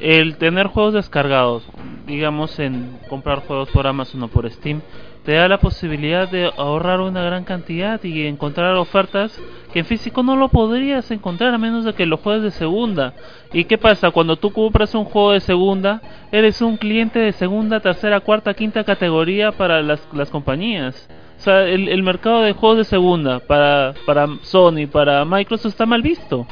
el 0.00 0.36
tener 0.36 0.68
juegos 0.68 0.94
descargados, 0.94 1.64
digamos 2.06 2.58
en 2.58 2.98
comprar 3.08 3.40
juegos 3.40 3.68
por 3.70 3.86
Amazon 3.86 4.22
o 4.22 4.28
por 4.28 4.50
Steam, 4.50 4.80
te 5.24 5.34
da 5.34 5.46
la 5.46 5.58
posibilidad 5.58 6.26
de 6.26 6.50
ahorrar 6.56 7.00
una 7.00 7.22
gran 7.22 7.44
cantidad 7.44 8.02
y 8.02 8.26
encontrar 8.26 8.74
ofertas 8.76 9.38
que 9.74 9.80
en 9.80 9.84
físico 9.84 10.22
no 10.22 10.36
lo 10.36 10.48
podrías 10.48 11.10
encontrar 11.10 11.52
a 11.52 11.58
menos 11.58 11.84
de 11.84 11.92
que 11.92 12.06
lo 12.06 12.16
juegues 12.16 12.44
de 12.44 12.50
segunda. 12.50 13.12
¿Y 13.52 13.64
qué 13.64 13.76
pasa? 13.76 14.10
Cuando 14.10 14.36
tú 14.36 14.52
compras 14.52 14.94
un 14.94 15.04
juego 15.04 15.32
de 15.32 15.40
segunda, 15.40 16.00
eres 16.32 16.62
un 16.62 16.78
cliente 16.78 17.18
de 17.18 17.32
segunda, 17.32 17.80
tercera, 17.80 18.20
cuarta, 18.20 18.54
quinta 18.54 18.84
categoría 18.84 19.52
para 19.52 19.82
las, 19.82 20.00
las 20.14 20.30
compañías. 20.30 21.08
O 21.38 21.40
sea, 21.40 21.62
el, 21.62 21.88
el 21.88 22.02
mercado 22.02 22.42
de 22.42 22.52
juegos 22.52 22.78
de 22.78 22.84
segunda 22.84 23.38
para, 23.38 23.94
para 24.06 24.26
Sony, 24.42 24.88
para 24.90 25.24
Microsoft 25.24 25.72
está 25.72 25.86
mal 25.86 26.02
visto. 26.02 26.46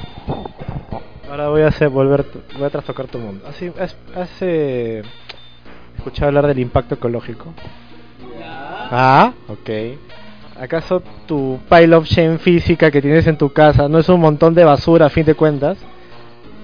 Ahora 1.28 1.48
voy 1.48 1.62
a 1.62 1.68
hacer 1.68 1.88
volver, 1.88 2.22
tu- 2.24 2.40
voy 2.56 2.66
a 2.66 2.70
trastocar 2.70 3.06
tu 3.08 3.18
mundo. 3.18 3.44
Así, 3.48 3.70
has, 3.80 3.96
has, 4.14 4.30
eh, 4.42 5.02
escuchado 5.96 6.28
hablar 6.28 6.46
del 6.46 6.60
impacto 6.60 6.94
ecológico. 6.94 7.52
Ah, 8.90 9.32
ok. 9.48 9.70
¿Acaso 10.60 11.02
tu 11.26 11.58
pile 11.68 11.96
of 11.96 12.06
shame 12.06 12.38
física 12.38 12.90
que 12.90 13.02
tienes 13.02 13.26
en 13.26 13.36
tu 13.36 13.52
casa 13.52 13.88
no 13.88 13.98
es 13.98 14.08
un 14.08 14.20
montón 14.20 14.54
de 14.54 14.64
basura 14.64 15.06
a 15.06 15.10
fin 15.10 15.24
de 15.26 15.34
cuentas? 15.34 15.76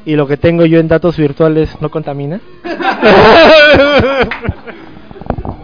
¿Y 0.06 0.14
lo 0.16 0.26
que 0.28 0.36
tengo 0.36 0.64
yo 0.64 0.78
en 0.78 0.86
datos 0.88 1.16
virtuales 1.16 1.76
no 1.80 1.90
contamina? 1.90 2.40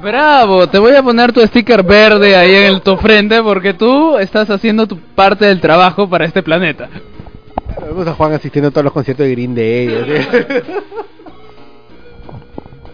Bravo, 0.09 0.67
te 0.67 0.79
voy 0.79 0.95
a 0.97 1.03
poner 1.03 1.35
tu 1.35 1.47
sticker 1.47 1.83
verde 1.83 2.35
ahí 2.35 2.55
en 2.55 2.63
el- 2.65 2.81
tu 2.81 2.97
frente 2.97 3.43
porque 3.43 3.75
tú 3.75 4.17
estás 4.17 4.49
haciendo 4.49 4.87
tu 4.87 4.97
parte 4.99 5.45
del 5.45 5.61
trabajo 5.61 6.09
para 6.09 6.25
este 6.25 6.43
planeta. 6.43 6.89
Vemos 7.87 8.07
a 8.07 8.15
Juan 8.15 8.33
asistiendo 8.33 8.69
a 8.69 8.71
todos 8.71 8.85
los 8.85 8.93
conciertos 8.95 9.27
de 9.27 9.33
Green 9.33 9.55
Day. 9.55 9.89
así. 9.89 10.29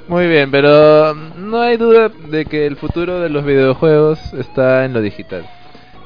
Muy 0.08 0.26
bien, 0.26 0.50
pero 0.50 1.14
mm, 1.14 1.50
no 1.50 1.60
hay 1.60 1.76
duda 1.76 2.10
de 2.30 2.46
que 2.46 2.66
el 2.66 2.74
futuro 2.76 3.20
de 3.20 3.28
los 3.28 3.44
videojuegos 3.44 4.18
está 4.34 4.84
en 4.84 4.92
lo 4.92 5.00
digital. 5.00 5.46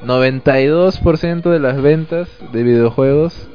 92% 0.05 1.51
de 1.51 1.59
las 1.59 1.81
ventas 1.81 2.29
de 2.53 2.63
videojuegos 2.63 3.49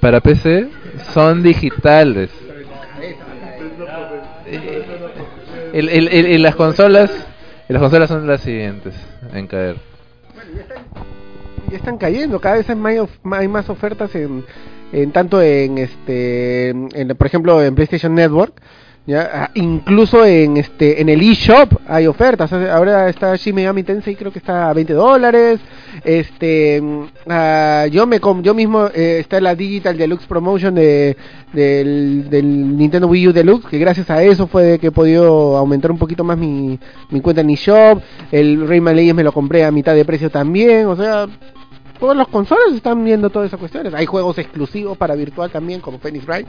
para 0.00 0.20
PC 0.20 0.68
son 1.12 1.42
digitales. 1.42 2.30
Eh, 4.46 4.84
el- 5.74 6.08
el- 6.08 6.26
el- 6.26 6.42
las 6.42 6.54
consolas, 6.54 7.10
las 7.68 7.80
consolas 7.82 8.08
son 8.08 8.26
las 8.26 8.40
siguientes 8.40 8.94
en 9.32 9.46
caer. 9.46 9.76
ya 11.70 11.76
están 11.76 11.98
cayendo, 11.98 12.40
cada 12.40 12.56
vez 12.56 12.68
hay 12.70 12.76
más, 12.76 12.94
hay 13.32 13.48
más 13.48 13.68
ofertas 13.68 14.14
en, 14.14 14.44
en 14.92 15.10
tanto 15.12 15.42
en 15.42 15.78
este, 15.78 16.68
en, 16.70 17.08
por 17.18 17.26
ejemplo 17.26 17.62
en 17.62 17.74
PlayStation 17.74 18.14
Network, 18.14 18.54
ya 19.06 19.24
Ah, 19.32 19.50
incluso 19.54 20.24
en 20.24 20.56
este 20.56 21.00
en 21.00 21.08
el 21.08 21.20
eShop 21.20 21.74
hay 21.86 22.06
ofertas. 22.06 22.52
Ahora 22.52 23.08
está 23.08 23.36
Shin 23.36 23.54
Megami 23.54 23.82
Tensei 23.82 24.16
creo 24.16 24.32
que 24.32 24.38
está 24.38 24.70
a 24.70 24.72
20 24.72 24.92
dólares. 24.94 25.60
Este, 26.02 26.82
ah, 27.28 27.86
yo 27.90 28.06
me 28.06 28.20
yo 28.42 28.54
mismo 28.54 28.86
eh, 28.94 29.18
está 29.20 29.40
la 29.40 29.54
Digital 29.54 29.98
Deluxe 29.98 30.26
Promotion 30.26 30.74
de 30.74 31.16
del, 31.52 32.76
Nintendo 32.76 33.08
Wii 33.08 33.28
U 33.28 33.32
Deluxe 33.32 33.68
que 33.68 33.78
gracias 33.78 34.08
a 34.08 34.22
eso 34.22 34.46
fue 34.46 34.78
que 34.78 34.86
he 34.86 34.92
podido 34.92 35.56
aumentar 35.56 35.90
un 35.90 35.98
poquito 35.98 36.24
más 36.24 36.38
mi, 36.38 36.78
mi 37.10 37.20
cuenta 37.20 37.42
en 37.42 37.50
eShop. 37.50 38.00
El 38.32 38.66
Rayman 38.66 38.96
Legends 38.96 39.16
me 39.16 39.24
lo 39.24 39.32
compré 39.32 39.64
a 39.64 39.70
mitad 39.70 39.94
de 39.94 40.04
precio 40.04 40.30
también, 40.30 40.86
o 40.86 40.96
sea, 40.96 41.26
todas 41.98 42.16
las 42.16 42.28
consolas 42.28 42.72
están 42.74 43.04
viendo 43.04 43.30
todas 43.30 43.48
esas 43.48 43.58
cuestiones. 43.60 43.94
Hay 43.94 44.06
juegos 44.06 44.38
exclusivos 44.38 44.96
para 44.98 45.14
virtual 45.14 45.50
también, 45.50 45.80
como 45.80 45.98
Phoenix 45.98 46.26
Wright. 46.26 46.46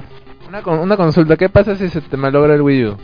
Una, 0.48 0.62
con- 0.62 0.80
una 0.80 0.96
consulta, 0.98 1.36
¿qué 1.38 1.50
pasa 1.50 1.76
si 1.76 1.89
se 1.89 2.02
te 2.02 2.18
malogra 2.18 2.54
el 2.56 2.62
Wii 2.62 2.86
U? 2.86 2.98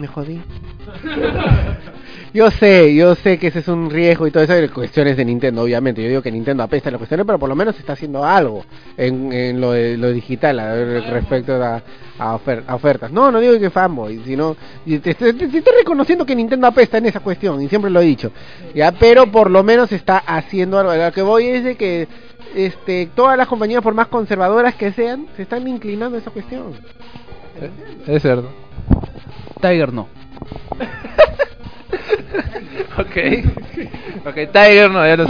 Me 0.00 0.06
jodí. 0.08 0.40
yo 2.34 2.50
sé, 2.50 2.94
yo 2.94 3.14
sé 3.14 3.38
que 3.38 3.48
ese 3.48 3.60
es 3.60 3.68
un 3.68 3.90
riesgo 3.90 4.26
y 4.26 4.30
todo 4.30 4.42
eso 4.42 4.52
de 4.54 4.68
cuestiones 4.68 5.16
de 5.16 5.24
Nintendo, 5.24 5.62
obviamente. 5.62 6.02
Yo 6.02 6.08
digo 6.08 6.22
que 6.22 6.30
Nintendo 6.32 6.62
apesta 6.62 6.88
en 6.88 6.94
las 6.94 6.98
cuestiones, 6.98 7.26
pero 7.26 7.38
por 7.38 7.48
lo 7.48 7.54
menos 7.54 7.78
está 7.78 7.92
haciendo 7.94 8.24
algo 8.24 8.64
en, 8.96 9.32
en 9.32 9.60
lo, 9.60 9.72
de, 9.72 9.96
lo 9.96 10.10
digital 10.12 10.58
a 10.58 10.74
respecto 11.10 11.54
a, 11.62 11.82
a, 12.18 12.34
ofer- 12.36 12.64
a 12.66 12.74
ofertas. 12.74 13.10
No, 13.12 13.30
no 13.30 13.40
digo 13.40 13.58
que 13.58 13.70
fanboy, 13.70 14.20
sino 14.24 14.56
y 14.84 14.98
te, 14.98 15.14
te- 15.14 15.32
te- 15.32 15.48
te 15.48 15.58
estoy 15.58 15.74
reconociendo 15.78 16.26
que 16.26 16.34
Nintendo 16.36 16.66
apesta 16.66 16.98
en 16.98 17.06
esa 17.06 17.20
cuestión 17.20 17.62
y 17.62 17.68
siempre 17.68 17.90
lo 17.90 18.00
he 18.00 18.04
dicho. 18.04 18.32
Ya, 18.74 18.92
pero 18.92 19.30
por 19.30 19.50
lo 19.50 19.62
menos 19.62 19.92
está 19.92 20.18
haciendo 20.18 20.78
algo. 20.78 20.90
A 20.90 20.96
Lo 20.96 21.12
que 21.12 21.22
voy 21.22 21.46
es 21.46 21.64
de 21.64 21.76
que 21.76 22.08
este 22.54 23.08
todas 23.14 23.36
las 23.36 23.48
compañías 23.48 23.82
por 23.82 23.94
más 23.94 24.08
conservadoras 24.08 24.74
que 24.74 24.92
sean, 24.92 25.26
se 25.36 25.42
están 25.42 25.66
inclinando 25.66 26.16
a 26.16 26.20
esa 26.20 26.30
cuestión. 26.30 26.72
Es 28.06 28.22
cierto. 28.22 28.50
Tiger 29.60 29.92
no. 29.92 30.08
Ok. 32.98 33.16
Ok, 34.26 34.34
Tiger 34.52 34.90
no, 34.90 35.06
ya 35.06 35.16
lo. 35.16 35.26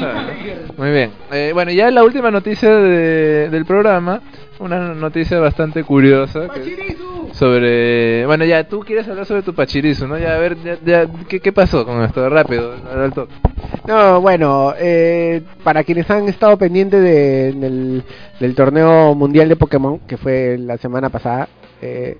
Muy 0.76 0.90
bien. 0.90 1.10
Eh, 1.32 1.50
bueno, 1.54 1.70
ya 1.72 1.90
la 1.90 2.04
última 2.04 2.30
noticia 2.30 2.70
de- 2.76 3.48
del 3.50 3.64
programa. 3.64 4.20
Una 4.58 4.94
noticia 4.94 5.38
bastante 5.38 5.82
curiosa. 5.82 6.48
que- 6.48 6.96
sobre. 7.32 8.24
Bueno, 8.26 8.44
ya 8.44 8.64
tú 8.68 8.80
quieres 8.80 9.08
hablar 9.08 9.26
sobre 9.26 9.42
tu 9.42 9.54
pachirizo, 9.54 10.06
¿no? 10.06 10.16
Ya, 10.18 10.34
a 10.36 10.38
ver, 10.38 10.56
ya, 10.62 10.78
ya, 10.84 11.06
¿qué, 11.28 11.40
¿qué 11.40 11.52
pasó 11.52 11.84
con 11.84 12.02
esto? 12.02 12.28
Rápido, 12.28 12.74
al 12.94 13.12
toque. 13.12 13.32
No, 13.88 14.20
bueno, 14.20 14.72
eh, 14.78 15.42
para 15.64 15.82
quienes 15.84 16.08
han 16.10 16.28
estado 16.28 16.56
pendientes 16.56 17.02
de- 17.02 17.52
del, 17.52 18.02
del 18.40 18.54
torneo 18.54 19.14
mundial 19.14 19.48
de 19.48 19.56
Pokémon, 19.56 19.98
que 20.06 20.16
fue 20.16 20.56
la 20.58 20.76
semana 20.78 21.08
pasada, 21.08 21.48
eh, 21.82 22.18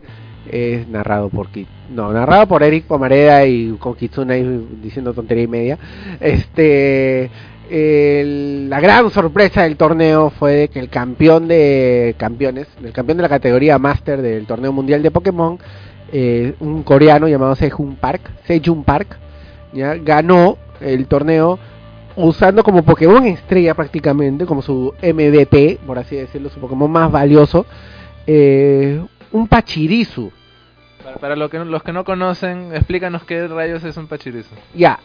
es 0.51 0.87
narrado 0.89 1.29
por 1.29 1.49
Ki- 1.49 1.67
no, 1.95 2.13
narrado 2.13 2.47
por 2.47 2.63
Eric 2.63 2.85
Pomareda 2.85 3.47
y 3.47 3.77
con 3.79 3.95
Kitsune 3.95 4.43
diciendo 4.83 5.13
tontería 5.13 5.45
y 5.45 5.49
media. 5.49 5.79
Este, 6.21 7.31
la 8.69 8.81
gran 8.81 9.11
sorpresa 9.11 9.63
del 9.63 9.77
torneo 9.77 10.31
fue 10.31 10.69
que 10.73 10.79
el 10.81 10.89
campeón 10.89 11.49
de 11.49 12.15
campeones, 12.19 12.69
el 12.83 12.93
campeón 12.93 13.19
de 13.19 13.23
la 13.23 13.29
categoría 13.29 13.79
Master 13.79 14.21
del 14.23 14.47
torneo 14.47 14.73
mundial 14.73 15.03
de 15.03 15.11
Pokémon, 15.11 15.59
eh, 16.13 16.55
un 16.61 16.83
coreano 16.83 17.27
llamado 17.29 17.55
Sejun 17.57 17.97
Park, 17.97 18.31
Sejun 18.47 18.85
Park, 18.85 19.19
ya 19.73 19.95
ganó 19.97 20.57
el 20.81 21.07
torneo 21.07 21.59
usando 22.17 22.63
como 22.63 22.85
Pokémon 22.85 23.25
estrella 23.27 23.75
prácticamente, 23.75 24.47
como 24.47 24.63
su 24.63 24.93
MVP, 25.03 25.81
por 25.87 25.99
así 25.99 26.15
decirlo, 26.17 26.51
su 26.51 26.61
Pokémon 26.61 26.91
más 26.91 27.11
valioso, 27.11 27.67
eh, 28.27 29.01
un 29.35 29.49
Pachirisu. 29.49 30.31
Para, 31.03 31.17
para 31.17 31.37
lo 31.37 31.51
que, 31.51 31.59
los 31.59 31.83
que 31.83 31.93
no 31.93 32.05
conocen, 32.05 32.73
explícanos 32.73 33.25
qué 33.25 33.49
rayos 33.49 33.83
es 33.83 33.97
un 33.97 34.07
pachirizo. 34.07 34.55
Ya, 34.75 35.01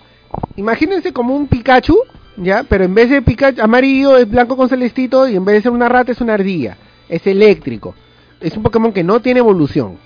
imagínense 0.56 1.12
como 1.12 1.36
un 1.36 1.48
Pikachu, 1.48 1.98
ya, 2.38 2.64
pero 2.64 2.86
en 2.86 2.94
vez 2.94 3.10
de 3.10 3.22
Pikachu 3.24 3.62
amarillo 3.62 4.16
es 4.18 4.30
blanco 4.30 4.56
con 4.56 4.70
celestito 4.70 5.28
y 5.28 5.36
en 5.36 5.44
vez 5.44 5.56
de 5.56 5.62
ser 5.64 5.72
una 5.72 5.90
rata 5.90 6.12
es 6.12 6.22
una 6.22 6.36
ardilla, 6.36 6.78
es 7.10 7.26
eléctrico. 7.26 7.96
Es 8.40 8.56
un 8.56 8.64
Pokémon 8.64 8.94
que 8.94 9.04
no 9.04 9.20
tiene 9.20 9.40
evolución. 9.40 9.98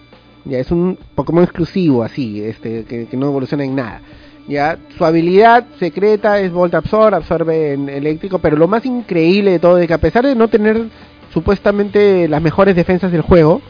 Ya 0.46 0.58
es 0.58 0.72
un 0.72 0.98
Pokémon 1.16 1.44
exclusivo 1.44 2.02
así, 2.02 2.42
este 2.42 2.86
que, 2.86 3.08
que 3.08 3.18
no 3.18 3.28
evoluciona 3.28 3.66
en 3.66 3.76
nada. 3.76 4.02
Ya, 4.48 4.78
su 4.98 5.06
habilidad 5.06 5.66
secreta 5.80 6.40
es 6.40 6.52
Volt 6.52 6.74
Absorb, 6.74 7.14
absorbe 7.14 7.74
en 7.74 7.90
eléctrico, 7.90 8.40
pero 8.40 8.56
lo 8.56 8.70
más 8.70 8.86
increíble 8.86 9.52
de 9.52 9.60
todo 9.60 9.78
es 9.78 9.88
que 9.88 9.94
a 9.94 10.00
pesar 10.00 10.26
de 10.26 10.34
no 10.34 10.48
tener 10.48 10.88
supuestamente 11.34 12.28
las 12.30 12.42
mejores 12.42 12.76
defensas 12.76 13.12
del 13.12 13.22
juego, 13.22 13.62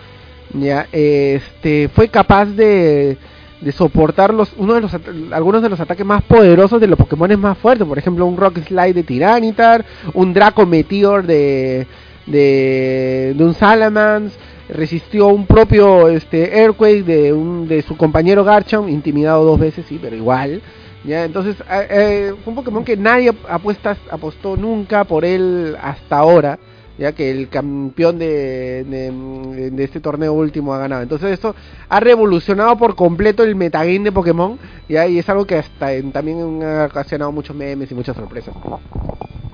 ya, 0.54 0.88
este, 0.92 1.90
fue 1.90 2.10
capaz 2.10 2.46
de, 2.46 3.18
de 3.62 3.72
soportar 3.72 4.34
los, 4.34 4.54
uno 4.58 4.74
de 4.74 4.82
los, 4.82 4.92
algunos 5.32 5.62
de 5.62 5.70
los 5.70 5.80
ataques 5.80 6.06
más 6.06 6.22
poderosos 6.24 6.80
de 6.80 6.88
los 6.88 6.98
Pokémon 6.98 7.40
más 7.40 7.58
fuertes, 7.58 7.88
por 7.88 7.98
ejemplo 7.98 8.26
un 8.26 8.38
Rock 8.38 8.60
Slide 8.68 8.94
de 8.94 9.04
Tiranitar, 9.04 9.86
un 10.14 10.34
Draco 10.34 10.66
Meteor 10.66 11.26
de, 11.26 11.88
de, 12.26 13.34
de 13.36 13.44
un 13.44 13.54
Salamence, 13.54 14.38
resistió 14.70 15.28
un 15.28 15.46
propio 15.46 16.08
este 16.10 16.60
Earthquake 16.60 17.04
de 17.04 17.34
un 17.34 17.68
de 17.68 17.82
su 17.82 17.98
compañero 17.98 18.44
Garchomp, 18.44 18.90
intimidado 18.90 19.44
dos 19.44 19.60
veces, 19.60 19.86
sí, 19.88 20.00
pero 20.02 20.16
igual. 20.16 20.62
Ya, 21.06 21.26
entonces 21.26 21.58
eh, 21.70 21.88
eh, 21.90 22.34
fue 22.44 22.52
un 22.52 22.56
Pokémon 22.56 22.86
que 22.86 22.96
nadie 22.96 23.34
apuestas, 23.50 23.98
apostó 24.10 24.56
nunca 24.56 25.04
por 25.04 25.26
él 25.26 25.76
hasta 25.82 26.18
ahora, 26.18 26.60
ya 26.98 27.12
que 27.14 27.32
el 27.32 27.50
campeón 27.50 28.20
de, 28.20 28.84
de, 28.84 29.84
este 29.84 30.00
torneo 30.00 30.34
último 30.34 30.74
ha 30.74 30.78
ganado. 30.78 31.02
Entonces 31.02 31.32
eso 31.32 31.56
ha 31.90 32.00
revolucionado 32.00 32.78
por 32.78 32.96
completo 32.96 33.44
el 33.44 33.56
metagame 33.56 34.00
de 34.00 34.12
Pokémon, 34.12 34.60
ya, 34.88 35.08
y 35.08 35.20
es 35.20 35.28
algo 35.30 35.46
que 35.46 35.56
hasta 35.58 35.94
en- 35.94 36.12
también 36.12 36.62
ha 36.64 36.86
ocasionado 36.86 37.32
muchos 37.32 37.56
memes 37.56 37.92
y 37.92 37.96
muchas 37.96 38.16
sorpresas. 38.16 38.54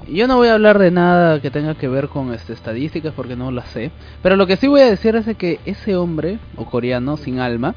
Yo 0.08 0.28
no 0.28 0.38
voy 0.38 0.48
a 0.48 0.54
hablar 0.56 0.80
de 0.80 0.90
nada 0.90 1.40
que 1.40 1.52
tenga 1.52 1.76
que 1.76 1.88
ver 1.88 2.08
con 2.08 2.34
este, 2.34 2.54
estadísticas 2.54 3.14
porque 3.16 3.36
no 3.36 3.52
las 3.52 3.68
sé. 3.70 3.92
Pero 4.24 4.36
lo 4.36 4.48
que 4.48 4.58
sí 4.58 4.68
voy 4.68 4.82
a 4.82 4.90
decir 4.90 5.16
es 5.16 5.38
que 5.38 5.60
ese 5.66 5.96
hombre, 5.96 6.40
o 6.56 6.66
coreano, 6.66 7.16
sin 7.16 7.40
alma, 7.40 7.76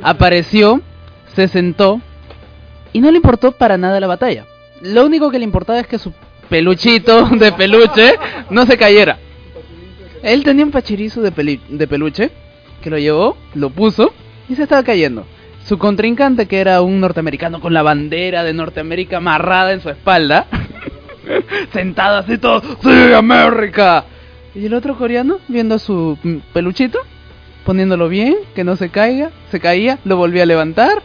apareció, 0.00 0.80
se 1.34 1.48
sentó 1.48 2.00
y 2.92 3.00
no 3.00 3.10
le 3.10 3.16
importó 3.16 3.52
para 3.52 3.76
nada 3.76 3.98
la 3.98 4.06
batalla. 4.06 4.44
Lo 4.80 5.04
único 5.04 5.30
que 5.30 5.38
le 5.38 5.44
importaba 5.44 5.80
es 5.80 5.86
que 5.86 5.98
su 5.98 6.12
peluchito 6.48 7.26
de 7.30 7.52
peluche 7.52 8.14
no 8.50 8.66
se 8.66 8.76
cayera. 8.76 9.18
Él 10.22 10.42
tenía 10.44 10.64
un 10.64 10.70
pachirizo 10.70 11.20
de, 11.22 11.30
peli- 11.32 11.60
de 11.68 11.86
peluche 11.86 12.30
que 12.82 12.90
lo 12.90 12.98
llevó, 12.98 13.36
lo 13.54 13.70
puso 13.70 14.12
y 14.48 14.54
se 14.54 14.62
estaba 14.64 14.82
cayendo. 14.82 15.26
Su 15.66 15.78
contrincante, 15.78 16.46
que 16.46 16.58
era 16.60 16.80
un 16.82 17.00
norteamericano 17.00 17.60
con 17.60 17.74
la 17.74 17.82
bandera 17.82 18.44
de 18.44 18.52
Norteamérica 18.52 19.16
amarrada 19.16 19.72
en 19.72 19.80
su 19.80 19.90
espalda, 19.90 20.46
sentado 21.72 22.18
así 22.18 22.38
todo, 22.38 22.62
¡Sí, 22.82 23.12
América! 23.12 24.04
Y 24.54 24.66
el 24.66 24.74
otro 24.74 24.96
coreano, 24.96 25.38
viendo 25.48 25.78
su 25.78 26.16
peluchito, 26.52 27.00
poniéndolo 27.64 28.08
bien, 28.08 28.36
que 28.54 28.64
no 28.64 28.76
se 28.76 28.88
caiga, 28.90 29.30
se 29.50 29.60
caía, 29.60 29.98
lo 30.04 30.16
volvía 30.16 30.44
a 30.44 30.46
levantar, 30.46 31.02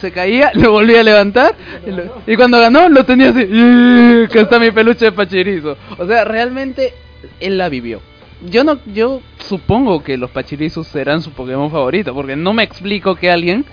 se 0.00 0.12
caía, 0.12 0.50
lo 0.54 0.72
volvía 0.72 1.00
a 1.00 1.04
levantar, 1.04 1.54
y, 2.26 2.36
cuando 2.36 2.58
ganó 2.60 2.88
lo 2.88 3.04
tenía 3.04 3.30
así, 3.30 3.40
"Y, 3.42 4.28
que 4.28 4.40
está 4.40 4.58
mi 4.58 4.70
peluche 4.70 5.06
de 5.06 5.12
pachirizo. 5.12 5.76
O 5.98 6.06
sea, 6.06 6.24
realmente 6.24 6.92
él 7.40 7.58
la 7.58 7.68
vivió. 7.68 8.00
Yo 8.44 8.64
no, 8.64 8.78
yo 8.86 9.20
supongo 9.38 10.02
que 10.02 10.16
los 10.16 10.30
pachirizos 10.30 10.88
serán 10.88 11.22
su 11.22 11.30
Pokémon 11.30 11.70
favorito, 11.70 12.12
porque 12.14 12.34
no 12.36 12.52
me 12.52 12.64
explico 12.64 13.14
que 13.14 13.30
alguien 13.30 13.64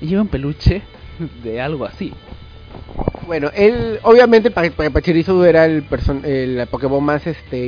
lleve 0.00 0.20
un 0.20 0.28
peluche 0.28 0.82
de 1.42 1.60
algo 1.60 1.84
así. 1.84 2.12
Bueno, 3.26 3.50
él, 3.56 3.98
obviamente, 4.02 4.52
Pa- 4.52 4.70
Pa- 4.70 4.90
Pachirisu 4.90 5.42
era 5.42 5.64
el, 5.64 5.82
person- 5.88 6.24
el 6.24 6.64
Pokémon 6.68 7.02
más 7.02 7.26
este 7.26 7.58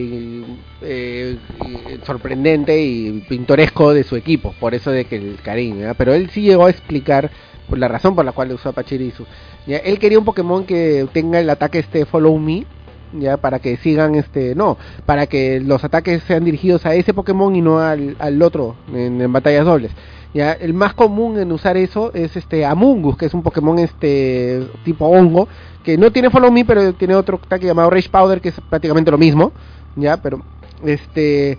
eh, 0.83 1.37
eh, 1.63 1.99
sorprendente 2.05 2.81
y 2.81 3.25
pintoresco 3.29 3.93
de 3.93 4.05
su 4.05 4.15
equipo, 4.15 4.55
por 4.61 4.75
eso 4.75 4.93
de 4.93 5.07
que 5.07 5.17
el 5.17 5.39
cariño, 5.43 5.81
¿ya? 5.81 5.95
pero 5.95 6.15
él 6.15 6.31
sí 6.31 6.43
llegó 6.43 6.67
a 6.67 6.71
explicar 6.71 7.31
la 7.77 7.89
razón 7.89 8.15
por 8.15 8.25
la 8.25 8.33
cual 8.33 8.53
usó 8.53 8.73
Pachirisu. 8.73 9.27
¿ya? 9.67 9.79
Él 9.79 9.99
quería 9.99 10.19
un 10.19 10.25
Pokémon 10.25 10.65
que 10.65 11.07
tenga 11.13 11.41
el 11.41 11.51
ataque 11.51 11.81
este 11.81 12.07
Follow 12.07 12.39
Me, 12.39 12.65
ya 13.13 13.37
para 13.37 13.59
que 13.59 13.77
sigan 13.79 14.15
este 14.15 14.55
no 14.55 14.77
para 15.07 15.27
que 15.27 15.61
los 15.61 15.83
ataques 15.85 16.23
sean 16.25 16.45
dirigidos 16.45 16.85
a 16.87 16.95
ese 16.95 17.15
Pokémon 17.15 17.55
y 17.57 17.61
no 17.61 17.79
al, 17.79 18.17
al 18.19 18.41
otro 18.43 18.77
en, 18.93 19.33
batallas 19.33 19.65
dobles 19.65 19.93
ya 20.35 20.53
el 20.53 20.75
más 20.75 20.95
común 20.95 21.39
en 21.39 21.51
usar 21.53 21.77
eso 21.77 22.13
es 22.13 22.37
este 22.37 22.67
Amungus 22.67 23.17
que 23.17 23.27
es 23.27 23.35
un 23.35 23.43
Pokémon 23.43 23.79
este 23.79 24.67
tipo 24.85 25.07
hongo 25.07 25.49
que 25.83 25.97
no 25.97 26.11
tiene 26.13 26.31
Follow 26.31 26.53
Me 26.53 26.65
pero 26.65 26.93
tiene 26.93 27.15
otro 27.15 27.41
ataque 27.43 27.67
llamado 27.67 27.91
Rage 27.91 28.11
Powder 28.11 28.41
que 28.41 28.51
es 28.51 28.61
prácticamente 28.69 29.11
lo 29.11 29.19
mismo 29.19 29.53
ya 29.97 30.19
pero 30.19 30.43
este 30.85 31.59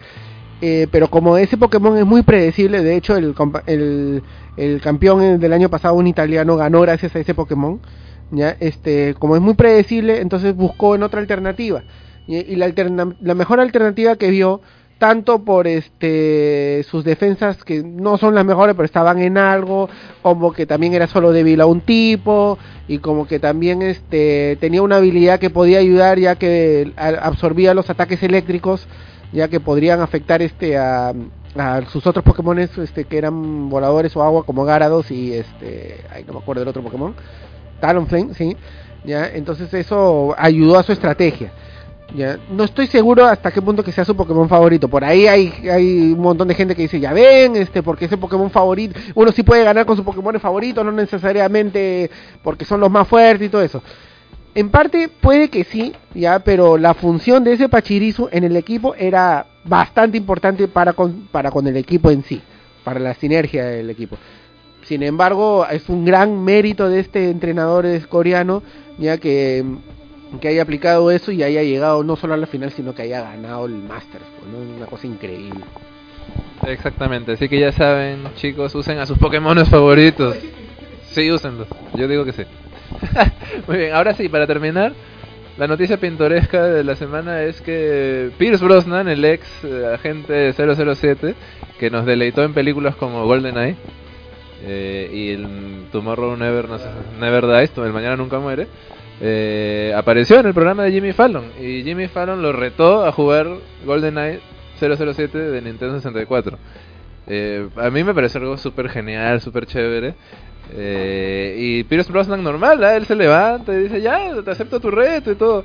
eh, 0.62 0.88
pero 0.92 1.10
como 1.10 1.38
ese 1.38 1.58
Pokémon 1.58 1.98
es 1.98 2.06
muy 2.06 2.22
predecible 2.22 2.84
de 2.84 2.96
hecho 2.96 3.16
el, 3.16 3.34
el 4.60 4.82
campeón 4.82 5.40
del 5.40 5.54
año 5.54 5.70
pasado 5.70 5.96
un 5.96 6.08
italiano 6.08 6.58
ganó 6.58 6.82
gracias 6.82 7.16
a 7.16 7.20
ese 7.20 7.34
Pokémon 7.34 7.80
ya 8.32 8.56
este 8.60 9.16
como 9.16 9.36
es 9.36 9.42
muy 9.42 9.54
predecible 9.54 10.22
entonces 10.22 10.56
buscó 10.56 10.96
en 10.96 11.04
otra 11.04 11.20
alternativa. 11.20 11.84
Y, 12.28 12.58
la, 12.58 12.72
la 13.22 13.34
mejor 13.34 13.60
alternativa 13.60 14.16
que 14.16 14.30
vio 14.30 14.62
tanto 15.00 15.44
por 15.46 15.66
este 15.66 16.86
sus 16.88 17.04
defensas 17.04 17.64
que 17.64 17.82
no 17.82 18.18
son 18.18 18.36
las 18.36 18.46
mejores 18.46 18.76
pero 18.76 18.86
estaban 18.86 19.18
en 19.20 19.38
algo 19.38 19.90
como 20.22 20.54
que 20.54 20.68
también 20.68 20.94
era 20.94 21.08
solo 21.08 21.32
débil 21.32 21.62
a 21.62 21.66
un 21.66 21.82
tipo 21.82 22.60
y 22.88 23.00
como 23.00 23.26
que 23.26 23.40
también 23.40 23.82
este 23.82 24.58
tenía 24.60 24.84
una 24.84 24.98
habilidad 24.98 25.40
que 25.40 25.50
podía 25.50 25.80
ayudar 25.80 26.20
ya 26.20 26.36
que 26.36 26.92
absorbía 26.98 27.74
los 27.74 27.90
ataques 27.90 28.22
eléctricos 28.22 28.88
ya 29.32 29.48
que 29.48 29.60
podrían 29.60 30.02
afectar 30.02 30.42
este 30.42 30.78
a, 30.78 31.14
a 31.56 31.82
sus 31.90 32.06
otros 32.06 32.24
Pokémon 32.24 32.60
este 32.60 33.06
que 33.06 33.18
eran 33.18 33.70
voladores 33.70 34.16
o 34.16 34.24
agua 34.24 34.44
como 34.44 34.66
Garados 34.66 35.10
y 35.10 35.34
este 35.34 36.06
ay 36.12 36.24
no 36.24 36.34
me 36.34 36.40
acuerdo 36.40 36.62
del 36.62 36.70
otro 36.70 36.84
Pokémon 36.84 37.16
Talonflame, 37.80 38.34
sí. 38.34 38.56
Ya, 39.04 39.28
entonces 39.28 39.74
eso 39.74 40.36
ayudó 40.38 40.78
a 40.78 40.84
su 40.84 40.92
estrategia. 40.92 41.52
Ya, 42.16 42.40
no 42.50 42.64
estoy 42.64 42.88
seguro 42.88 43.26
hasta 43.26 43.52
qué 43.52 43.62
punto 43.62 43.84
que 43.84 43.92
sea 43.92 44.04
su 44.04 44.16
Pokémon 44.16 44.50
favorito. 44.50 44.88
Por 44.88 45.04
ahí 45.04 45.28
hay, 45.28 45.54
hay 45.70 46.12
un 46.12 46.20
montón 46.20 46.48
de 46.48 46.56
gente 46.56 46.76
que 46.76 46.82
dice, 46.82 47.00
ya 47.00 47.14
ven, 47.14 47.56
este, 47.56 47.84
porque 47.84 48.06
ese 48.06 48.18
Pokémon 48.18 48.50
favorito, 48.50 49.00
uno 49.14 49.32
sí 49.32 49.44
puede 49.44 49.64
ganar 49.64 49.86
con 49.86 49.96
su 49.96 50.04
Pokémon 50.04 50.40
favorito, 50.40 50.84
no 50.84 50.92
necesariamente 50.92 52.10
porque 52.44 52.66
son 52.66 52.80
los 52.80 52.90
más 52.90 53.08
fuertes 53.08 53.48
y 53.48 53.50
todo 53.50 53.62
eso. 53.62 53.84
En 54.56 54.70
parte 54.70 55.08
puede 55.08 55.50
que 55.50 55.64
sí, 55.64 55.94
ya, 56.16 56.40
pero 56.40 56.78
la 56.78 56.96
función 56.96 57.44
de 57.44 57.54
ese 57.54 57.70
Pachirisu 57.70 58.28
en 58.32 58.44
el 58.44 58.56
equipo 58.58 58.96
era 58.96 59.46
bastante 59.70 60.18
importante 60.18 60.68
para 60.68 60.94
con, 60.94 61.28
para 61.32 61.52
con 61.52 61.68
el 61.68 61.78
equipo 61.78 62.12
en 62.12 62.24
sí, 62.24 62.42
para 62.84 63.00
la 63.00 63.14
sinergia 63.14 63.66
del 63.66 63.90
equipo. 63.90 64.18
Sin 64.84 65.04
embargo, 65.04 65.68
es 65.70 65.88
un 65.88 66.04
gran 66.04 66.44
mérito 66.44 66.90
de 66.90 67.00
este 67.00 67.30
entrenador 67.30 67.86
coreano, 68.08 68.64
ya 68.98 69.18
que, 69.18 69.64
que 70.42 70.48
haya 70.48 70.64
aplicado 70.64 71.12
eso 71.12 71.32
y 71.32 71.44
haya 71.44 71.62
llegado 71.62 72.04
no 72.04 72.16
solo 72.16 72.34
a 72.34 72.38
la 72.38 72.48
final, 72.48 72.72
sino 72.72 72.96
que 72.96 73.04
haya 73.04 73.22
ganado 73.22 73.68
el 73.68 73.76
Masters. 73.76 74.26
¿no? 74.52 74.76
Una 74.78 74.88
cosa 74.88 75.06
increíble. 75.06 75.64
Exactamente, 76.66 77.34
así 77.34 77.48
que 77.48 77.60
ya 77.60 77.72
saben, 77.72 78.24
chicos, 78.36 78.74
usen 78.76 79.00
a 79.00 79.06
sus 79.06 79.18
Pokémon 79.18 79.64
favoritos. 79.66 80.36
Sí, 81.12 81.32
úsenlos. 81.32 81.68
Yo 81.96 82.08
digo 82.08 82.26
que 82.26 82.34
sí. 82.34 82.44
Muy 83.68 83.78
bien, 83.78 83.94
ahora 83.94 84.14
sí, 84.14 84.28
para 84.30 84.46
terminar, 84.48 84.94
la 85.58 85.68
noticia 85.68 85.98
pintoresca 85.98 86.64
de 86.64 86.84
la 86.84 86.96
semana 86.96 87.44
es 87.44 87.62
que 87.62 88.32
Pierce 88.38 88.64
Brosnan, 88.64 89.08
el 89.08 89.26
ex 89.26 89.48
eh, 89.64 89.92
agente 89.94 90.54
007, 90.54 91.36
que 91.80 91.90
nos 91.90 92.06
deleitó 92.06 92.44
en 92.44 92.54
películas 92.54 92.96
como 92.96 93.26
GoldenEye 93.26 93.76
eh, 94.64 95.10
y 95.12 95.92
Tomorrow 95.92 96.38
Never, 96.38 96.70
no 96.70 96.78
sé, 96.78 96.90
Never 97.20 97.48
Dies, 97.48 97.72
el 97.78 97.94
Mañana 97.94 98.16
Nunca 98.16 98.40
Muere, 98.40 98.68
eh, 99.22 99.94
apareció 99.96 100.40
en 100.40 100.48
el 100.48 100.54
programa 100.54 100.84
de 100.84 100.92
Jimmy 100.92 101.12
Fallon 101.12 101.52
y 101.60 101.84
Jimmy 101.84 102.08
Fallon 102.08 102.42
lo 102.42 102.54
retó 102.54 103.06
a 103.06 103.12
jugar 103.12 103.48
GoldenEye 103.86 104.40
007 104.80 105.38
de 105.38 105.62
Nintendo 105.62 105.96
64. 105.96 106.58
Eh, 107.28 107.70
a 107.76 107.90
mí 107.90 108.04
me 108.04 108.14
pareció 108.14 108.40
algo 108.42 108.58
súper 108.58 108.90
genial, 108.90 109.42
súper 109.42 109.66
chévere. 109.66 110.16
Eh, 110.72 111.56
y 111.58 111.84
Pierce 111.84 112.12
Brosnan 112.12 112.44
normal, 112.44 112.84
¿ah? 112.84 112.96
él 112.96 113.06
se 113.06 113.16
levanta 113.16 113.74
y 113.74 113.84
dice, 113.84 114.02
ya, 114.02 114.32
te 114.44 114.52
acepto 114.52 114.80
tu 114.80 114.92
reto 114.92 115.32
y 115.32 115.36
todo. 115.36 115.64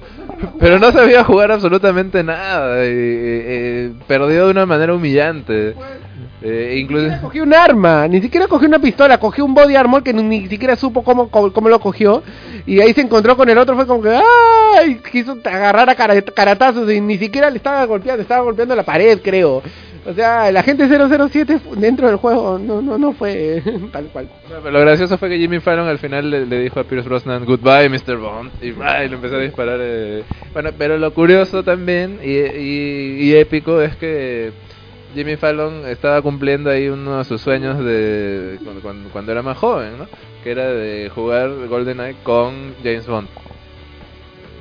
Pero 0.59 0.79
no 0.79 0.91
sabía 0.93 1.25
jugar 1.25 1.53
absolutamente 1.53 2.23
nada. 2.23 2.85
Y, 2.85 2.89
eh, 2.91 3.93
perdió 4.07 4.47
de 4.47 4.51
una 4.51 4.67
manera 4.67 4.95
humillante. 4.95 5.75
Eh, 6.43 6.77
incluso... 6.79 7.09
Cogió 7.23 7.43
un 7.43 7.55
arma, 7.55 8.07
ni 8.09 8.21
siquiera 8.21 8.47
cogió 8.47 8.69
una 8.69 8.79
pistola, 8.79 9.19
cogió 9.19 9.45
un 9.45 9.55
body 9.55 9.77
armor 9.77 10.03
que 10.03 10.13
ni, 10.13 10.23
ni 10.23 10.49
siquiera 10.49 10.77
supo 10.77 11.03
cómo, 11.03 11.31
cómo, 11.31 11.53
cómo 11.53 11.69
lo 11.69 11.81
cogió. 11.81 12.23
Y 12.67 12.81
ahí 12.81 12.93
se 12.93 13.01
encontró 13.03 13.37
con 13.37 13.49
el 13.49 13.59
otro, 13.59 13.75
fue 13.77 13.87
como 13.87 14.03
que, 14.03 14.11
¡ay! 14.79 15.01
Quiso 15.11 15.39
agarrar 15.45 15.89
a 15.89 15.95
cara- 15.95 16.21
caratazos 16.23 16.91
y 16.91 17.01
ni 17.01 17.19
siquiera 17.19 17.51
le 17.51 17.57
estaba 17.59 17.85
golpeando, 17.85 18.23
estaba 18.23 18.43
golpeando 18.43 18.75
la 18.75 18.83
pared, 18.83 19.21
creo. 19.23 19.63
O 20.07 20.13
sea, 20.13 20.49
el 20.51 20.57
agente 20.59 20.87
007 20.87 21.59
fu- 21.61 21.75
dentro 21.77 22.07
del 22.09 22.17
juego 22.17 22.59
no, 22.59 22.83
no, 22.83 22.99
no 22.99 23.13
fue 23.13 23.63
tal 23.93 24.05
cual. 24.07 24.29
Pero 24.49 24.71
lo 24.71 24.81
gracioso 24.81 25.17
fue 25.17 25.31
que 25.31 25.39
Jimmy 25.39 25.61
Fallon 25.61 25.89
al 25.89 25.99
final 25.99 26.31
le, 26.31 26.45
le 26.45 26.59
dijo 26.61 26.79
a 26.81 26.85
Pierce 26.85 27.09
Brosnan 27.09 27.45
Goodbye 27.47 27.89
Mr. 27.89 28.17
Bond 28.19 28.51
y, 28.63 28.75
¡ah! 28.83 29.03
y 29.05 29.09
le 29.09 29.15
empezó 29.15 29.37
a 29.37 29.41
disparar 29.41 29.79
eh. 29.81 30.23
bueno 30.53 30.71
pero 30.77 30.99
lo 30.99 31.13
curioso 31.15 31.63
también 31.63 32.19
y, 32.23 32.33
y- 32.37 33.17
y 33.23 33.35
épico 33.37 33.81
es 33.81 33.97
que 33.97 34.53
Jimmy 35.15 35.37
Fallon 35.37 35.87
estaba 35.87 36.21
cumpliendo 36.21 36.69
ahí 36.71 36.89
uno 36.89 37.19
de 37.19 37.25
sus 37.25 37.41
sueños 37.41 37.79
de 37.83 38.59
cuando, 38.63 38.83
cuando- 38.83 39.09
cuando 39.11 39.33
era 39.33 39.43
más 39.43 39.57
joven, 39.57 39.97
¿no? 39.97 40.07
Que 40.43 40.51
era 40.51 40.67
de 40.67 41.09
jugar 41.15 41.51
GoldenEye 41.69 42.17
con 42.25 42.75
James 42.83 43.07
Bond. 43.07 43.29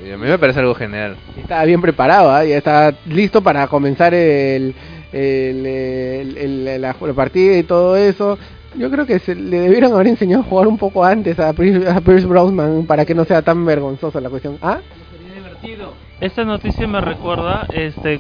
Y 0.08 0.12
a 0.12 0.18
mí 0.18 0.28
me 0.28 0.38
parece 0.38 0.60
algo 0.60 0.76
genial. 0.76 1.16
Estaba 1.38 1.64
bien 1.66 1.82
preparado, 1.82 2.30
¿ah? 2.32 2.44
ya 2.46 2.58
estaba 2.58 2.94
listo 3.08 3.42
para 3.42 3.68
comenzar 3.68 4.14
el, 4.14 4.76
el, 5.14 5.66
el- 5.66 6.38
el- 6.38 6.66
la, 6.82 6.96
la 7.00 7.14
partida 7.14 7.58
y 7.58 7.64
todo 7.64 7.96
eso. 7.96 8.38
Yo 8.76 8.90
creo 8.90 9.06
que 9.06 9.20
se, 9.20 9.36
le 9.36 9.60
debieron 9.60 9.94
haber 9.94 10.08
enseñado 10.08 10.42
a 10.42 10.46
jugar 10.46 10.68
un 10.68 10.78
poco 10.80 11.06
antes 11.06 11.40
a 11.40 11.54
Pierce, 11.54 11.88
a 11.88 12.02
Pierce 12.02 12.26
Brosnan 12.26 12.86
para 12.88 13.06
que 13.06 13.14
no 13.14 13.24
sea 13.24 13.42
tan 13.44 13.64
vergonzosa 13.66 14.20
la 14.20 14.30
cuestión. 14.30 14.58
¿Ah? 14.62 14.80
Esta 16.20 16.44
noticia 16.44 16.88
me 16.88 17.00
recuerda 17.02 17.68
este 17.74 18.20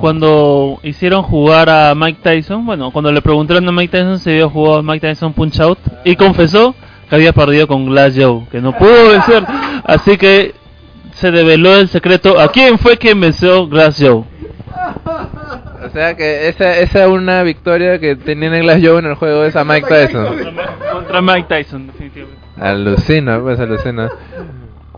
cuando 0.00 0.78
hicieron 0.82 1.22
jugar 1.22 1.68
a 1.68 1.94
Mike 1.94 2.20
Tyson. 2.22 2.64
Bueno, 2.64 2.90
cuando 2.90 3.12
le 3.12 3.20
preguntaron 3.20 3.68
a 3.68 3.72
Mike 3.72 3.90
Tyson 3.98 4.18
si 4.18 4.30
había 4.30 4.48
jugado 4.48 4.76
a 4.78 4.82
Mike 4.82 5.06
Tyson 5.06 5.32
Punch 5.32 5.60
Out 5.60 5.78
y 6.04 6.16
confesó 6.16 6.74
que 7.08 7.14
había 7.14 7.32
perdido 7.32 7.66
con 7.66 7.86
Glass 7.86 8.14
Joe, 8.16 8.46
que 8.50 8.60
no 8.60 8.76
pudo 8.76 9.10
vencer. 9.10 9.44
Así 9.84 10.16
que 10.16 10.54
se 11.12 11.30
develó 11.30 11.76
el 11.76 11.88
secreto 11.88 12.38
a 12.40 12.48
quién 12.48 12.78
fue 12.78 12.96
quien 12.96 13.20
venció 13.20 13.66
Glass 13.68 13.96
Joe. 14.00 14.24
O 15.86 15.90
sea 15.90 16.16
que 16.16 16.48
esa 16.48 16.78
esa 16.78 17.08
una 17.08 17.42
victoria 17.42 17.98
que 17.98 18.16
tenía 18.16 18.54
en 18.54 18.62
Glass 18.62 18.80
Joe 18.82 18.98
en 18.98 19.06
el 19.06 19.14
juego 19.14 19.44
es 19.44 19.56
a 19.56 19.64
Mike 19.64 19.86
Tyson. 19.88 20.26
Contra 20.92 21.22
Mike 21.22 21.46
Tyson, 21.48 21.86
definitivamente. 21.86 22.40
Alucina, 22.58 23.40
pues 23.40 23.60
alucina. 23.60 24.10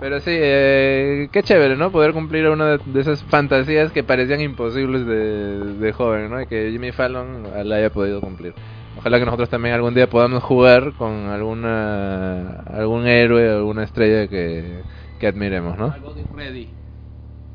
Pero 0.00 0.20
sí, 0.20 0.30
eh, 0.32 1.28
qué 1.32 1.42
chévere, 1.42 1.76
¿no? 1.76 1.90
Poder 1.90 2.12
cumplir 2.12 2.46
una 2.48 2.76
de, 2.76 2.80
de 2.86 3.00
esas 3.00 3.22
fantasías 3.24 3.90
que 3.90 4.04
parecían 4.04 4.40
imposibles 4.40 5.04
de, 5.04 5.74
de 5.74 5.92
joven, 5.92 6.30
¿no? 6.30 6.40
Y 6.40 6.46
que 6.46 6.70
Jimmy 6.70 6.92
Fallon 6.92 7.42
la 7.64 7.76
haya 7.76 7.90
podido 7.90 8.20
cumplir. 8.20 8.54
Ojalá 8.96 9.18
que 9.18 9.24
nosotros 9.24 9.48
también 9.48 9.74
algún 9.74 9.94
día 9.94 10.08
podamos 10.08 10.42
jugar 10.42 10.92
con 10.96 11.28
alguna 11.28 12.60
algún 12.72 13.06
héroe 13.06 13.48
o 13.52 13.56
alguna 13.58 13.84
estrella 13.84 14.28
que, 14.28 14.82
que 15.18 15.26
admiremos, 15.26 15.76
¿no? 15.76 15.88
My 15.88 16.00
body's 16.00 16.26
ready. 16.34 16.77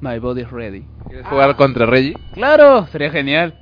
My 0.04 0.20
body's 0.20 0.52
ready. 0.52 0.84
¿Quieres 1.08 1.26
jugar 1.28 1.56
contra 1.56 1.86
Reggie? 1.86 2.18
Claro, 2.34 2.88
sería 2.88 3.10
genial. 3.10 3.54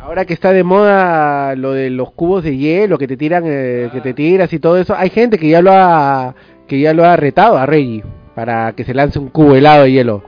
Ahora 0.00 0.24
que 0.24 0.32
está 0.32 0.50
de 0.50 0.64
moda 0.64 1.54
lo 1.54 1.72
de 1.72 1.90
los 1.90 2.12
cubos 2.12 2.42
de 2.42 2.56
hielo 2.56 2.96
que 2.96 3.06
te 3.06 3.18
tiran, 3.18 3.42
eh, 3.46 3.90
que 3.92 4.00
te 4.00 4.14
tiras 4.14 4.50
y 4.54 4.58
todo 4.58 4.78
eso, 4.78 4.94
hay 4.96 5.10
gente 5.10 5.36
que 5.36 5.50
ya 5.50 5.60
lo 5.60 5.70
ha 5.70 6.34
que 6.66 6.80
ya 6.80 6.94
lo 6.94 7.04
ha 7.04 7.16
retado 7.16 7.58
a 7.58 7.66
Reggie 7.66 8.02
para 8.34 8.72
que 8.72 8.84
se 8.84 8.94
lance 8.94 9.18
un 9.18 9.28
cubo 9.28 9.54
helado 9.54 9.82
de 9.82 9.92
hielo. 9.92 10.22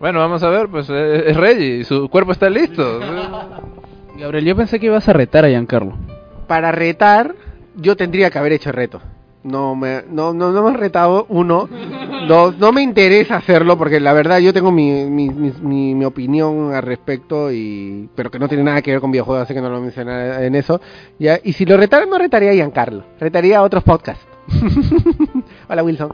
Bueno, 0.00 0.18
vamos 0.18 0.42
a 0.42 0.48
ver, 0.48 0.66
pues 0.66 0.88
eh, 0.90 1.30
es 1.30 1.36
Reggie, 1.36 1.84
su 1.84 2.08
cuerpo 2.08 2.32
está 2.32 2.50
listo. 2.50 2.98
Gabriel, 4.18 4.44
yo 4.44 4.56
pensé 4.56 4.80
que 4.80 4.86
ibas 4.86 5.08
a 5.08 5.12
retar 5.12 5.44
a 5.44 5.48
Giancarlo. 5.48 5.96
Para 6.48 6.72
retar, 6.72 7.36
yo 7.76 7.96
tendría 7.96 8.28
que 8.30 8.38
haber 8.40 8.54
hecho 8.54 8.70
el 8.70 8.74
reto. 8.74 9.00
No 9.46 9.76
me, 9.76 10.02
no, 10.10 10.34
no, 10.34 10.50
no 10.50 10.62
me 10.64 10.70
has 10.70 10.76
retado, 10.76 11.24
uno. 11.28 11.68
Dos, 12.26 12.58
no 12.58 12.72
me 12.72 12.82
interesa 12.82 13.36
hacerlo 13.36 13.78
porque 13.78 14.00
la 14.00 14.12
verdad 14.12 14.38
yo 14.38 14.52
tengo 14.52 14.72
mi, 14.72 15.04
mi, 15.04 15.30
mi, 15.30 15.52
mi- 15.62 15.94
mi 15.94 16.04
opinión 16.04 16.74
al 16.74 16.82
respecto, 16.82 17.52
y 17.52 18.08
pero 18.16 18.30
que 18.30 18.40
no 18.40 18.48
tiene 18.48 18.64
nada 18.64 18.82
que 18.82 18.90
ver 18.90 19.00
con 19.00 19.12
videojuegos, 19.12 19.44
así 19.44 19.54
que 19.54 19.60
no 19.60 19.70
lo 19.70 19.80
mencionaré 19.80 20.46
en 20.46 20.56
eso. 20.56 20.80
Ya, 21.20 21.38
y 21.44 21.52
si 21.52 21.64
lo 21.64 21.76
retara, 21.76 22.06
no 22.06 22.18
retaría 22.18 22.50
a 22.50 22.54
Giancarlo, 22.54 23.04
retaría 23.20 23.58
a 23.58 23.62
otros 23.62 23.84
podcasts. 23.84 24.26
Hola 25.68 25.82
Wilson. 25.84 26.12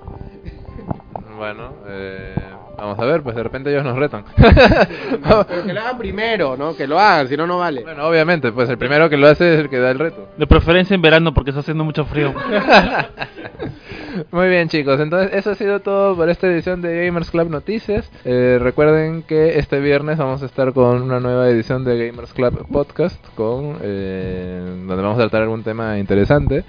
Bueno, 1.38 1.72
eh, 1.86 2.50
vamos 2.82 2.98
a 2.98 3.04
ver, 3.04 3.22
pues 3.22 3.36
de 3.36 3.42
repente 3.42 3.70
ellos 3.70 3.84
nos 3.84 3.96
retan. 3.96 4.24
Pero 4.36 5.46
que 5.64 5.72
lo 5.72 5.80
hagan 5.80 5.98
primero, 5.98 6.56
¿no? 6.56 6.76
Que 6.76 6.86
lo 6.86 6.98
hagan, 6.98 7.28
si 7.28 7.36
no, 7.36 7.46
no 7.46 7.58
vale. 7.58 7.82
bueno, 7.82 8.06
obviamente, 8.06 8.50
pues 8.50 8.68
el 8.68 8.76
primero 8.76 9.08
que 9.08 9.16
lo 9.16 9.28
hace 9.28 9.54
es 9.54 9.60
el 9.60 9.70
que 9.70 9.78
da 9.78 9.90
el 9.90 9.98
reto. 9.98 10.28
De 10.36 10.46
preferencia 10.46 10.94
en 10.94 11.02
verano 11.02 11.32
porque 11.32 11.50
está 11.50 11.60
haciendo 11.60 11.84
mucho 11.84 12.04
frío. 12.04 12.34
Muy 14.30 14.48
bien 14.48 14.68
chicos, 14.68 15.00
entonces 15.00 15.32
eso 15.32 15.52
ha 15.52 15.54
sido 15.54 15.80
todo 15.80 16.16
por 16.16 16.28
esta 16.28 16.46
edición 16.46 16.82
de 16.82 17.06
Gamers 17.06 17.30
Club 17.30 17.48
Noticias. 17.48 18.10
Eh, 18.24 18.58
recuerden 18.60 19.22
que 19.22 19.58
este 19.58 19.80
viernes 19.80 20.18
vamos 20.18 20.42
a 20.42 20.46
estar 20.46 20.72
con 20.72 21.02
una 21.02 21.20
nueva 21.20 21.48
edición 21.48 21.84
de 21.84 22.06
Gamers 22.06 22.32
Club 22.34 22.66
Podcast, 22.70 23.24
con 23.36 23.78
eh, 23.80 24.60
donde 24.86 25.02
vamos 25.02 25.18
a 25.18 25.22
tratar 25.22 25.42
algún 25.42 25.62
tema 25.62 25.98
interesante. 25.98 26.64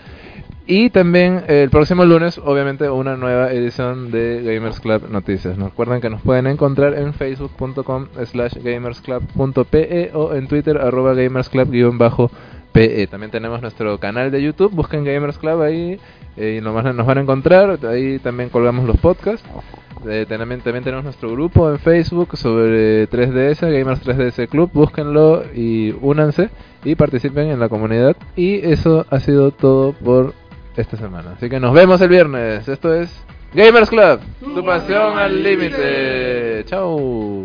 Y 0.66 0.90
también 0.92 1.44
eh, 1.48 1.64
el 1.64 1.70
próximo 1.70 2.06
lunes, 2.06 2.38
obviamente, 2.38 2.90
una 2.90 3.18
nueva 3.18 3.52
edición 3.52 4.12
de 4.12 4.42
Gamers 4.44 4.80
Club 4.80 5.10
Noticias. 5.10 5.58
Recuerden 5.58 6.00
que 6.00 6.10
nos 6.10 6.22
pueden 6.22 6.48
encontrar 6.48 6.94
en 6.94 7.14
facebook.com 7.14 8.08
slash 8.24 8.54
gamersclub.pe 8.64 10.12
o 10.14 10.34
en 10.34 10.48
twitter 10.48 10.78
arroba 10.78 11.14
gamersclub-pe. 11.16 13.08
También 13.08 13.32
tenemos 13.32 13.62
nuestro 13.62 13.98
canal 14.00 14.32
de 14.32 14.42
YouTube, 14.42 14.72
busquen 14.74 15.04
Gamers 15.04 15.38
Club 15.38 15.62
ahí 15.62 16.00
eh, 16.38 16.62
y 16.62 16.66
a, 16.66 16.94
nos 16.94 17.06
van 17.06 17.18
a 17.18 17.22
encontrar. 17.22 17.78
Ahí 17.86 18.20
también 18.20 18.50
colgamos 18.50 18.86
los 18.86 18.98
podcasts. 18.98 19.46
Eh, 20.06 20.26
también, 20.28 20.62
tenemos 20.62 21.04
nuestro 21.04 21.30
grupo 21.32 21.70
en 21.70 21.80
Facebook 21.80 22.36
sobre 22.36 23.10
3DS, 23.10 23.62
Gamers 23.62 24.02
3DS 24.06 24.50
Club. 24.50 24.70
Búsquenlo 24.74 25.44
y 25.54 25.92
únanse 26.02 26.50
y 26.84 26.96
participen 26.96 27.50
en 27.50 27.60
la 27.60 27.70
comunidad. 27.70 28.16
Y 28.36 28.56
eso 28.66 29.06
ha 29.10 29.20
sido 29.20 29.52
todo 29.52 29.94
por 29.94 30.34
esta 30.76 30.98
semana. 30.98 31.34
Así 31.38 31.50
que 31.50 31.60
nos 31.60 31.74
vemos 31.74 32.02
el 32.02 32.10
viernes. 32.10 32.68
Esto 32.68 32.94
es 32.94 33.10
Gamers 33.54 33.90
Club, 33.90 34.20
tu 34.40 34.66
pasión 34.66 35.18
al 35.18 35.44
límite. 35.44 36.64
Chao. 36.66 37.44